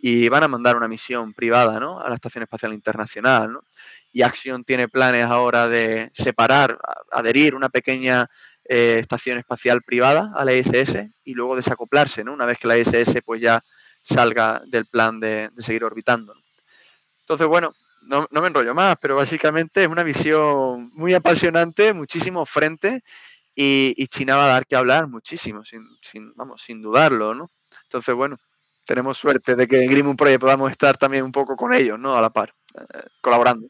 y 0.04 0.28
van 0.28 0.42
a 0.42 0.48
mandar 0.48 0.76
una 0.76 0.88
misión 0.88 1.32
privada 1.32 1.78
¿no? 1.78 2.00
a 2.00 2.08
la 2.08 2.16
Estación 2.16 2.42
Espacial 2.42 2.74
Internacional. 2.74 3.52
¿no? 3.52 3.60
Y 4.12 4.22
Axion 4.22 4.64
tiene 4.64 4.88
planes 4.88 5.24
ahora 5.26 5.68
de 5.68 6.10
separar, 6.12 6.78
adherir 7.12 7.54
una 7.54 7.68
pequeña 7.68 8.28
eh, 8.64 8.98
estación 8.98 9.38
espacial 9.38 9.82
privada 9.82 10.32
a 10.34 10.44
la 10.44 10.54
ISS 10.54 10.96
y 11.24 11.34
luego 11.34 11.54
desacoplarse, 11.54 12.24
¿no? 12.24 12.32
una 12.32 12.46
vez 12.46 12.58
que 12.58 12.66
la 12.66 12.78
ISS 12.78 13.20
pues 13.24 13.40
ya 13.40 13.62
salga 14.02 14.62
del 14.66 14.86
plan 14.86 15.20
de, 15.20 15.50
seguir 15.58 15.84
orbitando. 15.84 16.34
Entonces, 17.20 17.46
bueno, 17.46 17.74
no, 18.02 18.26
me 18.30 18.46
enrollo 18.46 18.74
más, 18.74 18.96
pero 19.00 19.16
básicamente 19.16 19.82
es 19.82 19.88
una 19.88 20.02
visión 20.02 20.90
muy 20.94 21.14
apasionante, 21.14 21.92
muchísimo 21.92 22.44
frente 22.44 23.02
y, 23.54 24.06
China 24.08 24.36
va 24.36 24.46
a 24.46 24.48
dar 24.48 24.66
que 24.66 24.76
hablar 24.76 25.06
muchísimo, 25.08 25.62
sin, 25.64 26.34
vamos, 26.34 26.62
sin 26.62 26.82
dudarlo, 26.82 27.34
¿no? 27.34 27.50
Entonces, 27.84 28.14
bueno, 28.14 28.36
tenemos 28.84 29.16
suerte 29.16 29.54
de 29.54 29.66
que 29.68 29.84
en 29.84 29.90
Green 29.90 30.16
Project 30.16 30.40
podamos 30.40 30.70
estar 30.70 30.96
también 30.96 31.24
un 31.24 31.32
poco 31.32 31.56
con 31.56 31.72
ellos, 31.72 31.98
¿no? 31.98 32.16
A 32.16 32.20
la 32.20 32.30
par, 32.30 32.52
eh, 32.78 33.04
colaborando. 33.20 33.68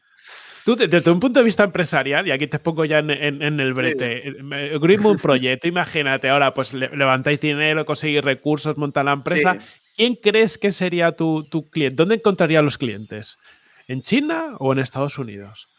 Tú, 0.65 0.77
desde 0.77 1.11
un 1.11 1.19
punto 1.19 1.41
de 1.41 1.43
vista 1.43 1.63
empresarial, 1.63 2.25
y 2.25 2.31
aquí 2.31 2.47
te 2.47 2.57
pongo 2.57 2.85
ya 2.85 2.99
en, 2.99 3.11
el 3.59 3.73
brete, 3.73 4.29
eh, 4.29 4.77
Green 4.79 5.01
Moon 5.01 5.19
Project, 5.19 5.65
imagínate 5.65 6.29
ahora, 6.29 6.53
pues 6.53 6.73
levantáis 6.73 7.41
dinero, 7.41 7.85
conseguís 7.85 8.23
recursos, 8.23 8.77
monta 8.77 9.03
la 9.03 9.11
empresa. 9.11 9.57
¿Quién 9.95 10.15
crees 10.15 10.57
que 10.57 10.71
sería 10.71 11.15
tu, 11.15 11.43
tu 11.43 11.69
cliente? 11.69 11.95
¿Dónde 11.95 12.15
encontraría 12.15 12.61
los 12.61 12.77
clientes? 12.77 13.37
¿En 13.87 14.01
China 14.01 14.51
o 14.59 14.73
en 14.73 14.79
Estados 14.79 15.17
Unidos? 15.17 15.69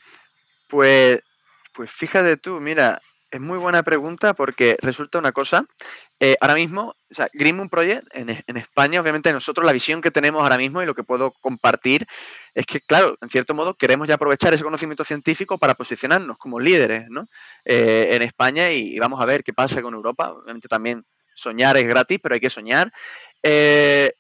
Pues, 0.69 1.23
pues 1.73 1.91
fíjate 1.91 2.37
tú, 2.37 2.61
mira, 2.61 3.01
es 3.35 3.41
muy 3.41 3.59
buena 3.59 3.83
pregunta 3.83 4.33
porque 4.35 4.77
resulta 4.81 5.19
una 5.19 5.33
cosa. 5.33 5.67
Eh, 6.21 6.37
ahora 6.41 6.55
mismo, 6.55 6.95
o 7.11 7.15
sea, 7.15 7.29
Green 7.33 7.57
Moon 7.57 7.69
Project 7.69 8.07
en, 8.12 8.57
España, 8.57 9.01
obviamente 9.01 9.33
nosotros 9.33 9.67
la 9.67 9.73
visión 9.73 10.01
que 10.01 10.12
tenemos 10.12 10.41
ahora 10.41 10.57
mismo 10.57 10.81
y 10.81 10.87
lo 10.87 10.95
que 10.95 11.03
puedo 11.03 11.33
compartir 11.33 12.07
es 12.55 12.65
que, 12.65 12.81
claro, 12.81 13.19
en 13.21 13.29
cierto 13.29 13.53
modo 13.53 13.75
queremos 13.75 14.07
ya 14.07 14.15
aprovechar 14.15 14.55
ese 14.55 14.62
conocimiento 14.62 15.03
científico 15.05 15.59
para 15.59 15.75
posicionarnos 15.75 16.39
como 16.39 16.61
líderes 16.61 17.09
¿no? 17.11 17.27
Eh, 17.65 18.11
en 18.12 18.23
España 18.23 18.71
y, 18.71 18.97
vamos 19.01 19.21
a 19.21 19.27
ver 19.27 19.43
qué 19.43 19.53
pasa 19.53 19.83
con 19.83 19.95
Europa. 19.95 20.31
Obviamente 20.31 20.69
también 20.69 21.05
soñar 21.35 21.76
es 21.76 21.87
gratis, 21.87 22.18
pero 22.22 22.35
hay 22.35 22.41
que 22.41 22.51
soñar. 22.51 22.93
Eh, 23.43 24.12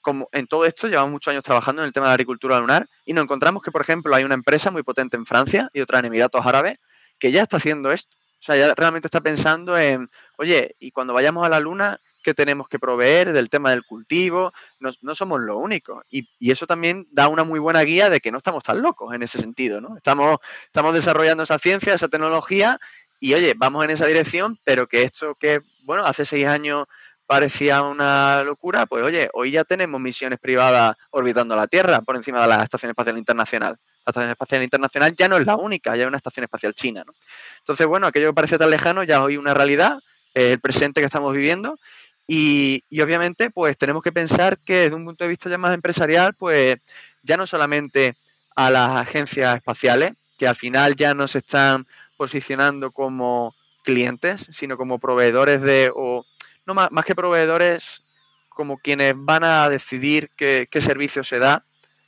como 0.00 0.28
en 0.32 0.46
todo 0.46 0.66
esto 0.66 0.86
llevamos 0.86 1.12
muchos 1.12 1.32
años 1.32 1.42
trabajando 1.42 1.82
en 1.82 1.86
el 1.86 1.92
tema 1.92 2.06
de 2.06 2.10
la 2.10 2.14
agricultura 2.14 2.58
lunar 2.58 2.86
y 3.06 3.12
nos 3.14 3.24
encontramos 3.24 3.62
que, 3.62 3.70
por 3.70 3.80
ejemplo, 3.80 4.14
hay 4.14 4.24
una 4.24 4.34
empresa 4.34 4.70
muy 4.70 4.82
potente 4.82 5.16
en 5.16 5.24
Francia 5.24 5.70
y 5.72 5.80
otra 5.80 5.98
en 5.98 6.06
Emiratos 6.06 6.44
Árabes 6.44 6.78
que 7.18 7.32
ya 7.32 7.42
está 7.42 7.56
haciendo 7.56 7.90
esto 7.90 8.16
o 8.44 8.46
sea, 8.46 8.56
ya 8.56 8.74
realmente 8.74 9.08
está 9.08 9.22
pensando 9.22 9.78
en, 9.78 10.10
oye, 10.36 10.76
y 10.78 10.90
cuando 10.90 11.14
vayamos 11.14 11.46
a 11.46 11.48
la 11.48 11.60
luna, 11.60 11.98
¿qué 12.22 12.34
tenemos 12.34 12.68
que 12.68 12.78
proveer 12.78 13.32
del 13.32 13.48
tema 13.48 13.70
del 13.70 13.86
cultivo? 13.86 14.52
No, 14.80 15.14
somos 15.14 15.40
lo 15.40 15.56
único. 15.56 16.04
Y, 16.10 16.28
eso 16.40 16.66
también 16.66 17.08
da 17.10 17.28
una 17.28 17.44
muy 17.44 17.58
buena 17.58 17.80
guía 17.80 18.10
de 18.10 18.20
que 18.20 18.30
no 18.30 18.36
estamos 18.36 18.62
tan 18.62 18.82
locos 18.82 19.14
en 19.14 19.22
ese 19.22 19.38
sentido, 19.38 19.80
¿no? 19.80 19.96
Estamos, 19.96 20.40
estamos 20.66 20.92
desarrollando 20.92 21.42
esa 21.42 21.58
ciencia, 21.58 21.94
esa 21.94 22.08
tecnología, 22.08 22.78
y 23.24 23.32
oye, 23.32 23.54
vamos 23.56 23.82
en 23.82 23.90
esa 23.90 24.04
dirección, 24.04 24.58
pero 24.64 24.86
que 24.86 25.02
esto 25.02 25.34
que, 25.34 25.62
bueno, 25.84 26.04
hace 26.04 26.26
seis 26.26 26.46
años 26.46 26.84
parecía 27.26 27.80
una 27.80 28.42
locura, 28.42 28.84
pues 28.84 29.02
oye, 29.02 29.30
hoy 29.32 29.52
ya 29.52 29.64
tenemos 29.64 29.98
misiones 29.98 30.38
privadas 30.38 30.94
orbitando 31.08 31.56
la 31.56 31.66
Tierra 31.66 32.02
por 32.02 32.16
encima 32.16 32.42
de 32.42 32.48
la 32.48 32.62
Estación 32.62 32.90
Espacial 32.90 33.16
Internacional. 33.16 33.78
La 34.04 34.10
Estación 34.10 34.30
Espacial 34.30 34.62
Internacional 34.62 35.16
ya 35.16 35.26
no 35.26 35.38
es 35.38 35.46
la 35.46 35.56
única, 35.56 35.96
ya 35.96 36.02
hay 36.02 36.08
una 36.08 36.18
estación 36.18 36.44
espacial 36.44 36.74
china. 36.74 37.02
¿no? 37.06 37.14
Entonces, 37.60 37.86
bueno, 37.86 38.06
aquello 38.06 38.28
que 38.28 38.34
parece 38.34 38.58
tan 38.58 38.68
lejano 38.68 39.02
ya 39.04 39.22
hoy 39.22 39.38
una 39.38 39.54
realidad, 39.54 40.00
es 40.34 40.48
el 40.48 40.60
presente 40.60 41.00
que 41.00 41.06
estamos 41.06 41.32
viviendo 41.32 41.78
y, 42.26 42.84
obviamente 43.02 43.48
pues 43.48 43.78
tenemos 43.78 44.02
que 44.02 44.12
pensar 44.12 44.58
que 44.58 44.80
desde 44.80 44.96
un 44.96 45.06
punto 45.06 45.24
de 45.24 45.28
vista 45.28 45.48
ya 45.48 45.56
más 45.56 45.72
empresarial, 45.72 46.34
pues 46.34 46.76
ya 47.22 47.38
no 47.38 47.46
solamente 47.46 48.16
a 48.54 48.70
las 48.70 48.90
agencias 48.90 49.56
espaciales, 49.56 50.12
que 50.36 50.46
al 50.46 50.56
final 50.56 50.94
ya 50.94 51.14
no 51.14 51.26
se 51.26 51.38
están 51.38 51.86
posicionando 52.16 52.92
como 52.92 53.54
clientes, 53.82 54.48
sino 54.50 54.76
como 54.76 54.98
proveedores 54.98 55.62
de, 55.62 55.92
o 55.94 56.24
no 56.66 56.74
más, 56.74 56.90
más 56.90 57.04
que 57.04 57.14
proveedores, 57.14 58.02
como 58.48 58.78
quienes 58.78 59.14
van 59.16 59.44
a 59.44 59.68
decidir 59.68 60.30
qué, 60.36 60.68
qué 60.70 60.80
servicio 60.80 61.22
se 61.22 61.38
da 61.38 61.64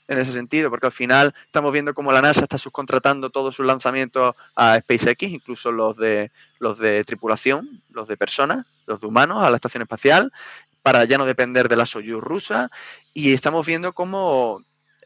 en 0.09 0.19
ese 0.19 0.33
sentido, 0.33 0.71
porque 0.71 0.87
al 0.87 0.93
final 0.93 1.35
estamos 1.45 1.73
viendo 1.73 1.93
cómo 1.93 2.13
la 2.13 2.23
NASA 2.23 2.43
está 2.43 2.59
subcontratando 2.59 3.31
todos 3.31 3.55
sus 3.55 3.67
lanzamientos 3.67 4.35
a 4.55 4.79
SpaceX, 4.79 5.23
incluso 5.25 5.73
los 5.73 5.97
de 5.97 6.31
los 6.59 6.79
de 6.79 7.03
tripulación, 7.05 7.83
los 7.91 8.07
de 8.07 8.17
personas, 8.17 8.67
los 8.87 9.01
de 9.01 9.09
humanos 9.09 9.43
a 9.43 9.51
la 9.51 9.57
estación 9.57 9.83
espacial, 9.83 10.33
para 10.83 11.05
ya 11.05 11.19
no 11.19 11.27
depender 11.27 11.69
de 11.69 11.77
la 11.77 11.87
Soyuz 11.87 12.23
rusa. 12.23 12.71
Y 13.13 13.35
estamos 13.35 13.67
viendo 13.67 13.93
cómo 13.93 14.63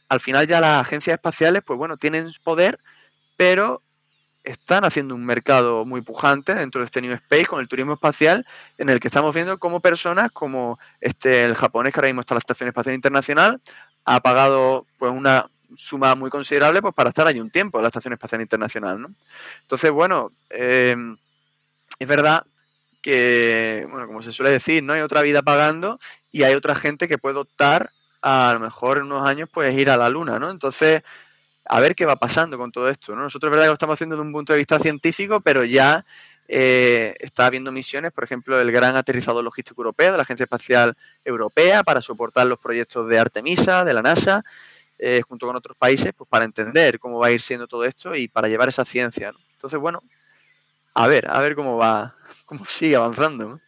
al 0.08 0.20
final 0.20 0.46
ya 0.46 0.60
las 0.60 0.80
agencias 0.80 1.14
espaciales, 1.14 1.62
pues 1.64 1.78
bueno, 1.78 1.96
tienen 1.96 2.30
poder, 2.44 2.78
pero 3.36 3.82
están 4.44 4.84
haciendo 4.84 5.14
un 5.14 5.24
mercado 5.24 5.84
muy 5.84 6.00
pujante 6.00 6.54
dentro 6.54 6.80
de 6.80 6.86
este 6.86 7.00
New 7.02 7.12
Space 7.12 7.46
con 7.46 7.60
el 7.60 7.68
turismo 7.68 7.94
espacial, 7.94 8.46
en 8.78 8.88
el 8.88 9.00
que 9.00 9.08
estamos 9.08 9.34
viendo 9.34 9.58
cómo 9.58 9.80
personas 9.80 10.30
como 10.32 10.78
este 11.00 11.42
el 11.42 11.54
japonés 11.54 11.92
que 11.92 12.00
ahora 12.00 12.08
mismo 12.08 12.22
está 12.22 12.34
en 12.34 12.36
la 12.36 12.40
Estación 12.40 12.68
Espacial 12.68 12.94
Internacional 12.94 13.60
ha 14.04 14.20
pagado 14.20 14.86
pues 14.98 15.12
una 15.12 15.50
suma 15.76 16.14
muy 16.14 16.30
considerable 16.30 16.82
pues 16.82 16.94
para 16.94 17.10
estar 17.10 17.26
allí 17.26 17.40
un 17.40 17.50
tiempo 17.50 17.78
en 17.78 17.82
la 17.82 17.88
Estación 17.88 18.12
Espacial 18.12 18.40
Internacional. 18.40 19.00
¿no? 19.00 19.14
Entonces, 19.62 19.90
bueno, 19.90 20.32
eh, 20.50 20.96
es 21.98 22.08
verdad 22.08 22.44
que, 23.02 23.86
bueno, 23.90 24.06
como 24.06 24.22
se 24.22 24.32
suele 24.32 24.50
decir, 24.50 24.82
no 24.82 24.92
hay 24.92 25.00
otra 25.00 25.22
vida 25.22 25.42
pagando 25.42 25.98
y 26.30 26.42
hay 26.42 26.54
otra 26.54 26.74
gente 26.74 27.08
que 27.08 27.18
puede 27.18 27.38
optar 27.38 27.92
a, 28.22 28.50
lo 28.54 28.60
mejor 28.60 28.98
en 28.98 29.04
unos 29.04 29.26
años 29.26 29.48
pues 29.50 29.76
ir 29.76 29.90
a 29.90 29.96
la 29.96 30.08
luna, 30.08 30.38
¿no? 30.38 30.50
Entonces, 30.50 31.02
a 31.72 31.78
ver 31.78 31.94
qué 31.94 32.04
va 32.04 32.16
pasando 32.16 32.58
con 32.58 32.72
todo 32.72 32.88
esto, 32.88 33.14
¿no? 33.14 33.22
Nosotros 33.22 33.48
es 33.48 33.52
verdad 33.52 33.66
que 33.66 33.68
lo 33.68 33.74
estamos 33.74 33.94
haciendo 33.94 34.16
desde 34.16 34.26
un 34.26 34.32
punto 34.32 34.52
de 34.52 34.58
vista 34.58 34.80
científico, 34.80 35.40
pero 35.40 35.62
ya 35.62 36.04
eh, 36.48 37.14
está 37.20 37.46
habiendo 37.46 37.70
misiones, 37.70 38.10
por 38.10 38.24
ejemplo, 38.24 38.60
el 38.60 38.72
Gran 38.72 38.96
Aterrizador 38.96 39.44
Logístico 39.44 39.80
Europeo 39.80 40.10
de 40.10 40.16
la 40.16 40.24
Agencia 40.24 40.42
Espacial 40.42 40.96
Europea 41.24 41.84
para 41.84 42.00
soportar 42.00 42.48
los 42.48 42.58
proyectos 42.58 43.08
de 43.08 43.20
Artemisa, 43.20 43.84
de 43.84 43.94
la 43.94 44.02
NASA, 44.02 44.42
eh, 44.98 45.22
junto 45.28 45.46
con 45.46 45.54
otros 45.54 45.76
países, 45.76 46.12
pues 46.12 46.28
para 46.28 46.44
entender 46.44 46.98
cómo 46.98 47.20
va 47.20 47.28
a 47.28 47.30
ir 47.30 47.40
siendo 47.40 47.68
todo 47.68 47.84
esto 47.84 48.16
y 48.16 48.26
para 48.26 48.48
llevar 48.48 48.68
esa 48.68 48.84
ciencia. 48.84 49.32
Entonces, 49.52 49.78
bueno, 49.78 50.02
a 50.94 51.06
ver, 51.06 51.30
a 51.30 51.40
ver 51.40 51.54
cómo 51.54 51.76
va, 51.76 52.16
cómo 52.46 52.64
sigue 52.64 52.96
avanzando. 52.96 53.60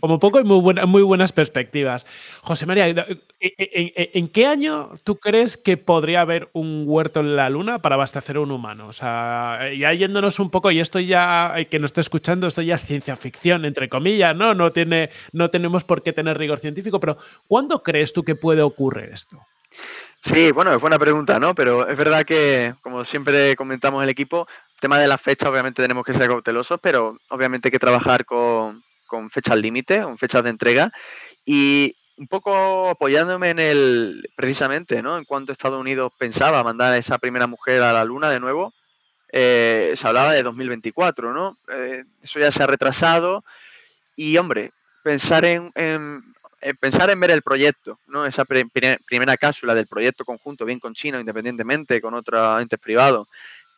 Como 0.00 0.18
poco 0.18 0.40
y 0.40 0.44
muy, 0.44 0.74
muy 0.86 1.02
buenas 1.02 1.32
perspectivas. 1.32 2.06
José 2.42 2.66
María, 2.66 2.88
¿en, 2.88 4.28
qué 4.28 4.46
año 4.46 4.90
tú 5.04 5.18
crees 5.18 5.56
que 5.56 5.76
podría 5.76 6.22
haber 6.22 6.48
un 6.52 6.84
huerto 6.86 7.20
en 7.20 7.36
la 7.36 7.50
Luna 7.50 7.80
para 7.80 7.94
abastecer 7.94 8.36
a 8.36 8.40
un 8.40 8.50
humano? 8.50 8.88
O 8.88 8.92
sea, 8.92 9.60
ya 9.76 9.92
yéndonos 9.92 10.38
un 10.38 10.50
poco, 10.50 10.70
y 10.70 10.80
esto 10.80 10.98
ya, 11.00 11.54
que 11.70 11.78
nos 11.78 11.88
esté 11.90 12.00
escuchando, 12.00 12.46
esto 12.46 12.62
ya 12.62 12.76
es 12.76 12.84
ciencia 12.84 13.16
ficción, 13.16 13.64
entre 13.64 13.88
comillas, 13.88 14.34
¿no? 14.36 14.54
No, 14.54 14.72
tiene, 14.72 15.10
no 15.32 15.50
tenemos 15.50 15.84
por 15.84 16.02
qué 16.02 16.12
tener 16.12 16.38
rigor 16.38 16.58
científico, 16.58 17.00
pero 17.00 17.16
¿cuándo 17.46 17.82
crees 17.82 18.12
tú 18.12 18.22
que 18.22 18.34
puede 18.34 18.62
ocurrir 18.62 19.10
esto? 19.12 19.40
Sí, 20.22 20.52
bueno, 20.52 20.74
es 20.74 20.80
buena 20.80 20.98
pregunta, 20.98 21.38
¿no? 21.38 21.54
Pero 21.54 21.88
es 21.88 21.96
verdad 21.96 22.24
que, 22.24 22.74
como 22.82 23.04
siempre 23.04 23.56
comentamos 23.56 24.02
el 24.02 24.10
equipo, 24.10 24.46
el 24.74 24.80
tema 24.80 24.98
de 24.98 25.08
la 25.08 25.16
fecha, 25.16 25.48
obviamente 25.48 25.80
tenemos 25.80 26.04
que 26.04 26.12
ser 26.12 26.28
cautelosos, 26.28 26.78
pero 26.82 27.18
obviamente 27.30 27.68
hay 27.68 27.72
que 27.72 27.78
trabajar 27.78 28.26
con, 28.26 28.82
con 29.10 29.28
fechas 29.28 29.58
límite, 29.58 30.00
con 30.02 30.16
fechas 30.16 30.44
de 30.44 30.50
entrega. 30.50 30.92
Y 31.44 31.96
un 32.16 32.28
poco 32.28 32.88
apoyándome 32.88 33.50
en 33.50 33.58
el, 33.58 34.30
precisamente, 34.36 35.02
¿no? 35.02 35.18
En 35.18 35.24
cuanto 35.24 35.52
Estados 35.52 35.80
Unidos 35.80 36.12
pensaba 36.16 36.62
mandar 36.62 36.92
a 36.92 36.96
esa 36.96 37.18
primera 37.18 37.48
mujer 37.48 37.82
a 37.82 37.92
la 37.92 38.04
Luna 38.04 38.30
de 38.30 38.38
nuevo, 38.38 38.72
eh, 39.32 39.94
se 39.96 40.06
hablaba 40.06 40.32
de 40.32 40.42
2024, 40.44 41.32
¿no? 41.32 41.58
Eh, 41.72 42.04
eso 42.22 42.38
ya 42.38 42.50
se 42.52 42.62
ha 42.62 42.68
retrasado. 42.68 43.44
Y, 44.14 44.36
hombre, 44.36 44.72
pensar 45.02 45.44
en, 45.44 45.72
pensar 46.78 47.10
en 47.10 47.18
ver 47.18 47.30
el 47.32 47.42
proyecto, 47.42 47.98
¿no? 48.06 48.26
Esa 48.26 48.44
primera 48.44 49.36
cápsula 49.36 49.74
del 49.74 49.86
proyecto 49.86 50.24
conjunto, 50.24 50.64
bien 50.64 50.78
con 50.78 50.94
China, 50.94 51.18
independientemente, 51.18 52.00
con 52.00 52.14
otros 52.14 52.60
entes 52.60 52.78
privados, 52.78 53.26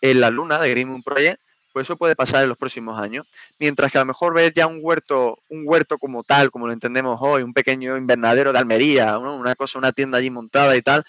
en 0.01 0.21
la 0.21 0.31
Luna 0.31 0.59
de 0.59 0.71
Green 0.71 0.89
Moon 0.89 1.03
Project, 1.03 1.41
pues 1.73 1.87
eso 1.87 1.97
puede 1.97 2.15
pasar 2.15 2.43
en 2.43 2.49
los 2.49 2.59
próximos 2.59 2.99
años. 2.99 3.27
Mientras 3.59 3.91
que 3.91 3.99
a 3.99 4.03
lo 4.03 4.07
mejor 4.07 4.35
ver 4.35 4.53
ya 4.53 4.67
un 4.67 4.79
huerto, 4.81 5.39
un 5.49 5.63
huerto 5.65 5.99
como 5.99 6.23
tal, 6.23 6.51
como 6.51 6.67
lo 6.67 6.73
entendemos 6.73 7.19
hoy, 7.21 7.43
un 7.43 7.53
pequeño 7.53 7.97
invernadero 7.97 8.53
de 8.53 8.59
Almería, 8.59 9.19
una 9.19 9.55
cosa, 9.55 9.79
una 9.79 9.93
tienda 9.93 10.19
allí 10.19 10.31
montada 10.31 10.77
y 10.77 10.83
tal, 10.83 11.05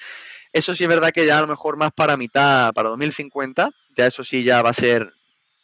eso 0.53 0.75
sí 0.75 0.83
es 0.83 0.89
verdad 0.89 1.11
que 1.11 1.25
ya 1.25 1.39
a 1.39 1.41
lo 1.41 1.47
mejor 1.47 1.77
más 1.77 1.91
para 1.91 2.15
mitad, 2.15 2.71
para 2.73 2.89
2050, 2.89 3.71
ya 3.95 4.05
eso 4.05 4.23
sí 4.23 4.43
ya 4.43 4.61
va 4.61 4.69
a 4.69 4.73
ser, 4.73 5.11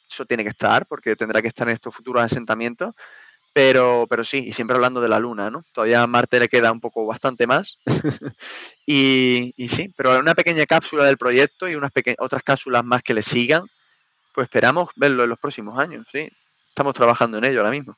eso 0.09 0.25
tiene 0.25 0.43
que 0.43 0.49
estar, 0.49 0.87
porque 0.87 1.15
tendrá 1.15 1.41
que 1.41 1.47
estar 1.47 1.67
en 1.67 1.75
estos 1.75 1.95
futuros 1.95 2.23
asentamientos. 2.23 2.95
Pero, 3.51 4.05
pero 4.09 4.23
sí, 4.23 4.45
y 4.47 4.53
siempre 4.53 4.75
hablando 4.75 5.01
de 5.01 5.09
la 5.09 5.19
Luna, 5.19 5.49
¿no? 5.49 5.63
Todavía 5.73 6.03
a 6.03 6.07
Marte 6.07 6.39
le 6.39 6.49
queda 6.49 6.71
un 6.71 6.79
poco 6.79 7.05
bastante 7.05 7.47
más. 7.47 7.77
y, 8.85 9.53
y, 9.57 9.69
sí, 9.69 9.91
pero 9.97 10.19
una 10.19 10.35
pequeña 10.35 10.65
cápsula 10.65 11.05
del 11.05 11.17
proyecto 11.17 11.67
y 11.67 11.75
unas 11.75 11.91
otras 12.19 12.43
cápsulas 12.43 12.83
más 12.85 13.01
que 13.01 13.15
le 13.15 13.23
sigan, 13.23 13.63
pues 14.33 14.45
esperamos 14.45 14.89
verlo 14.95 15.23
en 15.23 15.29
los 15.29 15.39
próximos 15.39 15.79
años, 15.79 16.07
sí. 16.11 16.29
estamos 16.69 16.93
trabajando 16.93 17.37
en 17.37 17.45
ello 17.45 17.59
ahora 17.59 17.71
mismo. 17.71 17.97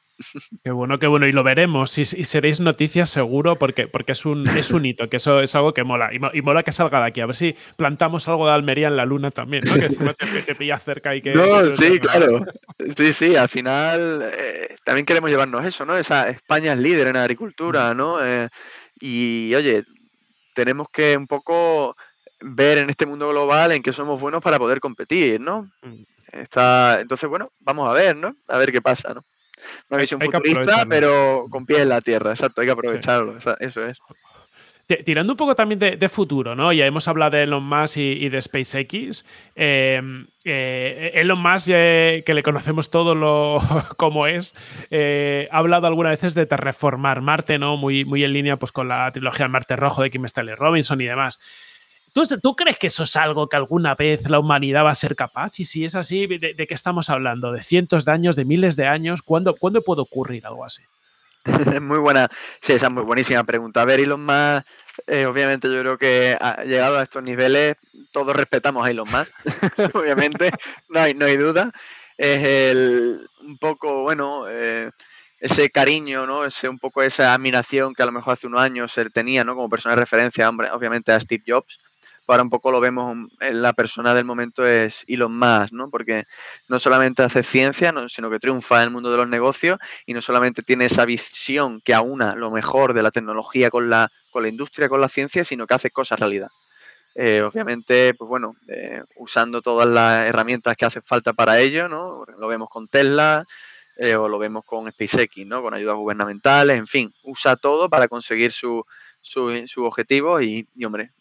Qué 0.64 0.72
bueno, 0.72 1.00
qué 1.00 1.08
bueno. 1.08 1.28
Y 1.28 1.32
lo 1.32 1.44
veremos. 1.44 1.98
Y, 1.98 2.06
seréis 2.06 2.60
noticias 2.60 3.10
seguro 3.10 3.58
porque, 3.58 3.88
porque 3.88 4.12
es, 4.12 4.26
un, 4.26 4.48
es 4.56 4.72
un 4.72 4.86
hito, 4.86 5.10
que 5.10 5.18
eso 5.18 5.40
es 5.40 5.56
algo 5.56 5.74
que 5.74 5.84
mola. 5.84 6.12
Y, 6.14 6.42
mola 6.42 6.64
que 6.64 6.72
salga 6.72 7.00
de 7.00 7.08
aquí. 7.08 7.22
A 7.22 7.26
ver 7.26 7.36
si 7.36 7.56
plantamos 7.76 8.28
algo 8.28 8.48
de 8.48 8.54
Almería 8.54 8.88
en 8.88 8.98
la 8.98 9.06
luna 9.06 9.32
también, 9.32 9.64
¿no? 9.66 9.74
Que 9.74 9.90
te, 9.90 10.42
te, 10.44 10.56
pilla 10.56 10.80
cerca 10.80 11.16
y 11.16 11.22
que... 11.22 11.34
No, 11.34 11.70
sí, 11.72 12.00
claro. 12.00 12.46
Sí, 12.96 13.14
sí. 13.14 13.36
Al 13.36 13.50
final 13.50 14.32
eh, 14.38 14.76
también 14.84 15.06
queremos 15.06 15.30
llevarnos 15.30 15.66
eso, 15.66 15.86
¿no? 15.86 15.98
Esa 15.98 16.30
España 16.30 16.74
es 16.74 16.80
líder 16.80 17.08
en 17.08 17.18
agricultura, 17.18 17.94
¿no? 17.94 18.24
Eh, 18.24 18.50
y 19.00 19.54
oye, 19.56 19.84
tenemos 20.54 20.88
que 20.90 21.18
un 21.18 21.28
poco 21.28 21.96
ver 22.42 22.80
en 22.80 22.90
este 22.90 23.06
mundo 23.06 23.30
global 23.30 23.72
en 23.72 23.84
qué 23.84 23.94
somos 23.94 24.20
buenos 24.20 24.44
para 24.44 24.58
poder 24.58 24.80
competir, 24.80 25.40
¿no? 25.40 25.70
Está, 26.32 27.00
entonces, 27.02 27.30
bueno, 27.30 27.52
vamos 27.60 27.90
a 27.90 27.94
ver, 27.94 28.16
¿no? 28.16 28.36
A 28.48 28.58
ver 28.58 28.72
qué 28.72 28.82
pasa, 28.82 29.14
¿no? 29.14 29.22
Una 29.90 30.00
visión 30.00 30.20
futurista, 30.20 30.86
pero 30.90 31.46
con 31.50 31.66
pies 31.66 31.82
en 31.82 31.90
la 31.90 32.02
tierra, 32.02 32.32
exacto, 32.32 32.62
hay 32.62 32.68
que 32.68 32.74
aprovecharlo, 32.74 33.38
eso 33.38 33.86
es. 33.86 33.98
Tirando 35.06 35.34
un 35.34 35.38
poco 35.38 35.56
también 35.56 35.80
de, 35.80 36.10
futuro, 36.10 36.56
¿no? 36.56 36.74
Ya 36.74 36.86
hemos 36.86 37.08
hablado 37.08 37.32
de 37.32 37.44
Elon 37.44 37.64
Musk 37.64 37.98
y, 37.98 38.28
de 38.28 38.42
SpaceX. 38.42 39.26
Em, 39.56 40.28
eh, 40.44 41.12
Elon 41.14 41.40
Musk, 41.42 41.68
que 41.68 42.32
le 42.34 42.44
conocemos 42.44 42.90
todo 42.90 43.16
lo 43.16 43.58
como 43.98 44.28
es, 44.28 44.54
eh, 44.90 45.48
ha 45.52 45.58
hablado 45.60 45.88
algunas 45.88 46.12
veces 46.12 46.34
de 46.34 46.46
terraformar 46.46 47.22
Marte, 47.22 47.58
¿no? 47.58 47.78
Muy, 47.78 48.04
muy 48.04 48.24
en 48.24 48.34
línea 48.34 48.58
pues, 48.58 48.72
con 48.72 48.88
la 48.90 49.10
trilogía 49.12 49.46
del 49.46 49.52
Marte 49.52 49.76
Rojo 49.76 50.02
de 50.04 50.12
Kim 50.12 50.26
Stanley 50.26 50.56
Robinson 50.56 51.00
y 51.00 51.06
demás. 51.06 51.40
¿Tú, 52.14 52.56
crees 52.56 52.78
que 52.78 52.88
eso 52.88 53.04
es 53.04 53.16
algo 53.16 53.48
que 53.48 53.56
alguna 53.56 53.96
vez 53.96 54.30
la 54.30 54.40
humanidad 54.40 54.84
va 54.84 54.92
a 54.92 54.96
ser 54.96 55.16
capaz? 55.16 55.60
Y 55.60 55.66
si 55.66 55.86
es 55.86 55.96
así, 55.96 56.28
¿de, 56.28 56.56
qué 56.56 56.74
estamos 56.74 57.10
hablando? 57.10 57.52
¿De 57.52 57.64
cientos 57.64 58.04
de 58.04 58.12
años, 58.12 58.36
de 58.36 58.44
miles 58.44 58.76
de 58.76 58.86
años? 58.86 59.22
¿Cuándo, 59.22 59.56
¿cuándo 59.56 59.82
puede 59.82 60.02
ocurrir 60.02 60.46
algo 60.46 60.66
así? 60.66 60.84
muy 61.82 61.98
buena, 62.00 62.30
sí, 62.60 62.74
esa 62.74 62.88
es 62.88 62.92
muy 62.92 63.04
buenísima 63.04 63.44
pregunta. 63.46 63.82
A 63.82 63.86
ver, 63.86 64.02
Elon 64.02 64.26
Musk, 64.26 64.66
eh, 65.08 65.26
obviamente 65.26 65.72
yo 65.72 65.80
creo 65.80 65.98
que 65.98 66.38
ha 66.40 66.64
llegado 66.64 67.00
a 67.00 67.04
estos 67.04 67.24
niveles, 67.24 67.76
todos 68.12 68.36
respetamos 68.36 68.86
a 68.86 68.92
Elon 68.92 69.10
Musk, 69.10 69.34
obviamente, 69.96 70.52
no 70.90 71.00
hay, 71.00 71.14
no 71.14 71.26
hay 71.26 71.38
duda. 71.38 71.72
Es 72.18 72.44
el, 72.44 73.22
un 73.42 73.58
poco, 73.58 74.04
bueno, 74.04 74.46
eh, 74.50 74.92
ese 75.40 75.70
cariño, 75.72 76.28
¿no? 76.28 76.46
Ese, 76.46 76.68
un 76.68 76.78
poco 76.78 77.02
esa 77.02 77.34
admiración 77.34 77.96
que 77.96 78.04
a 78.04 78.06
lo 78.06 78.12
mejor 78.12 78.34
hace 78.34 78.48
unos 78.48 78.62
años 78.62 78.96
él 78.98 79.12
tenía, 79.12 79.44
¿no? 79.44 79.56
Como 79.56 79.70
persona 79.70 79.96
de 79.96 80.02
referencia, 80.02 80.48
hombre, 80.48 80.70
obviamente 80.72 81.12
a 81.14 81.20
Steve 81.20 81.44
Jobs 81.48 81.80
ahora 82.34 82.44
un 82.44 82.50
poco 82.50 82.72
lo 82.72 82.80
vemos 82.80 83.30
en 83.40 83.62
la 83.62 83.74
persona 83.74 84.14
del 84.14 84.26
momento 84.26 84.66
es 84.66 85.04
Elon 85.08 85.38
Musk, 85.38 85.74
¿no? 85.74 85.90
Porque 85.90 86.26
no 86.68 86.80
solamente 86.80 87.24
hace 87.24 87.44
ciencia, 87.44 87.94
sino 88.08 88.30
que 88.30 88.40
triunfa 88.40 88.78
en 88.78 88.84
el 88.84 88.92
mundo 88.92 89.12
de 89.12 89.18
los 89.18 89.28
negocios 89.28 89.80
y 90.06 90.14
no 90.14 90.22
solamente 90.22 90.62
tiene 90.62 90.86
esa 90.86 91.06
visión 91.06 91.82
que 91.82 91.94
aúna 91.94 92.34
lo 92.36 92.52
mejor 92.52 92.94
de 92.94 93.04
la 93.04 93.12
tecnología 93.12 93.70
con 93.70 93.90
la, 93.90 94.10
con 94.32 94.44
la 94.44 94.50
industria, 94.50 94.90
con 94.90 95.02
la 95.02 95.10
ciencia, 95.10 95.44
sino 95.44 95.68
que 95.68 95.74
hace 95.74 95.92
cosas 95.92 96.20
realidad. 96.20 96.50
Eh, 97.14 97.42
obviamente, 97.42 98.14
pues 98.14 98.30
bueno, 98.30 98.56
eh, 98.68 99.04
usando 99.18 99.62
todas 99.62 99.88
las 99.88 100.26
herramientas 100.26 100.78
que 100.78 100.86
hacen 100.86 101.04
falta 101.04 101.34
para 101.34 101.60
ello, 101.60 101.90
¿no? 101.90 102.24
Lo 102.38 102.48
vemos 102.48 102.70
con 102.70 102.88
Tesla, 102.88 103.46
eh, 103.98 104.16
o 104.16 104.30
lo 104.30 104.40
vemos 104.40 104.64
con 104.66 104.90
SpaceX, 104.90 105.46
¿no? 105.46 105.62
Con 105.62 105.74
ayudas 105.74 105.96
gubernamentales, 105.96 106.78
en 106.78 106.88
fin, 106.88 107.14
usa 107.24 107.58
todo 107.58 107.90
para 107.90 108.08
conseguir 108.08 108.52
su, 108.52 108.86
su, 109.22 109.84
objetivo 109.84 110.42
y, 110.42 110.68
hombre, 110.84 111.12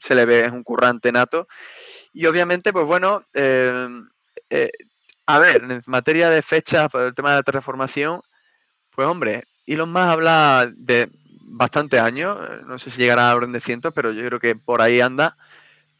se 0.00 0.14
le 0.14 0.24
ve, 0.24 0.46
es 0.46 0.52
un 0.52 0.62
currante 0.62 1.12
nato. 1.12 1.48
Y 2.12 2.26
obviamente, 2.26 2.72
pues 2.72 2.86
bueno, 2.86 3.22
em, 3.34 4.08
eh, 4.50 4.70
a 5.26 5.38
ver, 5.38 5.62
en 5.62 5.82
materia 5.86 6.30
de 6.30 6.42
fechas, 6.42 6.88
por 6.90 7.02
el 7.02 7.14
tema 7.14 7.30
de 7.30 7.36
la 7.36 7.42
transformación, 7.42 8.22
pues 8.90 9.06
hombre, 9.06 9.44
Elon 9.66 9.92
Musk 9.92 10.08
habla 10.08 10.70
de 10.74 11.10
bastante 11.50 11.98
años, 11.98 12.38
no 12.66 12.78
sé 12.78 12.90
si 12.90 12.98
llegará 13.02 13.30
a 13.30 13.36
orden 13.36 13.50
de 13.50 13.60
cientos, 13.60 13.92
pero 13.94 14.12
yo 14.12 14.24
creo 14.26 14.40
que 14.40 14.56
por 14.56 14.82
ahí 14.82 15.00
anda. 15.00 15.36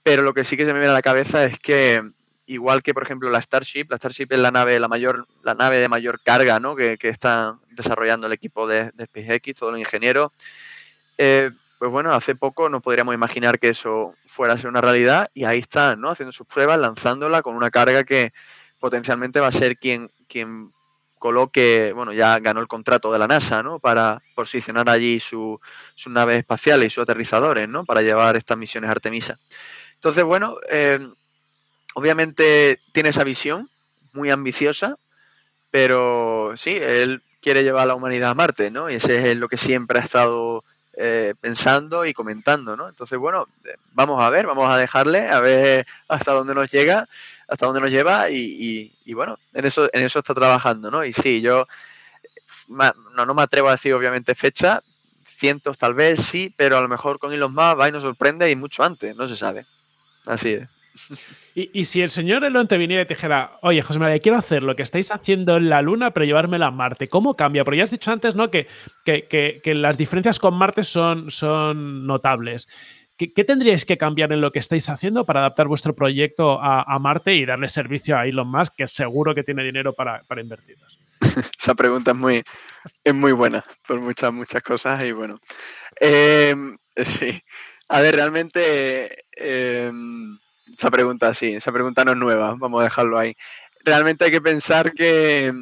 Pero 0.03 0.23
lo 0.23 0.35
que 0.35 0.45
sí 0.45 0.57
que 0.57 0.65
se 0.65 0.73
me 0.73 0.79
viene 0.79 0.93
a 0.93 0.95
la 0.95 1.03
cabeza 1.03 1.45
es 1.45 1.59
que, 1.59 2.03
igual 2.47 2.83
que 2.83 2.95
por 2.95 3.03
ejemplo 3.03 3.31
la 3.31 3.43
Starship, 3.43 3.87
la 3.91 3.99
Starship 3.99 4.29
es 4.31 4.39
la 4.39 4.51
nave, 4.51 4.79
la 4.81 4.89
mayor, 4.89 5.27
la 5.43 5.55
nave 5.55 5.77
de 5.77 5.89
mayor 5.89 6.23
carga, 6.23 6.61
¿no? 6.61 6.75
Que, 6.77 6.97
que 6.97 7.09
está 7.09 7.59
desarrollando 7.71 8.27
el 8.27 8.33
equipo 8.33 8.67
de, 8.67 8.91
de 8.95 9.05
SpaceX, 9.07 9.55
todos 9.59 9.73
los 9.73 9.81
ingenieros. 9.81 10.33
Eh, 11.19 11.51
pues 11.79 11.91
bueno, 11.91 12.13
hace 12.13 12.35
poco 12.35 12.69
no 12.69 12.81
podríamos 12.81 13.15
imaginar 13.15 13.59
que 13.59 13.69
eso 13.69 14.15
fuera 14.27 14.55
a 14.55 14.59
ser 14.59 14.69
una 14.69 14.81
realidad 14.81 15.31
y 15.33 15.45
ahí 15.45 15.61
están, 15.61 16.01
¿no? 16.01 16.11
Haciendo 16.11 16.33
sus 16.33 16.47
pruebas, 16.47 16.79
lanzándola 16.79 17.43
con 17.43 17.55
una 17.55 17.71
carga 17.71 18.05
que 18.05 18.33
potencialmente 18.81 19.41
va 19.41 19.49
a 19.49 19.53
ser 19.53 19.79
quien, 19.79 20.11
quien 20.29 20.73
coloque, 21.19 21.93
bueno, 21.95 22.13
ya 22.13 22.39
ganó 22.41 22.61
el 22.61 22.67
contrato 22.67 23.13
de 23.13 23.19
la 23.19 23.29
NASA, 23.29 23.63
¿no? 23.63 23.79
Para 23.79 24.23
posicionar 24.35 24.89
allí 24.89 25.21
sus 25.21 25.61
naves 26.07 26.39
espaciales 26.39 26.89
y 26.89 26.91
sus 26.91 27.03
aterrizadores, 27.03 27.69
¿no? 27.69 27.85
Para 27.85 28.03
llevar 28.03 28.37
estas 28.37 28.59
misiones 28.59 28.91
Artemisa. 28.91 29.39
Entonces, 29.95 30.25
bueno, 30.25 30.57
eh, 30.71 31.01
obviamente 31.95 32.81
tiene 32.93 33.11
esa 33.11 33.25
visión 33.25 33.71
muy 34.13 34.31
ambiciosa, 34.31 34.97
pero 35.71 36.55
sí, 36.57 36.77
él 36.81 37.23
quiere 37.41 37.63
llevar 37.63 37.85
a 37.85 37.87
la 37.87 37.95
humanidad 37.95 38.31
a 38.31 38.35
Marte, 38.35 38.71
¿no? 38.71 38.91
Y 38.91 38.95
ese 38.95 39.31
es 39.31 39.37
lo 39.37 39.49
que 39.49 39.57
siempre 39.57 39.99
ha 39.99 40.03
estado 40.03 40.65
eh, 41.01 41.35
pensando 41.41 42.05
y 42.05 42.13
comentando, 42.13 42.77
¿no? 42.77 42.89
Entonces, 42.89 43.17
bueno, 43.17 43.47
eh, 43.65 43.77
vamos 43.93 44.21
a 44.21 44.31
ver, 44.31 44.49
vamos 44.49 44.69
a 44.69 44.77
dejarle, 44.77 45.29
a 45.29 45.39
ver 45.39 45.87
hasta 46.09 46.33
dónde 46.33 46.57
nos 46.57 46.69
llega, 46.73 47.09
hasta 47.47 47.67
dónde 47.67 47.81
nos 47.81 47.91
lleva 47.91 48.31
y, 48.31 48.93
bueno, 49.15 49.39
en 49.55 49.65
eso, 49.65 49.89
en 49.93 50.03
eso 50.03 50.19
está 50.19 50.35
trabajando, 50.35 50.91
¿no? 50.91 51.05
Y 51.05 51.13
sí, 51.13 51.41
yo 51.41 51.69
no, 52.67 53.27
no 53.27 53.33
me 53.33 53.43
atrevo 53.43 53.69
a 53.69 53.73
decir 53.73 53.95
obviamente 53.95 54.35
fecha, 54.35 54.83
cientos 55.25 55.79
tal 55.79 55.95
vez 55.95 56.19
sí, 56.19 56.53
pero 56.57 56.77
a 56.77 56.81
lo 56.81 56.89
mejor 56.89 57.21
con 57.21 57.33
Elon 57.33 57.55
Musk 57.55 57.79
va 57.79 57.89
y 57.89 57.93
nos 57.93 58.03
sorprende 58.03 58.51
y 58.51 58.57
mucho 58.57 58.83
antes, 58.83 59.15
no 59.15 59.29
se 59.29 59.37
sabe. 59.37 59.67
Así 60.27 60.55
es. 60.55 60.69
Y, 61.55 61.85
si 61.87 62.03
el 62.03 62.11
señor 62.11 62.45
Elon 62.45 62.69
te 62.69 62.79
viniera 62.79 63.03
y 63.03 63.07
dijera, 63.07 63.59
oye, 63.63 63.83
José 63.83 63.99
María, 63.99 64.21
quiero 64.21 64.39
hacer 64.39 64.63
lo 64.63 64.77
que 64.77 64.83
estáis 64.83 65.11
haciendo 65.11 65.57
en 65.57 65.69
la 65.69 65.83
Luna, 65.83 66.13
pero 66.13 66.25
llevármela 66.25 66.67
a 66.67 66.71
Marte, 66.71 67.09
¿cómo 67.09 67.37
cambia? 67.37 67.65
Porque 67.65 67.79
ya 67.79 67.85
has 67.85 67.91
dicho 67.91 68.13
antes, 68.13 68.35
¿no? 68.35 68.51
Que, 68.51 68.69
las 69.65 69.99
diferencias 69.99 70.39
con 70.39 70.55
Marte 70.55 70.85
son, 70.85 72.07
notables. 72.07 72.69
¿Qué, 73.17 73.45
tendríais 73.45 73.85
que 73.85 73.99
cambiar 73.99 74.33
en 74.33 74.41
lo 74.41 74.53
que 74.53 74.61
estáis 74.61 74.89
haciendo 74.89 75.27
para 75.27 75.41
adaptar 75.41 75.67
vuestro 75.67 75.97
proyecto 75.97 76.61
a, 76.63 76.99
Marte 77.01 77.35
y 77.35 77.45
darle 77.45 77.69
servicio 77.69 78.17
a 78.17 78.27
Elon 78.27 78.49
Musk, 78.49 78.75
que 78.77 78.87
seguro 78.87 79.35
que 79.35 79.43
tiene 79.43 79.65
dinero 79.65 79.95
para, 79.95 80.23
para? 80.23 80.43
Esa 81.59 81.75
pregunta 81.75 82.13
es 82.13 82.17
muy, 82.17 82.43
es 83.03 83.15
muy 83.15 83.33
buena 83.33 83.65
por 83.87 84.01
muchas, 84.01 84.33
muchas 84.33 84.63
cosas 84.63 85.03
y 85.03 85.13
bueno. 85.13 85.41
Em, 86.01 86.77
sí. 86.97 87.43
A 87.89 88.01
ver, 88.01 88.17
realmente. 88.17 89.25
Em, 89.33 90.39
esa 90.77 90.91
pregunta 90.91 91.33
sí, 91.35 91.55
esa 91.55 91.73
pregunta 91.73 92.05
no 92.05 92.13
es 92.13 92.17
nueva, 92.19 92.55
vamos 92.57 92.81
a 92.81 92.85
dejarlo 92.85 93.19
ahí. 93.19 93.35
Realmente 93.85 94.25
hay 94.25 94.31
que 94.31 94.41
pensar 94.41 94.93
que, 94.93 95.53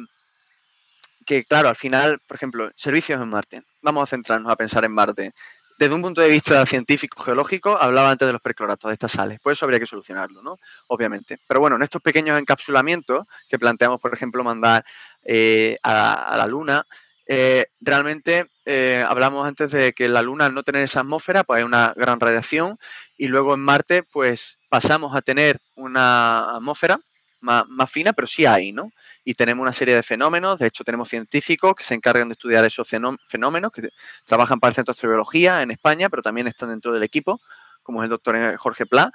que, 1.25 1.43
claro, 1.45 1.69
al 1.69 1.75
final, 1.75 2.19
por 2.25 2.35
ejemplo, 2.35 2.71
servicios 2.75 3.21
en 3.21 3.29
Marte. 3.29 3.63
Vamos 3.81 4.03
a 4.03 4.07
centrarnos 4.07 4.51
a 4.51 4.55
pensar 4.55 4.85
en 4.85 4.91
Marte. 4.91 5.33
Desde 5.77 5.93
un 5.93 6.01
punto 6.01 6.21
de 6.21 6.29
vista 6.29 6.65
científico, 6.65 7.21
geológico, 7.21 7.77
hablaba 7.77 8.09
antes 8.09 8.25
de 8.25 8.31
los 8.31 8.41
percloratos 8.41 8.89
de 8.89 8.93
estas 8.93 9.11
sales. 9.11 9.39
Pues 9.43 9.57
eso 9.57 9.65
habría 9.65 9.79
que 9.79 9.85
solucionarlo, 9.85 10.41
¿no? 10.41 10.57
Obviamente. 10.87 11.37
Pero 11.47 11.59
bueno, 11.59 11.75
en 11.75 11.83
estos 11.83 12.01
pequeños 12.01 12.39
encapsulamientos 12.39 13.27
que 13.47 13.59
planteamos, 13.59 14.01
por 14.01 14.11
ejemplo, 14.11 14.43
mandar 14.43 14.83
eh, 15.23 15.77
a, 15.83 16.33
la 16.35 16.47
Luna, 16.47 16.83
eh, 17.27 17.65
realmente 17.81 18.49
eh, 18.65 19.03
hablamos 19.05 19.45
antes 19.45 19.71
de 19.71 19.93
que 19.93 20.07
la 20.07 20.21
Luna 20.21 20.45
al 20.45 20.53
no 20.53 20.63
tener 20.63 20.83
esa 20.83 21.01
atmósfera, 21.01 21.43
pues 21.43 21.57
hay 21.57 21.63
una 21.63 21.93
gran 21.95 22.19
radiación 22.19 22.77
y 23.17 23.27
luego 23.27 23.53
en 23.53 23.59
Marte, 23.59 24.03
pues 24.03 24.57
pasamos 24.69 25.15
a 25.15 25.21
tener 25.21 25.59
una 25.75 26.55
atmósfera 26.55 26.99
más, 27.41 27.91
fina, 27.91 28.13
pero 28.13 28.27
sí 28.27 28.45
hay, 28.45 28.71
¿no? 28.71 28.91
Y 29.23 29.33
tenemos 29.35 29.61
una 29.61 29.73
serie 29.73 29.95
de 29.95 30.03
fenómenos, 30.03 30.59
de 30.59 30.67
hecho 30.67 30.83
tenemos 30.83 31.07
científicos 31.09 31.75
que 31.75 31.83
se 31.83 31.93
encargan 31.93 32.29
de 32.29 32.33
estudiar 32.33 32.65
esos 32.65 32.87
fenómenos, 33.27 33.71
que 33.71 33.89
trabajan 34.25 34.59
para 34.59 34.69
el 34.69 34.75
Centro 34.75 34.93
de 34.93 34.97
Astrobiología 34.97 35.61
en 35.61 35.71
España, 35.71 36.09
pero 36.09 36.21
también 36.21 36.47
están 36.47 36.69
dentro 36.69 36.91
del 36.91 37.03
equipo, 37.03 37.39
como 37.83 38.01
es 38.01 38.05
el 38.05 38.09
doctor 38.09 38.57
Jorge 38.57 38.85
Pla, 38.85 39.11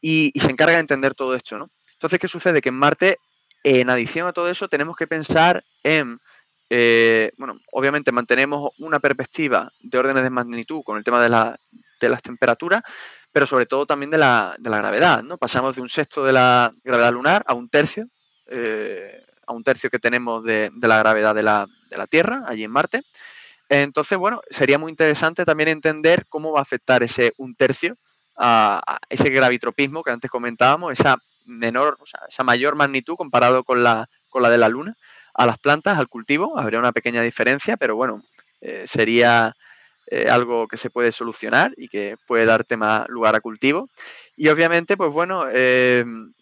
y, 0.00 0.32
se 0.38 0.50
encarga 0.50 0.74
de 0.74 0.80
entender 0.80 1.14
todo 1.14 1.34
esto, 1.34 1.58
¿no? 1.58 1.70
Entonces, 1.92 2.18
¿qué 2.18 2.28
sucede? 2.28 2.60
Que 2.60 2.70
en 2.70 2.74
Marte, 2.74 3.18
en 3.62 3.88
adición 3.88 4.26
a 4.26 4.32
todo 4.32 4.50
eso, 4.50 4.68
tenemos 4.68 4.96
que 4.96 5.06
pensar 5.06 5.64
en 5.82 6.20
eh, 6.74 7.32
bueno, 7.36 7.60
obviamente 7.70 8.12
mantenemos 8.12 8.72
una 8.78 8.98
perspectiva 8.98 9.70
de 9.82 9.98
órdenes 9.98 10.22
de 10.22 10.30
magnitud 10.30 10.82
con 10.82 10.96
el 10.96 11.04
tema 11.04 11.22
de, 11.22 11.28
las 12.08 12.22
temperaturas, 12.22 12.80
pero 13.30 13.44
sobre 13.44 13.66
todo 13.66 13.84
también 13.84 14.08
de 14.08 14.16
la, 14.16 14.56
gravedad, 14.58 15.22
¿no? 15.22 15.36
Pasamos 15.36 15.74
de 15.76 15.82
un 15.82 15.90
sexto 15.90 16.24
de 16.24 16.32
la 16.32 16.72
gravedad 16.82 17.12
lunar 17.12 17.44
a 17.46 17.52
un 17.52 17.68
tercio, 17.68 18.06
eh, 18.46 19.22
a 19.46 19.52
un 19.52 19.62
tercio 19.62 19.90
que 19.90 19.98
tenemos 19.98 20.44
de, 20.44 20.70
la 20.80 20.96
gravedad 20.96 21.34
de 21.34 21.42
la, 21.42 21.66
Tierra, 22.08 22.42
allí 22.46 22.64
en 22.64 22.70
Marte. 22.70 23.02
Entonces, 23.68 24.16
bueno, 24.16 24.40
sería 24.48 24.78
muy 24.78 24.88
interesante 24.88 25.44
también 25.44 25.68
entender 25.68 26.24
cómo 26.30 26.52
va 26.52 26.60
a 26.60 26.62
afectar 26.62 27.02
ese 27.02 27.34
un 27.36 27.54
tercio 27.54 27.98
a, 28.34 28.96
ese 29.10 29.28
gravitropismo 29.28 30.02
que 30.02 30.10
antes 30.10 30.30
comentábamos, 30.30 30.98
esa 30.98 31.18
mayor 32.44 32.76
magnitud 32.76 33.16
comparado 33.16 33.62
la, 33.74 34.08
con 34.30 34.42
la 34.42 34.48
de 34.48 34.56
la 34.56 34.70
Luna 34.70 34.96
a 35.34 35.46
las 35.46 35.58
plantas, 35.58 35.98
al 35.98 36.08
cultivo. 36.08 36.58
Habría 36.58 36.78
una 36.78 36.92
pequeña 36.92 37.22
diferencia, 37.22 37.76
pero 37.76 37.96
bueno, 37.96 38.22
eh, 38.60 38.84
sería 38.86 39.54
eh, 40.06 40.28
algo 40.28 40.68
que 40.68 40.76
se 40.76 40.90
puede 40.90 41.12
solucionar 41.12 41.72
y 41.76 41.88
que 41.88 42.16
puede 42.26 42.44
darte 42.44 42.76
más 42.76 43.08
lugar 43.08 43.34
a 43.36 43.40
cultivo. 43.40 43.88
Y 44.36 44.48
obviamente, 44.48 44.96
pues 44.96 45.10
bueno, 45.10 45.48
em, 45.48 46.32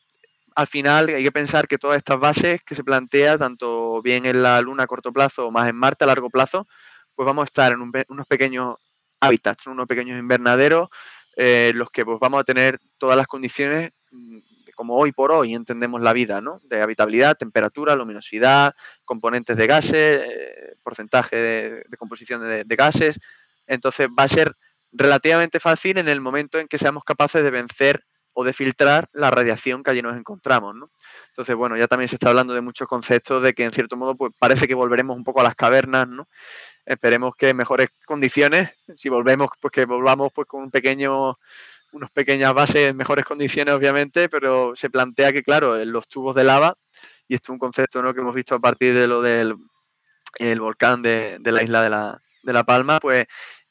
al 0.54 0.66
final 0.66 1.08
hay 1.08 1.22
que 1.22 1.32
pensar 1.32 1.68
que 1.68 1.78
todas 1.78 1.98
estas 1.98 2.18
bases 2.18 2.60
que 2.62 2.74
se 2.74 2.84
plantea, 2.84 3.38
tanto 3.38 4.02
bien 4.02 4.26
en 4.26 4.42
la 4.42 4.60
Luna 4.60 4.84
a 4.84 4.86
corto 4.86 5.12
plazo 5.12 5.46
o 5.46 5.50
más 5.50 5.68
en 5.68 5.76
Marte 5.76 6.04
a 6.04 6.06
largo 6.08 6.30
plazo, 6.30 6.66
pues 7.14 7.26
vamos 7.26 7.42
a 7.42 7.46
estar 7.46 7.72
en 7.72 7.80
unos 8.08 8.26
pequeños 8.26 8.76
hábitats, 9.20 9.66
unos 9.66 9.86
pequeños 9.86 10.18
invernaderos, 10.18 10.88
eh, 11.36 11.72
los 11.74 11.90
que 11.90 12.04
pues 12.04 12.18
vamos 12.20 12.40
a 12.40 12.44
tener 12.44 12.78
todas 12.98 13.16
las 13.16 13.26
condiciones 13.26 13.92
mm, 14.10 14.38
como 14.80 14.96
hoy 14.96 15.12
por 15.12 15.30
hoy 15.30 15.52
entendemos 15.52 16.00
la 16.00 16.14
vida, 16.14 16.40
¿no? 16.40 16.62
De 16.64 16.80
habitabilidad, 16.80 17.36
temperatura, 17.36 17.94
luminosidad, 17.94 18.74
componentes 19.04 19.58
de 19.58 19.66
gases, 19.66 20.22
eh, 20.24 20.74
porcentaje 20.82 21.36
de, 21.36 21.96
composición 21.98 22.40
de, 22.40 22.76
gases. 22.76 23.20
Entonces 23.66 24.08
va 24.18 24.22
a 24.22 24.28
ser 24.28 24.56
relativamente 24.90 25.60
fácil 25.60 25.98
en 25.98 26.08
el 26.08 26.22
momento 26.22 26.58
en 26.58 26.66
que 26.66 26.78
seamos 26.78 27.04
capaces 27.04 27.44
de 27.44 27.50
vencer 27.50 28.06
o 28.32 28.42
de 28.42 28.54
filtrar 28.54 29.10
la 29.12 29.30
radiación 29.30 29.82
que 29.82 29.90
allí 29.90 30.00
nos 30.00 30.16
encontramos, 30.16 30.74
¿no? 30.74 30.90
Entonces, 31.28 31.54
bueno, 31.56 31.76
ya 31.76 31.86
también 31.86 32.08
se 32.08 32.16
está 32.16 32.30
hablando 32.30 32.54
de 32.54 32.62
muchos 32.62 32.88
conceptos 32.88 33.42
de 33.42 33.52
que 33.52 33.64
en 33.64 33.72
cierto 33.72 33.98
modo 33.98 34.16
pues 34.16 34.32
parece 34.38 34.66
que 34.66 34.74
volveremos 34.74 35.14
un 35.14 35.24
poco 35.24 35.42
a 35.42 35.44
las 35.44 35.56
cavernas, 35.56 36.08
¿no? 36.08 36.26
Esperemos 36.86 37.34
que 37.36 37.52
mejores 37.52 37.90
condiciones, 38.06 38.70
si 38.96 39.10
volvemos, 39.10 39.50
pues 39.60 39.72
que 39.72 39.84
volvamos 39.84 40.32
pues 40.32 40.48
con 40.48 40.62
un 40.62 40.70
pequeño 40.70 41.36
unas 41.92 42.10
pequeñas 42.10 42.54
bases 42.54 42.90
en 42.90 42.96
mejores 42.96 43.24
condiciones, 43.24 43.74
obviamente, 43.74 44.28
pero 44.28 44.74
se 44.76 44.90
plantea 44.90 45.32
que, 45.32 45.42
claro, 45.42 45.84
los 45.84 46.08
tubos 46.08 46.34
de 46.34 46.44
lava, 46.44 46.76
y 47.28 47.34
esto 47.34 47.52
es 47.52 47.54
un 47.54 47.58
concepto 47.58 48.02
¿no? 48.02 48.14
que 48.14 48.20
hemos 48.20 48.34
visto 48.34 48.54
a 48.54 48.60
partir 48.60 48.94
de 48.94 49.06
lo 49.06 49.22
del 49.22 49.56
el 50.38 50.60
volcán 50.60 51.02
de, 51.02 51.38
de 51.40 51.52
la 51.52 51.62
isla 51.62 51.82
de 51.82 51.90
la, 51.90 52.22
de 52.42 52.52
la 52.52 52.64
Palma, 52.64 53.00
pues 53.00 53.26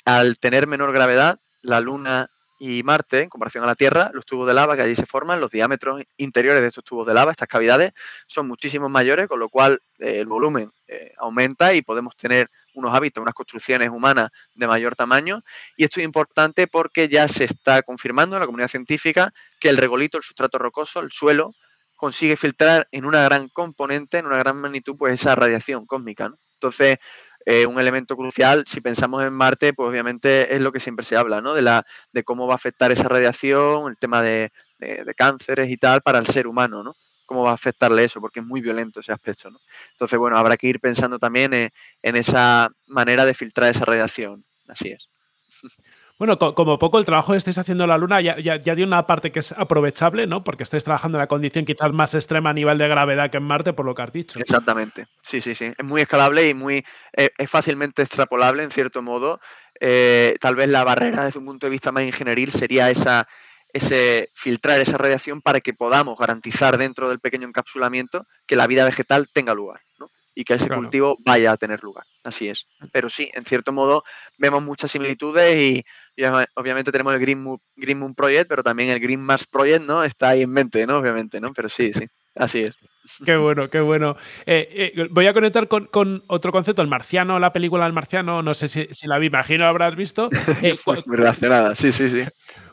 al 0.06 0.40
tener 0.40 0.68
menor 0.68 0.92
gravedad, 0.92 1.40
la 1.62 1.80
Luna 1.80 2.30
y 2.60 2.84
Marte, 2.84 3.22
en 3.22 3.30
comparación 3.30 3.64
a 3.64 3.68
la 3.68 3.76
Tierra, 3.76 4.12
los 4.14 4.26
tubos 4.26 4.46
de 4.46 4.54
lava 4.54 4.76
que 4.76 4.82
allí 4.82 4.96
se 4.96 5.06
forman, 5.06 5.40
los 5.40 5.50
diámetros 5.50 6.04
interiores 6.18 6.62
de 6.62 6.68
estos 6.68 6.84
tubos 6.84 7.08
de 7.08 7.14
lava, 7.14 7.32
estas 7.32 7.48
cavidades, 7.48 7.94
son 8.28 8.48
muchísimo 8.48 8.90
mayores, 8.90 9.30
con 9.30 9.40
lo 9.40 9.48
cual 9.48 9.80
eh, 9.98 10.20
el 10.20 10.28
volumen 10.28 10.70
eh, 10.88 11.14
aumenta 11.18 11.74
y 11.74 11.82
podemos 11.82 12.18
tener 12.18 12.52
unos 12.74 12.94
hábitats, 12.94 13.22
unas 13.22 13.34
construcciones 13.34 13.90
humanas 13.90 14.30
de 14.54 14.68
mayor 14.68 14.96
tamaño. 14.96 15.42
Y 15.78 15.86
esto 15.86 16.02
es 16.02 16.04
importante 16.04 16.68
porque 16.68 17.08
ya 17.08 17.28
se 17.30 17.46
está 17.46 17.82
confirmando 17.82 18.36
en 18.36 18.42
la 18.42 18.46
comunidad 18.46 18.68
científica 18.68 19.34
que 19.60 19.70
el 19.70 19.78
regolito, 19.78 20.18
el 20.18 20.24
sustrato 20.24 20.58
rocoso, 20.58 21.00
el 21.00 21.12
suelo, 21.12 21.54
consigue 21.96 22.36
filtrar 22.36 22.88
en 22.92 23.06
una 23.06 23.24
gran 23.24 23.48
componente, 23.50 24.18
en 24.18 24.26
una 24.26 24.38
gran 24.38 24.58
magnitud, 24.58 24.96
pues 24.98 25.14
esa 25.14 25.36
radiación 25.36 25.86
cósmica. 25.86 26.32
Entonces, 26.54 26.98
un 27.68 27.80
elemento 27.80 28.16
crucial, 28.16 28.64
si 28.68 28.80
pensamos 28.82 29.24
en 29.24 29.34
Marte, 29.34 29.74
pues 29.74 29.90
obviamente 29.90 30.56
es 30.56 30.62
lo 30.62 30.72
que 30.72 30.80
siempre 30.80 31.06
se 31.06 31.18
habla, 31.18 31.42
¿no? 31.42 31.54
De, 31.54 31.62
la, 31.62 31.84
de 32.12 32.24
cómo 32.24 32.48
va 32.48 32.54
a 32.54 32.56
afectar 32.56 32.92
esa 32.92 33.08
radiación, 33.08 33.90
el 33.90 33.98
tema 33.98 34.22
de, 34.22 34.52
cánceres 35.16 35.70
y 35.70 35.78
tal 35.78 36.02
para 36.02 36.20
el 36.20 36.28
ser 36.28 36.48
humano, 36.48 36.84
¿no? 36.84 36.96
Cómo 37.26 37.44
va 37.44 37.52
a 37.52 37.56
afectarle 37.56 38.04
eso, 38.04 38.22
porque 38.22 38.40
es 38.40 38.46
muy 38.46 38.62
violento 38.62 39.00
ese 39.00 39.12
aspecto, 39.12 39.50
¿no? 39.50 39.60
Entonces, 39.92 40.18
bueno, 40.20 40.38
habrá 40.38 40.58
que 40.58 40.68
ir 40.68 40.80
pensando 40.80 41.20
también 41.20 41.54
en 41.54 42.16
esa 42.16 42.70
manera 42.88 43.26
de 43.26 43.34
filtrar 43.34 43.70
esa 43.70 43.86
radiación. 43.86 44.46
Así 44.68 44.90
es. 44.90 45.10
Bueno, 46.20 46.38
como 46.38 46.78
poco 46.78 47.00
el 47.00 47.06
trabajo 47.06 47.32
que 47.32 47.38
estáis 47.38 47.58
haciendo 47.60 47.86
en 47.86 47.90
la 47.90 47.98
Luna 47.98 48.20
ya, 48.20 48.38
ya, 48.38 48.74
una 48.84 49.08
parte 49.08 49.32
que 49.32 49.40
es 49.40 49.54
aprovechable, 49.54 50.28
¿no? 50.28 50.44
Porque 50.44 50.64
estáis 50.64 50.84
trabajando 50.84 51.18
en 51.18 51.22
la 51.22 51.28
condición 51.28 51.64
quizás 51.64 51.94
más 51.94 52.14
extrema 52.14 52.50
a 52.50 52.54
nivel 52.54 52.78
de 52.78 52.90
gravedad 52.90 53.32
que 53.32 53.38
en 53.38 53.44
Marte, 53.44 53.72
por 53.72 53.86
lo 53.86 53.96
que 53.96 54.02
has 54.02 54.12
dicho. 54.12 54.38
Exactamente, 54.38 55.08
sí, 55.24 55.40
sí, 55.40 55.56
sí. 55.56 55.72
Es 55.78 55.86
muy 55.86 56.02
escalable 56.02 56.50
y 56.50 56.54
muy 56.54 56.86
eh, 57.14 57.30
es 57.38 57.50
fácilmente 57.50 58.02
extrapolable 58.02 58.64
en 58.64 58.72
cierto 58.72 59.02
modo. 59.02 59.40
Eh, 59.80 60.36
tal 60.42 60.56
vez 60.56 60.68
la 60.68 60.84
barrera 60.84 61.24
desde 61.24 61.40
un 61.40 61.46
punto 61.46 61.68
de 61.68 61.72
vista 61.72 61.94
más 61.94 62.04
ingenieril 62.04 62.52
sería 62.52 62.90
esa, 62.90 63.26
ese 63.72 64.30
filtrar 64.34 64.82
esa 64.82 64.98
radiación 64.98 65.42
para 65.42 65.62
que 65.62 65.74
podamos 65.74 66.20
garantizar 66.20 66.78
dentro 66.78 67.08
del 67.08 67.22
pequeño 67.22 67.48
encapsulamiento 67.48 68.28
que 68.46 68.58
la 68.58 68.68
vida 68.68 68.84
vegetal 68.84 69.30
tenga 69.32 69.54
lugar, 69.54 69.80
¿no? 69.98 70.10
Y 70.40 70.46
que 70.46 70.54
ese 70.54 70.70
cultivo 70.70 71.18
vaya 71.26 71.52
a 71.52 71.58
tener 71.58 71.84
lugar. 71.84 72.06
Así 72.24 72.48
es. 72.48 72.66
Pero 72.94 73.10
sí, 73.10 73.30
en 73.34 73.44
cierto 73.44 73.74
modo 73.74 74.06
vemos 74.38 74.64
muchas 74.64 74.90
similitudes 74.90 75.62
y, 75.62 75.86
obviamente 76.56 76.94
tenemos 76.94 77.14
el 77.14 77.20
Green 77.20 77.44
Moon, 77.44 77.60
Green 77.76 78.00
Moon, 78.00 78.16
Project, 78.16 78.48
pero 78.48 78.64
también 78.64 78.90
el 78.90 79.02
Green 79.02 79.20
Mars 79.20 79.46
Project, 79.46 79.84
¿no? 79.84 80.02
Está 80.02 80.30
ahí 80.30 80.44
en 80.44 80.50
mente, 80.52 80.88
¿no? 80.88 80.96
Obviamente, 80.96 81.42
¿no? 81.42 81.52
Pero 81.54 81.68
sí, 81.68 81.92
sí, 81.92 82.06
así 82.36 82.60
es. 82.60 82.78
Qué 83.26 83.36
bueno, 83.36 83.70
qué 83.70 83.82
bueno. 83.82 84.16
Eh, 84.46 84.94
eh, 84.96 85.08
voy 85.12 85.28
a 85.28 85.34
conectar 85.34 85.68
con, 85.68 86.24
otro 86.28 86.54
concepto, 86.54 86.82
el 86.82 86.88
marciano, 86.88 87.38
la 87.38 87.52
película 87.52 87.84
del 87.84 87.92
marciano, 87.92 88.42
no 88.42 88.54
sé 88.54 88.70
si, 88.70 88.88
la 89.08 89.18
vi, 89.18 89.28
imagino 89.28 89.66
la 89.66 89.72
habrás 89.72 89.98
visto. 89.98 90.30
Eh, 90.62 90.76
muy 90.86 91.18
relacionada, 91.18 91.76
sí, 91.76 91.92
sí, 91.92 92.08
sí. 92.08 92.24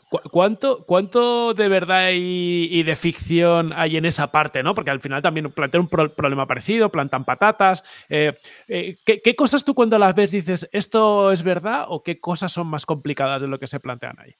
¿Cuánto, 0.09 0.85
¿Cuánto 0.85 1.53
de 1.53 1.67
verdad 1.67 2.11
y, 2.13 2.81
de 2.83 2.95
ficción 2.95 3.73
hay 3.73 3.97
en 3.97 4.05
esa 4.05 4.31
parte? 4.31 4.63
¿no? 4.63 4.73
Porque 4.73 4.89
al 4.89 5.01
final 5.01 5.21
también 5.21 5.51
plantean 5.51 5.83
un 5.83 5.89
problema 5.89 6.47
parecido, 6.47 6.89
plantan 6.89 7.25
patatas. 7.25 7.83
Eh, 8.07 8.37
eh, 8.69 8.97
¿qué, 9.05 9.35
cosas 9.35 9.65
tú 9.65 9.73
cuando 9.73 9.99
las 9.99 10.15
ves 10.15 10.31
dices, 10.31 10.69
esto 10.71 11.31
es 11.33 11.43
verdad 11.43 11.85
o 11.89 12.03
qué 12.03 12.21
cosas 12.21 12.53
son 12.53 12.67
más 12.67 12.85
complicadas 12.85 13.41
de 13.41 13.49
lo 13.49 13.59
que 13.59 13.67
se 13.67 13.81
plantean 13.81 14.17
ahí? 14.19 14.33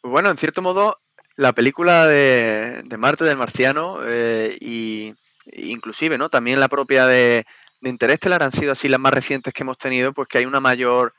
Pues 0.00 0.10
bueno, 0.10 0.30
en 0.30 0.38
cierto 0.38 0.62
modo, 0.62 0.98
la 1.36 1.52
película 1.52 2.06
de, 2.06 2.82
Marte 2.96 3.24
del 3.24 3.36
Marciano 3.36 3.98
eh, 4.02 4.56
y 4.60 5.12
inclusive 5.52 6.16
¿no? 6.16 6.30
también 6.30 6.58
la 6.58 6.68
propia 6.68 7.06
de, 7.06 7.44
de 7.82 7.90
Interestelar 7.90 8.42
han 8.42 8.52
sido 8.52 8.72
así 8.72 8.88
las 8.88 9.00
más 9.00 9.12
recientes 9.12 9.52
que 9.52 9.62
hemos 9.62 9.76
tenido, 9.76 10.14
pues 10.14 10.26
que 10.28 10.38
hay 10.38 10.46
una 10.46 10.60
mayor 10.60 11.12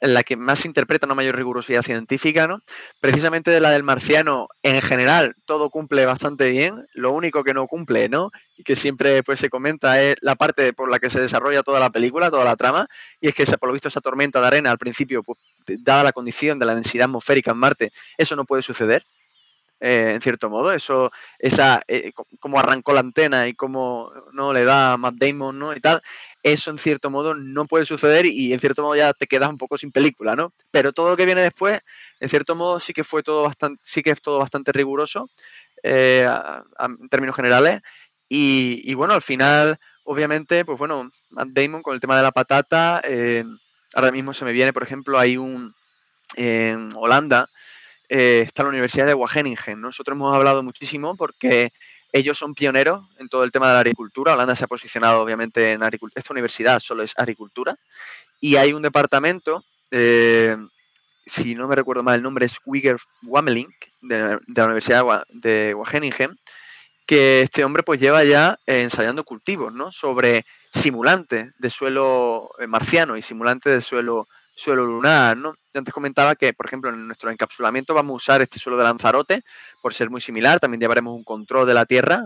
la 0.00 0.22
que 0.22 0.36
más 0.36 0.64
interpreta 0.64 1.06
una 1.06 1.14
mayor 1.14 1.36
rigurosidad 1.36 1.82
científica, 1.82 2.46
¿no? 2.46 2.60
Precisamente 3.00 3.50
de 3.50 3.60
la 3.60 3.70
del 3.70 3.82
marciano, 3.82 4.48
en 4.62 4.80
general, 4.82 5.34
todo 5.44 5.70
cumple 5.70 6.06
bastante 6.06 6.50
bien. 6.50 6.86
Lo 6.92 7.12
único 7.12 7.44
que 7.44 7.54
no 7.54 7.66
cumple, 7.66 8.08
¿no? 8.08 8.30
Y 8.56 8.62
que 8.62 8.76
siempre 8.76 9.22
pues, 9.22 9.40
se 9.40 9.50
comenta 9.50 10.00
es 10.02 10.16
la 10.20 10.36
parte 10.36 10.72
por 10.72 10.90
la 10.90 10.98
que 10.98 11.10
se 11.10 11.20
desarrolla 11.20 11.62
toda 11.62 11.80
la 11.80 11.90
película, 11.90 12.30
toda 12.30 12.44
la 12.44 12.56
trama, 12.56 12.88
y 13.20 13.28
es 13.28 13.34
que 13.34 13.44
por 13.56 13.68
lo 13.68 13.72
visto 13.72 13.88
esa 13.88 14.00
tormenta 14.00 14.40
de 14.40 14.46
arena 14.46 14.70
al 14.70 14.78
principio, 14.78 15.22
pues, 15.22 15.38
dada 15.66 16.04
la 16.04 16.12
condición 16.12 16.58
de 16.58 16.66
la 16.66 16.74
densidad 16.74 17.04
atmosférica 17.04 17.50
en 17.50 17.58
Marte, 17.58 17.92
eso 18.16 18.36
no 18.36 18.44
puede 18.44 18.62
suceder. 18.62 19.04
Eh, 19.80 20.12
en 20.14 20.20
cierto 20.20 20.50
modo. 20.50 20.72
Eso, 20.72 21.10
esa, 21.38 21.82
eh, 21.88 22.12
como 22.38 22.58
arrancó 22.58 22.92
la 22.92 23.00
antena 23.00 23.48
y 23.48 23.54
cómo 23.54 24.12
no 24.32 24.52
le 24.52 24.64
da 24.64 24.92
a 24.92 24.96
Matt 24.98 25.14
Damon, 25.14 25.58
¿no? 25.58 25.74
Y 25.74 25.80
tal, 25.80 26.02
eso 26.42 26.70
en 26.70 26.78
cierto 26.78 27.10
modo 27.10 27.34
no 27.34 27.66
puede 27.66 27.86
suceder 27.86 28.26
y 28.26 28.52
en 28.52 28.60
cierto 28.60 28.82
modo 28.82 28.96
ya 28.96 29.14
te 29.14 29.26
quedas 29.26 29.48
un 29.48 29.56
poco 29.58 29.78
sin 29.78 29.90
película, 29.90 30.36
¿no? 30.36 30.52
Pero 30.70 30.92
todo 30.92 31.10
lo 31.10 31.16
que 31.16 31.24
viene 31.24 31.40
después, 31.40 31.80
en 32.20 32.28
cierto 32.28 32.54
modo 32.54 32.78
sí 32.78 32.92
que 32.92 33.04
fue 33.04 33.22
todo 33.22 33.44
bastante, 33.44 33.80
sí 33.84 34.02
que 34.02 34.10
es 34.10 34.20
todo 34.20 34.38
bastante 34.38 34.70
riguroso 34.72 35.30
eh, 35.82 36.28
en 36.78 37.08
términos 37.08 37.36
generales. 37.36 37.80
Y, 38.32 38.94
bueno, 38.94 39.14
al 39.14 39.22
final, 39.22 39.78
obviamente, 40.04 40.64
pues 40.64 40.78
bueno, 40.78 41.10
Matt 41.30 41.48
Damon 41.48 41.82
con 41.82 41.94
el 41.94 42.00
tema 42.00 42.16
de 42.16 42.22
la 42.22 42.30
patata, 42.30 43.02
ahora 43.94 44.12
mismo 44.12 44.32
se 44.34 44.44
me 44.44 44.52
viene, 44.52 44.72
por 44.72 44.84
ejemplo, 44.84 45.18
hay 45.18 45.36
un 45.36 45.74
en 46.36 46.90
Holanda, 46.94 47.48
eh, 48.12 48.42
está 48.44 48.64
la 48.64 48.70
Universidad 48.70 49.06
de 49.06 49.14
Wageningen. 49.14 49.80
Nosotros 49.80 50.16
hemos 50.16 50.34
hablado 50.34 50.64
muchísimo 50.64 51.16
porque 51.16 51.72
ellos 52.12 52.36
son 52.36 52.56
pioneros 52.56 53.06
en 53.18 53.28
todo 53.28 53.44
el 53.44 53.52
tema 53.52 53.68
de 53.68 53.74
la 53.74 53.80
agricultura. 53.80 54.34
Holanda 54.34 54.56
se 54.56 54.64
ha 54.64 54.66
posicionado 54.66 55.22
obviamente 55.22 55.70
en 55.70 55.82
agricultura. 55.84 56.18
Esta 56.18 56.34
universidad 56.34 56.80
solo 56.80 57.04
es 57.04 57.14
agricultura. 57.16 57.76
Y 58.40 58.56
hay 58.56 58.72
un 58.72 58.82
departamento, 58.82 59.64
eh, 59.92 60.56
si 61.24 61.54
no 61.54 61.68
me 61.68 61.76
recuerdo 61.76 62.02
mal 62.02 62.16
el 62.16 62.22
nombre, 62.22 62.46
es 62.46 62.56
Wigger 62.66 62.96
Wamelink, 63.22 63.74
de, 64.00 64.40
la 64.56 64.64
Universidad 64.64 65.04
de 65.28 65.74
Wageningen, 65.74 66.36
que 67.06 67.42
este 67.42 67.64
hombre 67.64 67.84
pues 67.84 68.00
lleva 68.00 68.24
ya 68.24 68.58
ensayando 68.66 69.22
cultivos, 69.22 69.72
¿no? 69.72 69.92
Sobre 69.92 70.46
simulantes 70.72 71.52
de 71.58 71.70
suelo 71.70 72.50
eh, 72.58 72.66
marciano 72.66 73.16
y 73.16 73.22
simulantes 73.22 73.72
de 73.72 73.80
suelo 73.80 74.26
suelo 74.60 74.84
lunar, 74.84 75.36
¿no? 75.36 75.54
Yo 75.72 75.78
antes 75.78 75.94
comentaba 75.94 76.36
que, 76.36 76.52
por 76.52 76.66
ejemplo, 76.66 76.90
en 76.90 77.06
nuestro 77.06 77.30
encapsulamiento 77.30 77.94
vamos 77.94 78.12
a 78.12 78.16
usar 78.16 78.42
este 78.42 78.58
suelo 78.58 78.76
de 78.76 78.84
Lanzarote, 78.84 79.42
por 79.80 79.94
ser 79.94 80.10
muy 80.10 80.20
similar, 80.20 80.60
también 80.60 80.80
llevaremos 80.80 81.16
un 81.16 81.24
control 81.24 81.66
de 81.66 81.74
la 81.74 81.86
Tierra, 81.86 82.22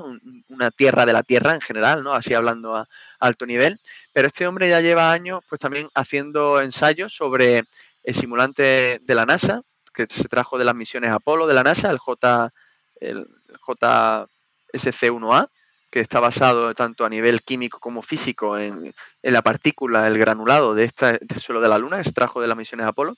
una 0.48 0.70
Tierra 0.70 1.06
de 1.06 1.12
la 1.12 1.22
Tierra 1.22 1.54
en 1.54 1.60
general, 1.60 2.02
¿no? 2.02 2.12
Así 2.12 2.34
hablando 2.34 2.76
a, 2.76 2.88
alto 3.20 3.46
nivel, 3.46 3.80
pero 4.12 4.26
este 4.26 4.46
hombre 4.46 4.68
ya 4.68 4.80
lleva 4.80 5.12
años, 5.12 5.40
pues 5.48 5.60
también 5.60 5.88
haciendo 5.94 6.60
ensayos 6.60 7.14
sobre 7.14 7.64
el 8.02 8.14
simulante 8.14 9.00
de 9.00 9.14
la 9.14 9.26
NASA, 9.26 9.62
que 9.94 10.06
se 10.08 10.24
trajo 10.24 10.58
de 10.58 10.64
las 10.64 10.74
misiones 10.74 11.12
Apolo 11.12 11.46
de 11.46 11.54
la 11.54 11.62
NASA, 11.62 11.90
el 11.90 11.98
J, 11.98 12.52
el 13.00 13.28
JSC-1A, 13.64 15.48
que 15.94 16.00
está 16.00 16.18
basado 16.18 16.74
tanto 16.74 17.04
a 17.04 17.08
nivel 17.08 17.42
químico 17.42 17.78
como 17.78 18.02
físico 18.02 18.58
en, 18.58 18.92
la 19.22 19.42
partícula, 19.42 20.08
el 20.08 20.18
granulado 20.18 20.74
de 20.74 20.86
este, 20.86 21.20
suelo 21.38 21.60
de 21.60 21.68
la 21.68 21.78
Luna, 21.78 21.98
extrajo 21.98 22.40
de 22.40 22.48
las 22.48 22.56
misiones 22.56 22.84
Apolo. 22.84 23.14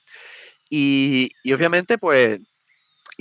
Y, 0.69 1.31
obviamente, 1.51 1.97
pues 1.97 2.39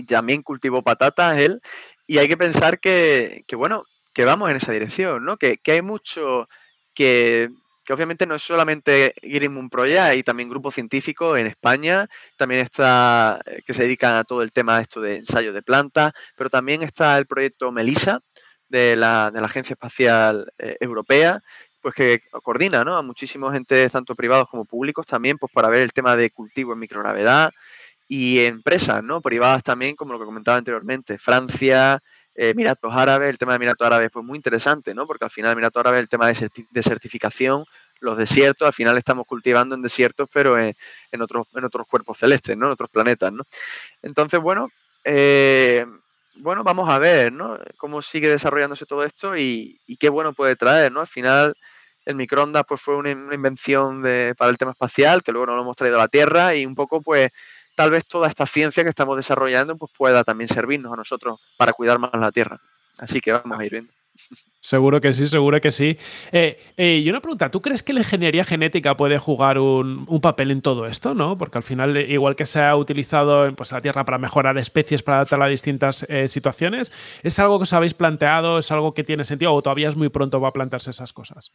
también 0.06 0.42
cultivó 0.42 0.82
patatas 0.82 1.38
él. 1.38 1.62
Y 2.06 2.18
hay 2.18 2.28
que 2.28 2.36
pensar 2.36 2.80
que, 2.80 3.46
bueno, 3.56 3.84
que 4.12 4.26
vamos 4.26 4.50
en 4.50 4.56
esa 4.56 4.72
dirección, 4.72 5.24
¿no? 5.24 5.38
Que, 5.38 5.58
hay 5.68 5.80
mucho 5.80 6.50
que, 6.92 7.48
obviamente 7.88 8.26
no 8.26 8.34
es 8.34 8.42
solamente 8.42 9.14
Green 9.22 9.54
Moon 9.54 9.70
Project, 9.70 10.00
hay 10.00 10.22
también 10.22 10.50
grupos 10.50 10.74
científicos 10.74 11.40
en 11.40 11.46
España, 11.46 12.06
también 12.36 12.60
está 12.60 13.40
que 13.64 13.72
se 13.72 13.84
dedican 13.84 14.16
a 14.16 14.24
todo 14.24 14.42
el 14.42 14.52
tema 14.52 14.76
de 14.76 14.82
esto 14.82 15.00
de 15.00 15.16
ensayo 15.16 15.54
de 15.54 15.62
plantas, 15.62 16.12
pero 16.36 16.50
también 16.50 16.82
está 16.82 17.16
el 17.16 17.24
proyecto 17.24 17.72
MELISA 17.72 18.20
de 18.68 18.96
la, 18.96 19.26
Agencia 19.26 19.74
Espacial 19.74 20.52
eh, 20.58 20.76
Europea, 20.80 21.42
pues 21.80 21.94
que 21.94 22.20
coordina 22.42 22.84
¿no? 22.84 22.96
a 22.96 23.02
muchísimos 23.02 23.54
entes, 23.54 23.92
tanto 23.92 24.14
privados 24.14 24.48
como 24.48 24.64
públicos 24.64 25.06
también, 25.06 25.38
pues 25.38 25.52
para 25.52 25.68
ver 25.68 25.82
el 25.82 25.92
tema 25.92 26.16
de 26.16 26.30
cultivo 26.30 26.72
en 26.72 26.80
microgravedad 26.80 27.52
y 28.08 28.40
empresas 28.40 29.02
¿no? 29.02 29.20
privadas 29.20 29.62
también, 29.62 29.94
como 29.94 30.12
lo 30.12 30.18
que 30.18 30.24
comentaba 30.24 30.58
anteriormente, 30.58 31.18
Francia, 31.18 32.02
eh, 32.36 32.50
Emiratos 32.50 32.92
Árabes, 32.94 33.30
el 33.30 33.38
tema 33.38 33.52
de 33.52 33.56
Emiratos 33.56 33.86
Árabes 33.86 34.10
fue 34.12 34.22
muy 34.22 34.36
interesante, 34.36 34.94
¿no? 34.94 35.06
Porque 35.06 35.24
al 35.24 35.30
final 35.30 35.52
Emiratos 35.52 35.80
Árabes, 35.80 36.02
el 36.02 36.08
tema 36.08 36.26
de, 36.28 36.82
certificación, 36.82 37.64
los 38.00 38.18
desiertos, 38.18 38.66
al 38.66 38.74
final 38.74 38.98
estamos 38.98 39.26
cultivando 39.26 39.74
en 39.74 39.80
desiertos, 39.80 40.28
pero 40.30 40.58
en, 40.58 40.74
otros, 41.20 41.46
en 41.54 41.64
otros 41.64 41.86
cuerpos 41.86 42.18
celestes, 42.18 42.56
¿no? 42.56 42.66
En 42.66 42.72
otros 42.72 42.90
planetas, 42.90 43.32
¿no? 43.32 43.44
Entonces, 44.02 44.38
bueno, 44.38 44.68
eh, 45.02 45.86
bueno, 46.38 46.64
vamos 46.64 46.88
a 46.88 46.98
ver, 46.98 47.32
¿no? 47.32 47.58
Cómo 47.76 48.02
sigue 48.02 48.28
desarrollándose 48.28 48.86
todo 48.86 49.04
esto 49.04 49.36
y, 49.36 49.80
qué 49.98 50.08
bueno 50.08 50.32
puede 50.32 50.56
traer, 50.56 50.92
¿no? 50.92 51.00
Al 51.00 51.06
final, 51.06 51.54
el 52.04 52.14
microondas 52.14 52.64
pues 52.66 52.80
fue 52.80 52.96
una, 52.96 53.10
invención 53.10 54.02
de, 54.02 54.34
para 54.36 54.50
el 54.50 54.58
tema 54.58 54.72
espacial, 54.72 55.22
que 55.22 55.32
luego 55.32 55.46
nos 55.46 55.56
lo 55.56 55.62
hemos 55.62 55.76
traído 55.76 55.96
a 55.96 56.02
la 56.02 56.08
Tierra 56.08 56.54
y 56.54 56.66
un 56.66 56.74
poco, 56.74 57.02
pues, 57.02 57.30
tal 57.74 57.90
vez 57.90 58.06
toda 58.06 58.28
esta 58.28 58.46
ciencia 58.46 58.82
que 58.82 58.90
estamos 58.90 59.16
desarrollando 59.16 59.76
pues 59.76 59.92
pueda 59.96 60.24
también 60.24 60.48
servirnos 60.48 60.92
a 60.92 60.96
nosotros 60.96 61.40
para 61.56 61.72
cuidar 61.72 61.98
más 61.98 62.10
la 62.14 62.32
Tierra. 62.32 62.60
Así 62.98 63.20
que 63.20 63.32
vamos 63.32 63.58
a 63.58 63.64
ir 63.64 63.72
viendo. 63.72 63.92
Seguro 64.60 65.00
que 65.00 65.12
sí, 65.12 65.26
seguro 65.26 65.60
que 65.60 65.70
sí. 65.70 65.96
Eh, 66.32 66.58
eh, 66.76 67.00
y 67.04 67.08
una 67.08 67.20
pregunta, 67.20 67.50
¿tú 67.50 67.62
crees 67.62 67.82
que 67.82 67.92
la 67.92 68.00
ingeniería 68.00 68.42
genética 68.42 68.96
puede 68.96 69.18
jugar 69.18 69.58
un, 69.58 70.06
papel 70.20 70.50
en 70.50 70.60
todo 70.60 70.86
esto? 70.86 71.14
¿no? 71.14 71.38
Porque 71.38 71.58
al 71.58 71.62
final, 71.62 71.96
eh, 71.96 72.06
igual 72.08 72.34
que 72.34 72.46
se 72.46 72.60
ha 72.60 72.74
utilizado 72.74 73.46
en 73.46 73.54
pues, 73.54 73.70
la 73.70 73.80
Tierra 73.80 74.04
para 74.04 74.18
mejorar 74.18 74.58
especies, 74.58 75.02
para 75.02 75.18
adaptar 75.18 75.42
a 75.42 75.46
distintas 75.46 76.04
situaciones, 76.26 76.92
¿es 77.22 77.38
algo 77.38 77.58
que 77.58 77.64
os 77.64 77.72
habéis 77.72 77.94
planteado? 77.94 78.58
¿Es 78.58 78.72
algo 78.72 78.92
que 78.92 79.04
tiene 79.04 79.24
sentido 79.24 79.54
o 79.54 79.62
todavía 79.62 79.88
es 79.88 79.96
muy 79.96 80.08
pronto 80.08 80.40
va 80.40 80.48
a 80.48 80.52
plantearse 80.52 80.90
esas 80.90 81.12
cosas? 81.12 81.52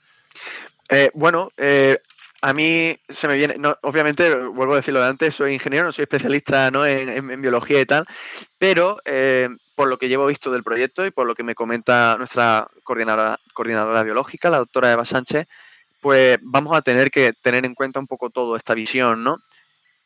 bueno, 1.13 1.49
a 2.41 2.53
mí 2.53 2.97
se 3.07 3.27
me 3.27 3.35
viene, 3.35 3.55
no, 3.59 3.75
obviamente, 3.83 4.33
vuelvo 4.35 4.73
a 4.73 4.77
decirlo 4.77 4.99
de 4.99 5.07
antes, 5.07 5.35
soy 5.35 5.53
ingeniero, 5.53 5.85
no 5.85 5.91
soy 5.91 6.03
especialista 6.03 6.71
¿no? 6.71 6.85
en, 6.85 7.41
biología 7.41 7.79
y 7.79 7.85
tal, 7.85 8.05
pero 8.57 8.97
eh, 9.05 9.47
por 9.75 9.87
lo 9.87 9.99
que 9.99 10.09
llevo 10.09 10.25
visto 10.25 10.51
del 10.51 10.63
proyecto 10.63 11.05
y 11.05 11.11
por 11.11 11.27
lo 11.27 11.35
que 11.35 11.43
me 11.43 11.53
comenta 11.53 12.15
nuestra 12.17 12.67
coordinadora, 12.83 14.03
biológica, 14.03 14.49
la 14.49 14.57
doctora 14.57 14.91
Eva 14.91 15.05
Sánchez, 15.05 15.47
pues 16.01 16.39
vamos 16.41 16.75
a 16.75 16.81
tener 16.81 17.11
que 17.11 17.31
tener 17.41 17.63
en 17.63 17.75
cuenta 17.75 17.99
un 17.99 18.07
poco 18.07 18.31
toda 18.31 18.57
esta 18.57 18.73
visión, 18.73 19.23
¿no? 19.23 19.37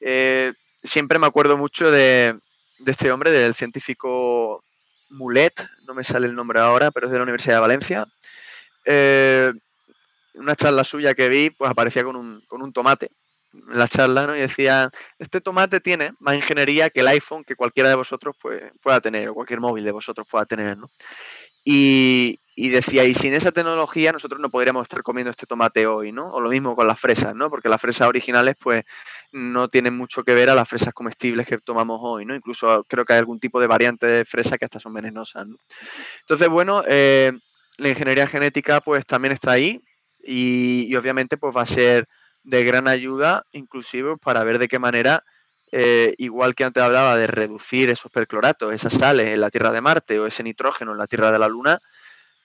Eh, 0.02 0.52
siempre 0.84 1.20
me 1.20 1.28
acuerdo 1.28 1.58
mucho 1.58 1.90
de, 1.90 2.38
este 2.86 3.12
hombre, 3.14 3.32
del 3.32 3.56
científico 3.56 4.62
Mulet, 5.10 5.66
no 5.88 5.94
me 5.94 6.04
sale 6.04 6.28
el 6.28 6.36
nombre 6.36 6.60
ahora, 6.60 6.92
pero 6.92 7.08
es 7.08 7.14
de 7.14 7.18
la 7.18 7.24
Universidad 7.24 7.56
de 7.56 7.62
Valencia. 7.62 8.08
Eh, 8.84 9.54
una 10.36 10.56
charla 10.56 10.84
suya 10.84 11.14
que 11.14 11.30
vi, 11.30 11.50
pues 11.50 11.70
aparecía 11.70 12.04
con 12.04 12.16
un, 12.16 12.42
con 12.48 12.62
un 12.62 12.74
tomate 12.74 13.12
en 13.54 13.78
la 13.78 13.88
charla, 13.88 14.28
¿no? 14.28 14.36
Y 14.36 14.40
decía, 14.40 14.90
este 15.20 15.42
tomate 15.42 15.80
tiene 15.80 16.14
más 16.20 16.36
ingeniería 16.36 16.90
que 16.90 17.02
el 17.02 17.08
iPhone 17.08 17.44
que 17.44 17.56
cualquiera 17.56 17.90
de 17.90 17.96
vosotros 17.96 18.36
pues, 18.42 18.62
pueda 18.82 19.00
tener, 19.00 19.30
o 19.30 19.34
cualquier 19.34 19.60
móvil 19.60 19.84
de 19.84 19.92
vosotros 19.92 20.28
pueda 20.30 20.46
tener, 20.46 20.78
¿no? 20.78 20.90
Y, 21.64 22.40
y, 22.56 22.70
decía, 22.70 23.06
y 23.06 23.16
sin 23.16 23.34
esa 23.34 23.52
tecnología 23.52 24.12
nosotros 24.12 24.40
no 24.40 24.52
podríamos 24.52 24.84
estar 24.84 25.02
comiendo 25.02 25.32
este 25.32 25.48
tomate 25.48 25.88
hoy, 25.88 26.12
¿no? 26.12 26.30
O 26.32 26.40
lo 26.40 26.50
mismo 26.50 26.76
con 26.76 26.88
las 26.88 27.00
fresas, 27.00 27.34
¿no? 27.34 27.50
Porque 27.50 27.70
las 27.70 27.82
fresas 27.82 28.08
originales, 28.08 28.56
pues, 28.60 28.84
no 29.32 29.68
tienen 29.68 29.98
mucho 29.98 30.24
que 30.24 30.36
ver 30.36 30.50
a 30.50 30.56
las 30.56 30.70
fresas 30.70 30.94
comestibles 30.94 31.48
que 31.48 31.58
tomamos 31.58 32.00
hoy, 32.04 32.26
¿no? 32.26 32.36
Incluso 32.36 32.86
creo 32.88 33.04
que 33.04 33.14
hay 33.14 33.20
algún 33.20 33.40
tipo 33.40 33.60
de 33.60 33.68
variante 33.68 34.06
de 34.06 34.26
fresa 34.26 34.58
que 34.58 34.66
hasta 34.66 34.80
son 34.80 34.94
venenosas, 34.94 35.48
¿no? 35.48 35.58
Entonces, 36.22 36.48
bueno, 36.48 36.84
eh, 36.88 37.32
la 37.78 37.90
ingeniería 37.90 38.28
genética, 38.28 38.80
pues, 38.80 39.06
también 39.06 39.32
está 39.32 39.52
ahí, 39.52 39.82
y, 40.26 40.96
obviamente 40.96 41.38
pues 41.38 41.56
va 41.56 41.62
a 41.62 41.66
ser 41.66 42.08
de 42.44 42.64
gran 42.64 42.88
ayuda 42.88 43.46
inclusive 43.52 44.18
para 44.18 44.44
ver 44.44 44.60
de 44.60 44.68
qué 44.68 44.80
manera, 44.80 45.24
eh, 45.72 46.14
igual 46.18 46.56
que 46.56 46.64
antes 46.64 46.84
hablaba 46.84 47.16
de 47.16 47.28
reducir 47.28 47.90
esos 47.90 48.12
percloratos, 48.12 48.74
esas 48.74 48.94
sales 48.94 49.30
en 49.30 49.42
la 49.42 49.50
Tierra 49.50 49.72
de 49.72 49.82
Marte 49.82 50.20
o 50.20 50.28
ese 50.28 50.44
nitrógeno 50.44 50.92
en 50.92 50.98
la 50.98 51.08
Tierra 51.08 51.32
de 51.32 51.40
la 51.40 51.48
Luna, 51.48 51.80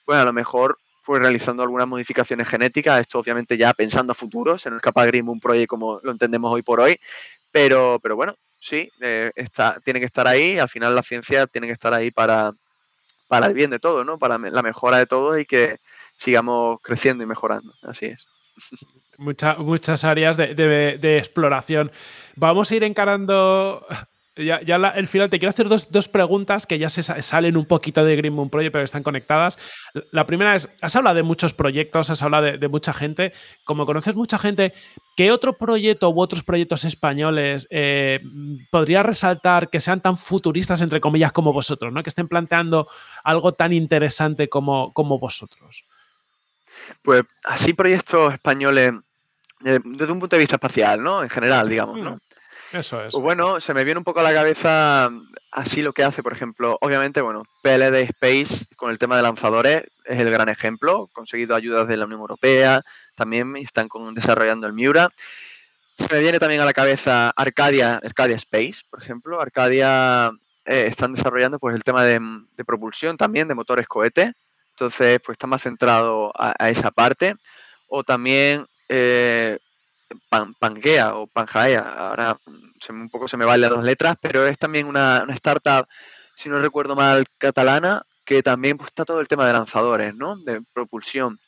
pues 0.05 0.19
a 0.19 0.25
lo 0.25 0.33
mejor 0.33 0.77
pues 1.05 1.19
realizando 1.19 1.63
algunas 1.63 1.87
modificaciones 1.87 2.47
genéticas, 2.47 3.01
esto 3.01 3.19
obviamente 3.19 3.57
ya 3.57 3.73
pensando 3.73 4.11
a 4.11 4.15
futuro, 4.15 4.57
se 4.57 4.69
nos 4.69 4.77
escapa 4.77 5.05
Grim 5.05 5.29
un 5.29 5.39
proyecto 5.39 5.75
como 5.75 5.99
lo 6.03 6.11
entendemos 6.11 6.53
hoy 6.53 6.61
por 6.61 6.79
hoy, 6.79 6.99
pero, 7.51 7.99
pero 8.01 8.15
bueno, 8.15 8.35
sí, 8.59 8.89
eh, 9.01 9.31
está, 9.35 9.79
tiene 9.83 9.99
que 9.99 10.05
estar 10.05 10.27
ahí, 10.27 10.59
al 10.59 10.69
final 10.69 10.95
la 10.95 11.03
ciencia 11.03 11.47
tiene 11.47 11.67
que 11.67 11.73
estar 11.73 11.93
ahí 11.93 12.11
para, 12.11 12.53
para 13.27 13.47
el 13.47 13.53
bien 13.53 13.71
de 13.71 13.79
todos, 13.79 14.05
¿no? 14.05 14.19
Para 14.19 14.37
la 14.37 14.61
mejora 14.61 14.97
de 14.97 15.07
todos 15.07 15.39
y 15.39 15.45
que 15.45 15.79
sigamos 16.21 16.79
creciendo 16.83 17.23
y 17.23 17.27
mejorando. 17.27 17.73
Así 17.81 18.05
es. 18.05 18.27
muchas 19.17 20.03
áreas 20.03 20.37
de, 20.37 21.17
exploración. 21.17 21.91
Vamos 22.35 22.69
a 22.69 22.75
ir 22.75 22.83
encarando 22.83 23.85
ya, 24.35 24.57
el 24.95 25.07
final, 25.07 25.29
te 25.29 25.39
quiero 25.39 25.49
hacer 25.49 25.67
dos, 25.67 26.07
preguntas 26.07 26.67
que 26.67 26.77
ya 26.77 26.89
se 26.89 27.01
salen 27.03 27.57
un 27.57 27.65
poquito 27.65 28.05
de 28.05 28.15
Green 28.15 28.33
Moon 28.33 28.49
Project, 28.51 28.71
pero 28.71 28.83
están 28.83 29.03
conectadas. 29.03 29.57
La 30.11 30.27
primera 30.27 30.55
es, 30.55 30.69
has 30.81 30.95
hablado 30.95 31.15
de 31.15 31.23
muchos 31.23 31.53
proyectos, 31.53 32.11
has 32.11 32.21
hablado 32.21 32.57
de, 32.57 32.67
mucha 32.67 32.93
gente. 32.93 33.33
Como 33.65 33.87
conoces 33.87 34.15
mucha 34.15 34.37
gente, 34.37 34.73
¿qué 35.17 35.31
otro 35.31 35.57
proyecto 35.57 36.09
u 36.11 36.21
otros 36.21 36.43
proyectos 36.43 36.85
españoles 36.85 37.67
eh, 37.71 38.21
podría 38.69 39.01
resaltar 39.01 39.69
que 39.69 39.79
sean 39.79 40.01
tan 40.01 40.17
futuristas, 40.17 40.81
entre 40.81 41.01
comillas, 41.01 41.31
como 41.31 41.51
vosotros, 41.51 41.91
¿no? 41.91 42.03
que 42.03 42.09
estén 42.09 42.27
planteando 42.27 42.87
algo 43.23 43.53
tan 43.53 43.73
interesante 43.73 44.49
como, 44.49 44.93
como 44.93 45.17
vosotros? 45.17 45.85
Pues 47.01 47.23
así 47.43 47.73
proyectos 47.73 48.33
españoles 48.33 48.93
eh, 49.65 49.79
desde 49.83 50.11
un 50.11 50.19
punto 50.19 50.35
de 50.35 50.41
vista 50.41 50.55
espacial, 50.55 51.01
¿no? 51.01 51.23
En 51.23 51.29
general, 51.29 51.69
digamos, 51.69 51.97
¿no? 51.97 52.15
Mm. 52.15 52.19
Eso 52.73 53.03
es. 53.03 53.11
Pues 53.11 53.21
bueno, 53.21 53.59
se 53.59 53.73
me 53.73 53.83
viene 53.83 53.97
un 53.97 54.05
poco 54.05 54.21
a 54.21 54.23
la 54.23 54.33
cabeza 54.33 55.09
así 55.51 55.81
lo 55.81 55.91
que 55.91 56.05
hace, 56.05 56.23
por 56.23 56.31
ejemplo, 56.31 56.77
obviamente, 56.79 57.19
bueno, 57.21 57.43
PLD 57.61 58.03
Space 58.03 58.65
con 58.77 58.91
el 58.91 58.97
tema 58.97 59.17
de 59.17 59.23
lanzadores 59.23 59.83
es 60.05 60.19
el 60.19 60.31
gran 60.31 60.47
ejemplo, 60.47 61.09
conseguido 61.11 61.55
ayudas 61.55 61.87
de 61.89 61.97
la 61.97 62.05
Unión 62.05 62.21
Europea, 62.21 62.81
también 63.15 63.57
están 63.57 63.89
desarrollando 64.13 64.67
el 64.67 64.73
Miura. 64.73 65.09
Se 65.97 66.13
me 66.13 66.21
viene 66.21 66.39
también 66.39 66.61
a 66.61 66.65
la 66.65 66.73
cabeza 66.73 67.31
Arcadia, 67.35 67.99
Arcadia 68.03 68.35
Space, 68.37 68.81
por 68.89 69.01
ejemplo. 69.01 69.41
Arcadia 69.41 70.31
eh, 70.65 70.87
están 70.87 71.13
desarrollando 71.13 71.59
pues 71.59 71.75
el 71.75 71.83
tema 71.83 72.03
de, 72.03 72.19
propulsión 72.65 73.17
también, 73.17 73.47
de 73.47 73.55
motores 73.55 73.87
cohete. 73.87 74.33
Entonces, 74.71 75.19
pues 75.23 75.35
está 75.35 75.47
más 75.47 75.61
centrado 75.61 76.31
a, 76.35 76.69
esa 76.69 76.91
parte. 76.91 77.35
O 77.87 78.03
también 78.03 78.65
eh, 78.89 79.59
Pangea 80.59 81.15
o 81.15 81.27
Pangaea, 81.27 81.81
ahora 81.81 82.37
se 82.79 82.91
un 82.91 83.09
poco 83.09 83.27
se 83.27 83.37
me 83.37 83.45
vale 83.45 83.61
las 83.61 83.69
dos 83.69 83.83
letras, 83.83 84.15
pero 84.21 84.45
es 84.47 84.57
también 84.57 84.87
una, 84.87 85.25
startup, 85.29 85.87
si 86.35 86.49
no 86.49 86.59
recuerdo 86.59 86.95
mal, 86.95 87.25
catalana, 87.37 88.03
que 88.25 88.41
también 88.41 88.77
pues, 88.77 88.87
está 88.87 89.05
todo 89.05 89.19
el 89.19 89.27
tema 89.27 89.45
de 89.45 89.53
lanzadores, 89.53 90.15
¿no? 90.15 90.37
De 90.37 90.61
propulsión. 90.73 91.39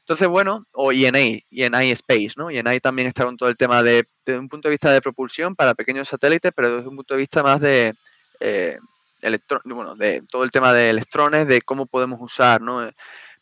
Entonces, 0.00 0.28
bueno, 0.28 0.66
o 0.72 0.92
ENA, 0.92 1.40
ENA 1.50 1.82
Space, 1.84 2.32
¿no? 2.36 2.50
ENA 2.50 2.78
también 2.80 3.08
está 3.08 3.24
con 3.24 3.36
todo 3.36 3.48
el 3.48 3.56
tema 3.56 3.82
de, 3.82 4.08
desde 4.24 4.40
un 4.40 4.48
punto 4.48 4.68
de 4.68 4.72
vista 4.72 4.90
de 4.90 5.02
propulsión 5.02 5.54
para 5.54 5.74
pequeños 5.74 6.08
satélites, 6.08 6.52
pero 6.54 6.76
desde 6.76 6.88
un 6.88 6.96
punto 6.96 7.14
de 7.14 7.18
vista 7.18 7.42
más 7.42 7.60
de, 7.60 7.94
eh, 8.40 8.78
bueno, 9.64 9.96
de 9.96 10.22
todo 10.28 10.44
el 10.44 10.50
tema 10.50 10.72
de 10.72 10.90
electrones, 10.90 11.46
de 11.46 11.62
cómo 11.62 11.86
podemos 11.86 12.20
usar, 12.20 12.60
¿no? 12.60 12.88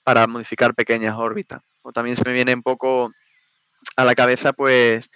Para 0.02 0.26
modificar 0.26 0.74
pequeñas 0.74 1.16
órbitas. 1.16 1.62
O 1.82 1.92
también 1.92 2.16
se 2.16 2.24
me 2.24 2.32
viene 2.32 2.54
un 2.54 2.62
poco 2.62 3.12
a 3.96 4.04
la 4.04 4.14
cabeza, 4.14 4.52
pues, 4.52 5.08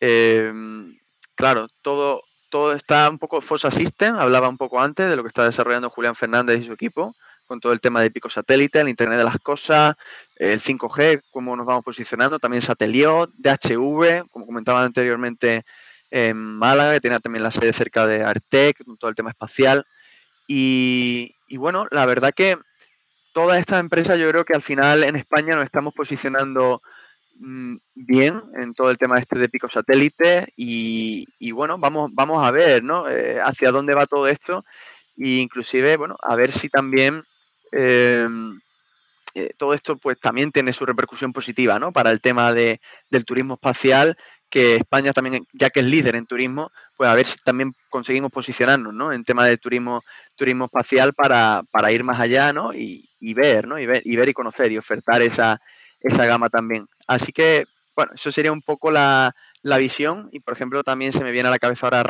em, 0.00 0.98
claro, 1.34 1.68
todo, 1.82 2.22
todo 2.50 2.72
está 2.72 3.08
un 3.10 3.18
poco 3.18 3.40
Fossa 3.40 3.70
System, 3.70 4.16
hablaba 4.16 4.48
un 4.48 4.56
poco 4.56 4.80
antes 4.80 5.08
de 5.08 5.16
lo 5.16 5.22
que 5.22 5.28
está 5.28 5.44
desarrollando 5.44 5.90
Julián 5.90 6.14
Fernández 6.14 6.60
y 6.60 6.64
su 6.64 6.72
equipo, 6.72 7.14
con 7.46 7.60
todo 7.60 7.72
el 7.72 7.80
tema 7.80 8.02
de 8.02 8.10
pico 8.10 8.28
satélite, 8.28 8.80
el 8.80 8.88
Internet 8.88 9.18
de 9.18 9.24
las 9.24 9.38
Cosas, 9.38 9.96
el 10.36 10.60
5G, 10.60 11.22
cómo 11.30 11.56
nos 11.56 11.66
vamos 11.66 11.84
posicionando, 11.84 12.38
también 12.38 12.62
Sateliot, 12.62 13.30
DHV, 13.34 14.28
como 14.30 14.46
comentaba 14.46 14.82
anteriormente 14.82 15.64
en 16.10 16.36
Málaga, 16.36 16.94
que 16.94 17.00
tenía 17.00 17.18
también 17.18 17.42
la 17.42 17.50
sede 17.50 17.72
cerca 17.72 18.06
de 18.06 18.22
Artec, 18.22 18.84
con 18.84 18.96
todo 18.98 19.10
el 19.10 19.16
tema 19.16 19.30
espacial. 19.30 19.86
Y, 20.48 21.34
bueno, 21.56 21.86
la 21.90 22.06
verdad 22.06 22.32
que 22.34 22.58
todas 23.32 23.60
estas 23.60 23.78
empresas 23.78 24.18
yo 24.18 24.28
creo 24.30 24.44
que 24.44 24.54
al 24.54 24.62
final 24.62 25.04
en 25.04 25.14
España 25.14 25.54
nos 25.54 25.64
estamos 25.64 25.94
posicionando 25.94 26.82
Mm, 27.40 27.76
bien 27.94 28.42
en 28.56 28.74
todo 28.74 28.90
el 28.90 28.98
tema 28.98 29.18
este 29.18 29.38
de 29.38 29.48
pico 29.48 29.68
satélite 29.70 30.52
y, 30.56 31.52
bueno, 31.52 31.78
vamos, 31.78 32.10
vamos 32.12 32.44
a 32.44 32.50
ver 32.50 32.82
¿no? 32.82 33.08
Eh, 33.08 33.38
hacia 33.40 33.70
dónde 33.70 33.94
va 33.94 34.06
todo 34.06 34.26
esto 34.26 34.64
e 35.16 35.38
inclusive, 35.38 35.96
bueno, 35.96 36.16
a 36.20 36.34
ver 36.34 36.52
si 36.52 36.68
también 36.68 37.22
em, 37.70 38.58
eh, 39.34 39.50
todo 39.56 39.74
esto 39.74 39.96
pues 39.96 40.18
también 40.18 40.50
tiene 40.50 40.72
su 40.72 40.84
repercusión 40.84 41.32
positiva, 41.32 41.78
¿no? 41.78 41.92
Para 41.92 42.10
el 42.10 42.20
tema 42.20 42.52
de, 42.52 42.80
del 43.10 43.24
turismo 43.24 43.54
espacial, 43.54 44.16
que 44.50 44.76
España 44.76 45.12
también, 45.12 45.46
ya 45.52 45.70
que 45.70 45.80
es 45.80 45.86
líder 45.86 46.16
en 46.16 46.26
turismo, 46.26 46.70
pues 46.96 47.08
a 47.08 47.14
ver 47.14 47.26
si 47.26 47.38
también 47.38 47.74
conseguimos 47.90 48.30
posicionarnos, 48.30 48.94
¿no? 48.94 49.12
En 49.12 49.24
tema 49.24 49.46
de 49.46 49.56
turismo, 49.56 50.02
turismo 50.36 50.66
espacial 50.66 51.12
para, 51.12 51.62
para 51.70 51.92
ir 51.92 52.02
más 52.02 52.18
allá, 52.18 52.52
¿no? 52.52 52.72
Y, 52.72 53.08
y, 53.20 53.34
ver, 53.34 53.66
¿no? 53.66 53.78
Y 53.78 53.86
ver, 53.86 54.02
y 54.04 54.16
ver 54.16 54.28
y 54.28 54.34
conocer 54.34 54.72
y 54.72 54.78
ofertar 54.78 55.22
esa, 55.22 55.60
esa 56.00 56.26
gama 56.26 56.48
también. 56.48 56.86
Así 57.06 57.32
que, 57.32 57.66
bueno, 57.94 58.12
eso 58.14 58.30
sería 58.30 58.52
un 58.52 58.62
poco 58.62 58.90
la, 58.90 59.34
la 59.62 59.78
visión 59.78 60.28
y, 60.32 60.40
por 60.40 60.54
ejemplo, 60.54 60.82
también 60.82 61.12
se 61.12 61.22
me 61.22 61.32
viene 61.32 61.48
a 61.48 61.52
la 61.52 61.58
cabeza 61.58 61.86
ahora 61.86 62.02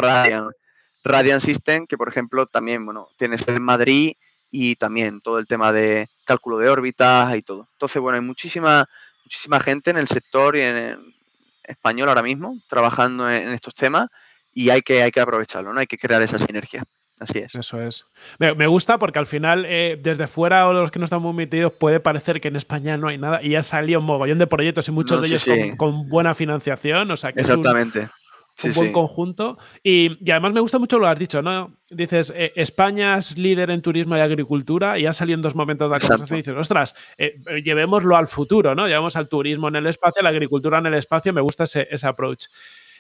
Radiant, 1.04 1.42
System, 1.42 1.86
que, 1.86 1.96
por 1.96 2.08
ejemplo, 2.08 2.46
también, 2.46 2.84
bueno, 2.84 3.08
tiene 3.16 3.38
sede 3.38 3.56
en 3.56 3.62
Madrid 3.62 4.12
y 4.50 4.76
también 4.76 5.20
todo 5.20 5.38
el 5.38 5.46
tema 5.46 5.72
de 5.72 6.08
cálculo 6.24 6.58
de 6.58 6.68
órbitas 6.68 7.34
y 7.34 7.42
todo. 7.42 7.68
Entonces, 7.72 8.00
bueno, 8.00 8.16
hay 8.16 8.24
muchísima, 8.24 8.88
muchísima 9.24 9.60
gente 9.60 9.90
en 9.90 9.96
el 9.96 10.08
sector 10.08 10.56
y 10.56 10.62
en, 10.62 11.17
español 11.68 12.08
ahora 12.08 12.22
mismo 12.22 12.58
trabajando 12.68 13.30
en, 13.30 13.52
estos 13.52 13.74
temas 13.74 14.08
y 14.52 14.70
hay 14.70 14.82
que, 14.82 15.02
hay 15.02 15.10
que 15.10 15.20
aprovecharlo, 15.20 15.72
¿no? 15.72 15.80
Hay 15.80 15.86
que 15.86 15.98
crear 15.98 16.22
esa 16.22 16.38
sinergia. 16.38 16.84
Así 17.20 17.38
es. 17.38 17.54
Eso 17.54 17.82
es. 17.82 18.06
Me, 18.38 18.66
gusta 18.68 18.98
porque 18.98 19.18
al 19.18 19.26
final, 19.26 19.64
eh, 19.68 19.98
desde 20.00 20.28
fuera 20.28 20.68
o 20.68 20.72
los 20.72 20.90
que 20.90 21.00
no 21.00 21.04
están 21.04 21.20
muy 21.20 21.32
metidos, 21.32 21.72
puede 21.72 21.98
parecer 21.98 22.40
que 22.40 22.48
en 22.48 22.56
España 22.56 22.96
no 22.96 23.08
hay 23.08 23.18
nada 23.18 23.42
y 23.42 23.50
ya 23.50 23.62
salido 23.62 23.98
un 23.98 24.06
mogollón 24.06 24.38
de 24.38 24.46
proyectos 24.46 24.86
y 24.88 24.92
muchos 24.92 25.20
de 25.20 25.26
ellos 25.26 25.44
con, 25.76 26.08
buena 26.08 26.34
financiación. 26.34 27.10
O 27.10 27.16
sea 27.16 27.32
que 27.32 27.40
Exactamente 27.40 28.00
un 28.00 28.10
buen 28.74 28.92
conjunto. 28.92 29.58
Y, 29.82 30.30
además 30.30 30.52
me 30.52 30.60
gusta 30.60 30.78
mucho 30.78 30.98
lo 30.98 31.06
que 31.06 31.10
has 31.10 31.18
dicho, 31.18 31.42
¿no? 31.42 31.74
Dices, 31.90 32.32
eh, 32.36 32.52
España 32.56 33.16
es 33.16 33.36
líder 33.36 33.70
en 33.70 33.82
turismo 33.82 34.16
y 34.16 34.20
agricultura 34.20 34.98
y 34.98 35.06
ha 35.06 35.12
salido 35.12 35.36
en 35.36 35.42
dos 35.42 35.54
momentos 35.54 35.88
de 35.88 35.94
la 35.94 36.00
conversación 36.00 36.38
y 36.38 36.42
dices, 36.42 36.56
ostras, 36.56 36.94
eh, 37.16 37.36
llevémoslo 37.64 38.16
al 38.16 38.26
futuro, 38.26 38.74
¿no? 38.74 38.86
Llevamos 38.86 39.16
al 39.16 39.28
turismo 39.28 39.68
en 39.68 39.76
el 39.76 39.86
espacio, 39.86 40.20
a 40.20 40.24
la 40.24 40.30
agricultura 40.30 40.78
en 40.78 40.86
el 40.86 40.94
espacio, 40.94 41.32
me 41.32 41.40
gusta 41.40 41.64
ese, 41.64 42.06
approach. 42.06 42.46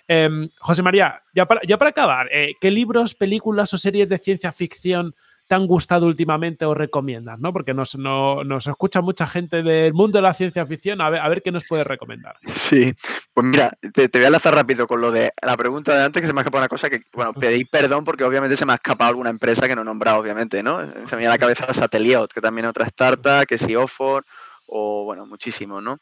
Em, 0.06 0.48
José 0.58 0.82
María, 0.82 1.22
ya 1.34 1.46
para, 1.46 1.60
ya 1.66 1.76
para 1.76 1.90
acabar, 1.90 2.28
eh, 2.32 2.54
¿qué 2.60 2.70
libros, 2.70 3.14
películas 3.14 3.74
o 3.74 3.78
series 3.78 4.08
de 4.08 4.16
ciencia 4.16 4.52
ficción 4.52 5.14
te 5.48 5.54
han 5.54 5.66
gustado 5.66 6.06
últimamente 6.06 6.66
o 6.66 6.74
recomiendas, 6.74 7.40
¿no? 7.40 7.54
Porque 7.54 7.72
nos, 7.72 7.96
nos 7.96 8.66
escucha 8.66 9.00
mucha 9.00 9.26
gente 9.26 9.62
del 9.62 9.94
mundo 9.94 10.18
de 10.18 10.22
la 10.22 10.34
ciencia 10.34 10.66
ficción, 10.66 11.00
a 11.00 11.08
ver, 11.08 11.20
a 11.20 11.28
ver 11.28 11.40
qué 11.42 11.50
nos 11.50 11.66
puedes 11.66 11.86
recomendar. 11.86 12.36
Sí, 12.52 12.94
pues 13.32 13.46
mira, 13.46 13.72
te, 13.94 14.10
voy 14.12 14.24
a 14.24 14.30
lanzar 14.30 14.54
rápido 14.54 14.86
con 14.86 15.00
lo 15.00 15.10
de 15.10 15.32
la 15.40 15.56
pregunta 15.56 15.96
de 15.96 16.04
antes, 16.04 16.20
que 16.20 16.26
se 16.26 16.34
me 16.34 16.40
ha 16.40 16.42
escapado 16.42 16.60
una 16.62 16.68
cosa 16.68 16.90
que, 16.90 17.02
bueno, 17.14 17.32
pedí 17.32 17.64
perdón 17.64 18.04
porque 18.04 18.24
obviamente 18.24 18.56
se 18.56 18.66
me 18.66 18.72
ha 18.72 18.76
escapado 18.76 19.08
alguna 19.08 19.30
empresa 19.30 19.66
que 19.66 19.74
no 19.74 19.82
he 19.82 19.84
nombrado, 19.86 20.18
obviamente, 20.18 20.62
¿no? 20.62 20.80
Se 21.06 21.16
me 21.16 21.20
viene 21.20 21.28
a 21.28 21.30
la 21.30 21.38
cabeza 21.38 21.72
Sateliot, 21.72 22.30
que 22.30 22.42
también 22.42 22.66
es 22.66 22.70
otra 22.70 22.84
startup, 22.86 23.46
que 23.46 23.56
si 23.56 23.74
Ofor, 23.74 24.26
o 24.66 25.04
bueno, 25.04 25.24
muchísimo, 25.24 25.80
¿no? 25.80 25.98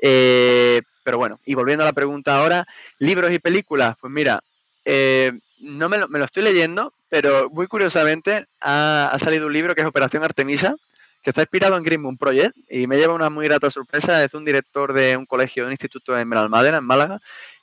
Eh, 0.00 0.80
pero 1.02 1.18
bueno, 1.18 1.40
y 1.44 1.54
volviendo 1.54 1.84
a 1.84 1.86
la 1.86 1.92
pregunta 1.92 2.38
ahora, 2.38 2.66
libros 2.98 3.30
y 3.32 3.38
películas, 3.38 3.96
pues 4.00 4.10
mira, 4.10 4.40
eh, 4.84 5.32
no 5.60 5.88
me 5.88 5.98
lo, 5.98 6.08
me 6.08 6.18
lo, 6.18 6.24
estoy 6.24 6.42
leyendo, 6.42 6.92
pero 7.08 7.50
muy 7.50 7.66
curiosamente 7.66 8.46
ha, 8.60 9.16
salido 9.18 9.46
un 9.46 9.52
libro 9.52 9.74
que 9.74 9.80
es 9.80 9.86
Operación 9.86 10.22
Artemisa, 10.22 10.74
que 11.22 11.30
está 11.30 11.42
inspirado 11.42 11.76
en 11.76 11.82
Green 11.82 12.02
Moon 12.02 12.16
Project 12.16 12.56
y 12.70 12.86
me 12.86 12.96
lleva 12.96 13.14
una 13.14 13.30
muy 13.30 13.46
grata 13.46 13.70
sorpresa. 13.70 14.22
Es 14.22 14.34
un 14.34 14.44
director 14.44 14.92
de 14.92 15.16
un 15.16 15.26
colegio, 15.26 15.64
de 15.64 15.68
un 15.68 15.72
instituto 15.72 16.18
en 16.18 16.28
Benalmádena, 16.28 16.78
en 16.78 16.84
Málaga, 16.84 17.20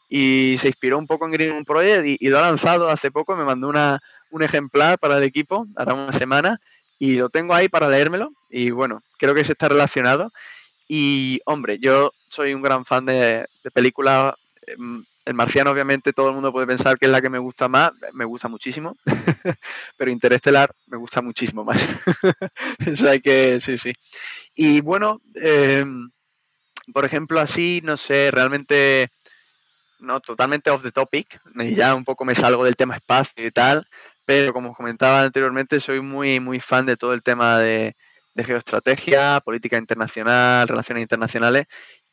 y 0.10 0.56
se 0.60 0.68
inspiró 0.68 0.98
un 0.98 1.08
poco 1.08 1.26
en 1.26 1.32
Green 1.32 1.52
Moon 1.52 1.66
Project 1.66 2.06
y, 2.06 2.28
lo 2.28 2.40
ha 2.40 2.42
lanzado 2.42 2.90
hace 2.90 3.12
poco. 3.12 3.36
Me 3.36 3.46
mandó 3.46 3.68
una, 3.70 4.02
un 4.30 4.44
ejemplar 4.44 5.00
para 5.00 5.18
el 5.18 5.24
equipo, 5.24 5.68
hará 5.76 5.94
una 5.94 6.12
semana, 6.12 6.60
y 7.00 7.16
lo 7.16 7.30
tengo 7.30 7.54
ahí 7.54 7.70
para 7.70 7.90
leérmelo. 7.90 8.34
Y 8.50 8.72
bueno, 8.72 9.04
creo 9.18 9.34
que 9.34 9.44
se 9.44 9.54
está 9.54 9.70
relacionado. 9.70 10.32
Y 10.88 11.42
hombre, 11.46 11.80
yo 11.80 12.14
soy 12.28 12.54
un 12.54 12.62
gran 12.62 12.86
fan 12.86 13.06
de, 13.06 13.48
de 13.64 13.72
películas 13.72 14.36
em, 14.68 15.04
el 15.26 15.34
marciano, 15.34 15.72
obviamente, 15.72 16.14
todo 16.14 16.30
el 16.30 16.36
mundo 16.36 16.52
puede 16.52 16.68
pensar 16.68 16.98
que 17.00 17.08
es 17.08 17.12
la 17.12 17.22
que 17.22 17.32
me 17.32 17.40
gusta 17.40 17.68
más, 17.68 17.92
me 18.14 18.26
gusta 18.26 18.48
muchísimo, 18.48 18.96
pero 19.98 20.12
Interestelar 20.12 20.72
me 20.88 20.98
gusta 20.98 21.22
muchísimo 21.22 21.66
más. 21.66 21.78
Eso 22.86 23.10
hay 23.10 23.22
que, 23.22 23.60
sí, 23.60 23.78
sí. 23.78 23.94
Y 24.54 24.82
bueno, 24.82 25.22
em, 25.36 26.12
por 26.94 27.06
ejemplo, 27.06 27.40
así, 27.40 27.82
no 27.84 27.98
sé, 27.98 28.30
realmente, 28.32 29.10
no, 30.00 30.20
totalmente 30.20 30.70
off 30.70 30.84
the 30.84 30.92
topic, 30.92 31.42
ya 31.76 31.96
un 31.96 32.06
poco 32.06 32.24
me 32.24 32.36
salgo 32.36 32.64
del 32.64 32.76
tema 32.76 32.96
espacio 32.96 33.46
y 33.46 33.52
tal, 33.52 33.88
pero 34.26 34.54
como 34.54 34.76
comentaba 34.76 35.24
anteriormente, 35.24 35.80
soy 35.80 36.02
muy, 36.02 36.40
muy 36.40 36.60
fan 36.60 36.86
de 36.86 36.98
todo 36.98 37.14
el 37.14 37.24
tema 37.24 37.58
de, 37.58 37.96
de 38.36 38.44
geoestrategia, 38.44 39.40
política 39.44 39.78
internacional, 39.78 40.68
relaciones 40.68 41.02
internacionales, 41.02 41.66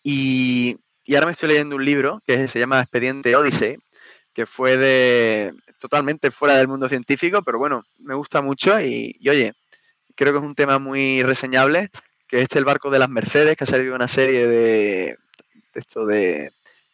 y 0.03 0.79
y 1.13 1.15
ahora 1.15 1.27
me 1.27 1.33
estoy 1.33 1.51
leyendo 1.51 1.77
un 1.77 1.85
libro 1.85 2.23
que 2.27 2.49
se 2.49 2.59
llama 2.59 2.81
Expediente 2.81 3.37
Odyssey, 3.37 3.77
que 4.33 4.47
fue 4.47 4.79
de 4.79 5.53
totalmente 5.79 6.31
fuera 6.31 6.57
del 6.57 6.69
mundo 6.69 6.89
científico, 6.89 7.43
pero 7.43 7.59
bueno, 7.59 7.85
me 7.99 8.15
gusta 8.15 8.41
mucho 8.41 8.81
y, 8.81 9.21
oye, 9.29 9.53
creo 10.15 10.33
que 10.33 10.39
es 10.39 10.45
un 10.45 10.55
tema 10.55 10.79
muy 10.79 11.23
reseñable, 11.23 11.91
que 12.27 12.41
este 12.41 12.55
es 12.55 12.61
el 12.61 12.65
barco 12.65 12.89
de 12.89 12.99
las 12.99 13.11
Mercedes, 13.11 13.59
que 13.59 13.65
ha 13.65 13.67
salido 13.67 13.95
una 13.95 14.09
serie 14.09 14.47
de, 14.47 15.19
esto 15.75 16.07
de, 16.07 16.51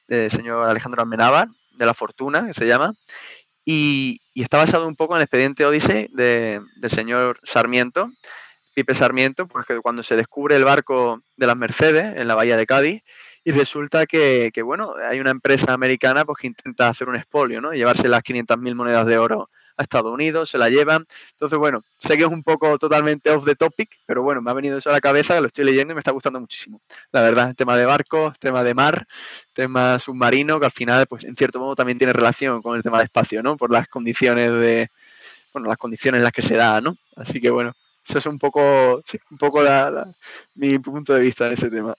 señor 0.08 0.68
Alejandro 0.68 1.00
Almenábar, 1.00 1.46
de 1.76 1.86
la 1.86 1.94
Fortuna, 1.94 2.44
que 2.48 2.54
se 2.54 2.66
llama, 2.66 2.94
y, 3.64 4.20
está 4.34 4.58
basado 4.58 4.88
un 4.88 4.96
poco 4.96 5.14
en 5.14 5.18
el 5.18 5.26
expediente 5.26 5.64
Odyssey 5.64 6.08
del 6.12 6.90
señor 6.90 7.38
Sarmiento, 7.44 8.10
Pipe 8.74 8.94
Sarmiento, 8.94 9.46
pues 9.46 9.64
cuando 9.80 10.02
se 10.02 10.16
descubre 10.16 10.56
el 10.56 10.64
barco 10.64 11.22
de 11.36 11.46
las 11.46 11.56
Mercedes 11.56 12.18
en 12.18 12.26
la 12.26 12.34
bahía 12.34 12.56
de 12.56 12.66
Cádiz, 12.66 13.02
y 13.48 13.50
resulta 13.50 14.04
que, 14.04 14.52
bueno, 14.62 14.92
hay 15.08 15.20
una 15.20 15.30
empresa 15.30 15.72
americana 15.72 16.26
pues, 16.26 16.36
que 16.36 16.48
intenta 16.48 16.88
hacer 16.88 17.08
un 17.08 17.16
expolio, 17.16 17.62
¿no? 17.62 17.72
llevarse 17.72 18.06
las 18.06 18.22
500.000 18.22 18.74
monedas 18.74 19.06
de 19.06 19.16
oro 19.16 19.48
a 19.74 19.82
Estados 19.84 20.12
Unidos, 20.12 20.50
se 20.50 20.58
la 20.58 20.68
llevan. 20.68 21.06
Entonces, 21.30 21.58
bueno, 21.58 21.82
sé 21.96 22.18
que 22.18 22.24
es 22.24 22.30
un 22.30 22.42
poco 22.42 22.76
totalmente 22.76 23.30
off 23.30 23.46
the 23.46 23.54
topic, 23.54 23.88
pero 24.04 24.22
bueno, 24.22 24.42
me 24.42 24.50
ha 24.50 24.52
venido 24.52 24.76
eso 24.76 24.90
a 24.90 24.92
la 24.92 25.00
cabeza, 25.00 25.40
lo 25.40 25.46
estoy 25.46 25.64
leyendo 25.64 25.92
y 25.92 25.94
me 25.94 26.00
está 26.00 26.10
gustando 26.10 26.38
muchísimo. 26.38 26.82
La 27.10 27.22
verdad, 27.22 27.54
tema 27.54 27.74
de 27.78 27.86
barcos, 27.86 28.38
tema 28.38 28.62
de 28.62 28.74
mar, 28.74 29.06
tema 29.54 29.98
submarino, 29.98 30.60
que 30.60 30.66
al 30.66 30.72
final, 30.72 31.06
pues 31.06 31.24
en 31.24 31.34
cierto 31.34 31.58
modo 31.58 31.74
también 31.74 31.96
tiene 31.96 32.12
relación 32.12 32.60
con 32.60 32.76
el 32.76 32.82
tema 32.82 32.98
de 32.98 33.04
espacio, 33.04 33.42
¿no? 33.42 33.56
Por 33.56 33.72
las 33.72 33.88
condiciones 33.88 34.52
de, 34.52 34.90
bueno, 35.54 35.68
las 35.68 35.78
condiciones 35.78 36.18
en 36.18 36.24
las 36.24 36.32
que 36.32 36.42
se 36.42 36.54
da, 36.54 36.82
¿no? 36.82 36.98
Así 37.16 37.40
que 37.40 37.48
bueno, 37.48 37.72
eso 38.08 38.18
es 38.18 38.26
un 38.26 38.38
poco, 38.38 39.02
un 39.30 39.38
poco 39.38 39.60
mi 40.54 40.78
punto 40.78 41.14
de 41.14 41.20
vista 41.20 41.46
en 41.46 41.52
ese 41.52 41.70
tema. 41.70 41.94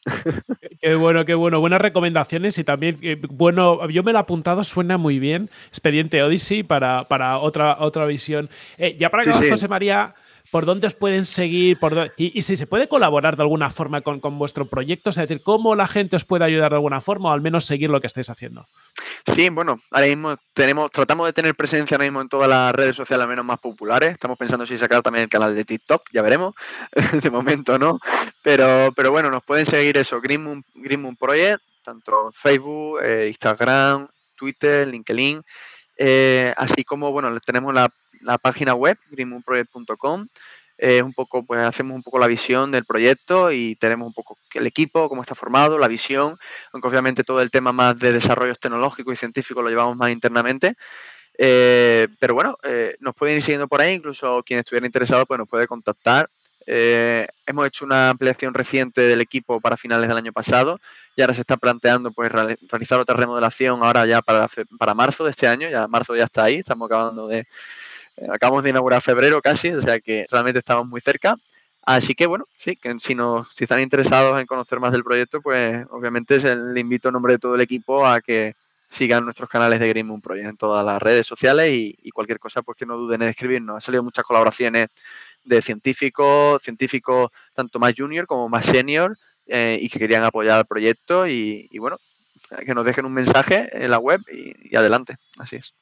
Qué 0.82 0.96
bueno, 0.96 1.26
qué 1.26 1.34
bueno. 1.34 1.60
Buenas 1.60 1.82
recomendaciones 1.82 2.58
y 2.58 2.64
también, 2.64 2.98
eh, 3.02 3.22
bueno, 3.30 3.88
yo 3.90 4.02
me 4.02 4.14
lo 4.14 4.20
he 4.20 4.22
apuntado, 4.22 4.64
suena 4.64 4.98
muy 4.98 5.20
bien. 5.20 5.50
Expediente 5.68 6.24
Odyssey 6.24 6.64
para, 6.64 7.08
para 7.08 7.38
otra, 7.40 7.78
otra 7.80 8.06
visión. 8.06 8.50
Eh, 8.78 8.96
ya 8.98 9.10
para 9.10 9.24
acabar, 9.24 9.50
José 9.50 9.68
María, 9.68 10.16
por 10.52 10.66
dónde 10.66 10.88
os 10.88 10.96
pueden 10.96 11.26
seguir 11.26 11.80
por 11.80 12.12
y, 12.18 12.42
si 12.42 12.58
se 12.58 12.68
puede 12.68 12.88
colaborar 12.88 13.36
de 13.36 13.44
alguna 13.44 13.70
forma 13.70 14.02
con, 14.02 14.20
vuestro 14.40 14.68
proyecto, 14.68 15.10
es 15.10 15.16
decir, 15.16 15.42
cómo 15.44 15.76
la 15.76 15.88
gente 15.88 16.16
os 16.16 16.26
puede 16.26 16.46
ayudar 16.46 16.72
de 16.72 16.78
alguna 16.78 17.02
forma 17.02 17.30
o 17.30 17.34
al 17.34 17.42
menos 17.42 17.66
seguir 17.66 17.90
lo 17.90 18.02
que 18.02 18.08
estáis 18.08 18.30
haciendo. 18.30 18.68
Sí, 19.26 19.50
bueno, 19.50 19.82
ahora 19.92 20.08
mismo 20.08 20.36
tenemos, 20.54 20.92
tratamos 20.92 21.28
de 21.28 21.34
tener 21.34 21.56
presencia 21.56 21.96
ahora 21.96 22.06
mismo 22.06 22.22
en 22.22 22.30
todas 22.30 22.50
las 22.50 22.74
redes 22.74 22.96
sociales 22.96 23.24
al 23.24 23.30
menos 23.30 23.46
más 23.46 23.60
populares. 23.60 24.12
Estamos 24.12 24.38
pensando 24.38 24.66
si 24.66 24.78
sacar 24.78 25.02
también 25.02 25.24
el 25.24 25.30
canal 25.30 25.54
de 25.56 25.66
TikTok, 25.66 25.99
ya 26.12 26.22
veremos. 26.22 26.56
de 27.24 27.30
momento 27.30 27.78
no. 27.80 28.00
Pero, 28.44 28.92
pero 28.96 29.12
bueno, 29.12 29.30
nos 29.30 29.44
pueden 29.44 29.66
seguir 29.66 29.98
eso, 29.98 30.22
Green 30.22 30.44
Moon, 30.44 31.16
Project, 31.16 31.64
tanto 31.84 32.32
Facebook, 32.34 33.00
eh, 33.02 33.28
Instagram, 33.28 34.08
Twitter, 34.36 34.88
LinkedIn. 34.88 35.42
Eh, 35.98 36.54
así 36.56 36.84
como, 36.84 37.12
bueno, 37.12 37.38
tenemos 37.42 37.74
la 37.74 37.92
la 38.22 38.38
página 38.38 38.74
web, 38.74 38.98
greenmoonproject.com. 39.10 40.28
Eh, 40.82 41.02
un 41.02 41.14
poco, 41.14 41.46
pues 41.46 41.60
hacemos 41.60 41.94
un 41.94 42.04
poco 42.04 42.20
la 42.20 42.28
visión 42.28 42.72
del 42.72 42.86
proyecto 42.86 43.52
y 43.52 43.76
tenemos 43.76 44.08
un 44.08 44.14
poco 44.14 44.38
el 44.54 44.66
equipo, 44.66 45.10
cómo 45.10 45.22
está 45.22 45.36
formado, 45.36 45.78
la 45.78 45.90
visión, 45.90 46.38
aunque 46.72 46.88
obviamente 46.88 47.26
todo 47.26 47.42
el 47.42 47.52
tema 47.52 47.74
más 47.74 48.00
de 48.00 48.14
desarrollos 48.14 48.60
tecnológicos 48.60 49.14
y 49.14 49.18
científicos 49.18 49.62
lo 49.62 49.70
llevamos 49.70 49.98
más 49.98 50.10
internamente. 50.10 50.76
Eh, 51.42 52.10
pero 52.20 52.34
bueno, 52.34 52.58
eh, 52.64 52.98
nos 53.00 53.16
pueden 53.16 53.38
ir 53.38 53.42
siguiendo 53.42 53.70
por 53.70 53.80
ahí, 53.80 53.94
incluso 53.94 54.44
quien 54.44 54.60
estuviera 54.60 54.86
interesado 54.86 55.26
pues 55.26 55.38
nos 55.38 55.48
puede 55.48 55.68
contactar. 55.68 56.30
hemos 56.66 57.66
hecho 57.66 57.86
una 57.86 58.10
ampliación 58.10 58.54
reciente 58.54 59.02
del 59.02 59.22
equipo 59.22 59.62
para 59.62 59.78
finales 59.78 60.10
del 60.10 60.18
año 60.18 60.34
pasado 60.34 60.80
y 61.16 61.22
ahora 61.22 61.34
se 61.34 61.42
está 61.42 61.56
planteando 61.58 62.12
pues 62.12 62.30
realizar 62.32 63.00
otra 63.00 63.16
remodelación 63.16 63.82
ahora 63.84 64.06
ya 64.06 64.22
para, 64.22 64.48
para 64.78 64.94
marzo 64.94 65.24
de 65.24 65.32
este 65.32 65.48
año, 65.48 65.70
ya 65.70 65.88
marzo 65.88 66.16
ya 66.16 66.26
está 66.26 66.44
ahí, 66.44 66.56
estamos 66.56 66.88
acabando 66.88 67.28
de, 67.28 67.48
acabamos 68.30 68.64
de 68.64 68.72
inaugurar 68.72 69.02
febrero 69.02 69.42
casi, 69.42 69.70
o 69.70 69.82
sea 69.82 70.00
que 70.00 70.26
realmente 70.30 70.60
estamos 70.60 70.88
muy 70.88 71.02
cerca. 71.02 71.38
Así 71.86 72.14
que 72.14 72.28
bueno, 72.28 72.46
sí, 72.56 72.76
que 72.76 73.00
si, 73.00 73.16
no, 73.16 73.48
si 73.50 73.64
están 73.64 73.80
interesados 73.80 74.40
en 74.40 74.46
conocer 74.46 74.80
más 74.80 74.92
del 74.92 75.04
proyecto, 75.04 75.42
pues 75.42 75.86
obviamente 75.90 76.38
le 76.56 76.80
invito 76.80 77.10
en 77.10 77.14
nombre 77.14 77.34
de 77.34 77.40
todo 77.40 77.56
el 77.56 77.62
equipo 77.62 78.06
a 78.06 78.22
que 78.22 78.56
sigan 78.90 79.24
nuestros 79.24 79.50
canales 79.50 79.80
de 79.80 79.88
Green 79.90 80.08
Moon 80.08 80.22
Project 80.22 80.50
en 80.50 80.58
todas 80.58 80.86
las 80.86 81.02
redes 81.02 81.28
sociales 81.28 81.72
y, 81.72 82.10
cualquier 82.12 82.40
cosa, 82.40 82.62
pues 82.62 82.78
que 82.78 82.86
no 82.86 82.98
duden 82.98 83.22
en 83.22 83.30
escribirnos. 83.30 83.76
Han 83.76 83.82
salido 83.82 84.04
muchas 84.04 84.26
colaboraciones 84.26 84.90
de 85.44 85.62
científicos, 85.62 86.62
científicos 86.62 87.30
tanto 87.54 87.80
más 87.80 87.94
junior 87.96 88.26
como 88.26 88.50
más 88.50 88.66
senior 88.66 89.18
eh, 89.46 89.78
y 89.80 89.90
que 89.90 90.00
querían 90.00 90.24
apoyar 90.24 90.60
el 90.60 90.66
proyecto 90.66 91.28
y, 91.28 91.70
bueno, 91.80 91.98
que 92.66 92.74
nos 92.74 92.86
dejen 92.86 93.06
un 93.06 93.14
mensaje 93.14 93.70
en 93.72 93.92
la 93.92 94.00
web 94.00 94.22
y 94.30 94.76
adelante. 94.76 95.18
Así 95.38 95.58
es. 95.58 95.74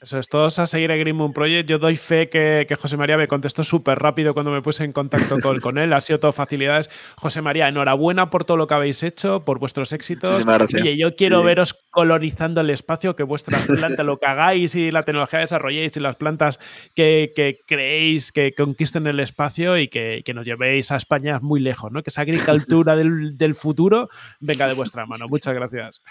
Eso 0.00 0.18
es, 0.18 0.28
todos 0.28 0.58
a 0.58 0.66
seguir 0.66 0.92
a 0.92 0.96
Green 0.96 1.16
Moon 1.16 1.32
Project. 1.32 1.68
Yo 1.68 1.78
doy 1.78 1.96
fe 1.96 2.28
que, 2.28 2.66
José 2.80 2.96
María 2.96 3.16
me 3.16 3.26
contestó 3.26 3.64
súper 3.64 3.98
rápido 3.98 4.32
cuando 4.32 4.52
me 4.52 4.62
puse 4.62 4.84
en 4.84 4.92
contacto 4.92 5.40
con, 5.42 5.60
con, 5.60 5.78
él. 5.78 5.92
Ha 5.92 6.00
sido 6.00 6.20
todo 6.20 6.32
facilidades. 6.32 6.88
José 7.16 7.42
María, 7.42 7.68
enhorabuena 7.68 8.30
por 8.30 8.44
todo 8.44 8.56
lo 8.56 8.66
que 8.66 8.74
habéis 8.74 9.02
hecho, 9.02 9.44
por 9.44 9.58
vuestros 9.58 9.92
éxitos. 9.92 10.44
Oye, 10.46 10.96
yo 10.96 11.16
quiero 11.16 11.42
veros 11.42 11.74
colorizando 11.90 12.60
el 12.60 12.70
espacio, 12.70 13.16
que 13.16 13.22
vuestras 13.22 13.66
plantas, 13.66 14.06
lo 14.06 14.18
que 14.18 14.26
hagáis 14.26 14.74
y 14.74 14.90
la 14.90 15.04
tecnología 15.04 15.40
desarrolléis 15.40 15.96
y 15.96 16.00
las 16.00 16.16
plantas 16.16 16.60
que, 16.94 17.32
que 17.34 17.60
creéis 17.66 18.32
que 18.32 18.54
conquisten 18.54 19.06
el 19.06 19.20
espacio 19.20 19.78
y 19.78 19.88
que, 19.88 20.22
que, 20.24 20.34
nos 20.34 20.44
llevéis 20.44 20.92
a 20.92 20.96
España 20.96 21.40
muy 21.40 21.60
lejos, 21.60 21.90
¿no? 21.90 22.02
Que 22.02 22.10
esa 22.10 22.22
agricultura 22.22 22.94
del, 22.94 23.36
del, 23.36 23.54
futuro 23.54 24.08
venga 24.40 24.66
de 24.66 24.74
vuestra 24.74 25.06
mano. 25.06 25.26
Muchas 25.28 25.54
gracias. 25.54 26.02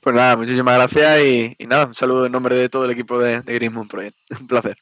Pues 0.00 0.14
nada, 0.14 0.36
muchísimas 0.36 0.76
gracias 0.76 1.20
y, 1.22 1.56
y 1.58 1.66
nada, 1.66 1.86
un 1.86 1.94
saludo 1.94 2.26
en 2.26 2.32
nombre 2.32 2.54
de 2.54 2.68
todo 2.68 2.84
el 2.84 2.92
equipo 3.02 3.18
de, 3.18 3.42
de 3.42 3.70
Project. 3.88 4.16
Un 4.40 4.46
placer. 4.46 4.76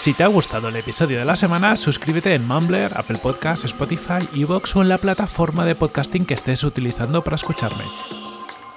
Si 0.00 0.14
te 0.14 0.22
ha 0.22 0.28
gustado 0.28 0.68
el 0.68 0.76
episodio 0.76 1.18
de 1.18 1.24
la 1.24 1.34
semana, 1.34 1.74
suscríbete 1.74 2.32
en 2.32 2.46
Mumbler, 2.46 2.92
Apple 2.96 3.18
Podcasts, 3.20 3.64
Spotify, 3.64 4.20
Evox 4.36 4.76
o 4.76 4.82
en 4.82 4.88
la 4.88 4.98
plataforma 4.98 5.64
de 5.64 5.74
podcasting 5.74 6.24
que 6.24 6.34
estés 6.34 6.62
utilizando 6.62 7.24
para 7.24 7.34
escucharme. 7.34 7.82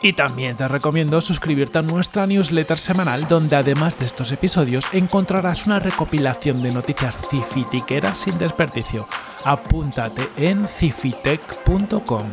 Y 0.02 0.14
también 0.14 0.56
te 0.56 0.68
recomiendo 0.68 1.20
suscribirte 1.20 1.80
a 1.80 1.82
nuestra 1.82 2.26
newsletter 2.26 2.80
semanal 2.80 3.28
donde 3.28 3.58
además 3.58 3.98
de 4.00 4.06
estos 4.06 4.32
episodios 4.32 4.86
encontrarás 4.94 5.66
una 5.66 5.80
recopilación 5.80 6.64
de 6.64 6.72
noticias 6.72 7.20
cifitiqueras 7.30 8.18
sin 8.18 8.38
desperdicio. 8.38 9.08
Apúntate 9.44 10.22
en 10.38 10.68
cifitec.com. 10.68 12.32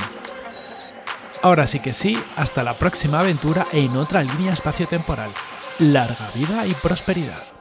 Ahora 1.43 1.67
sí 1.67 1.81
que 1.81 1.93
sí, 1.93 2.17
hasta 2.37 2.63
la 2.63 2.79
próxima 2.79 3.21
aventura 3.21 3.67
en 3.73 3.97
otra 3.97 4.23
línea 4.23 4.53
espacio-temporal. 4.53 5.31
Larga 5.79 6.29
vida 6.35 6.67
y 6.67 6.75
prosperidad. 6.75 7.56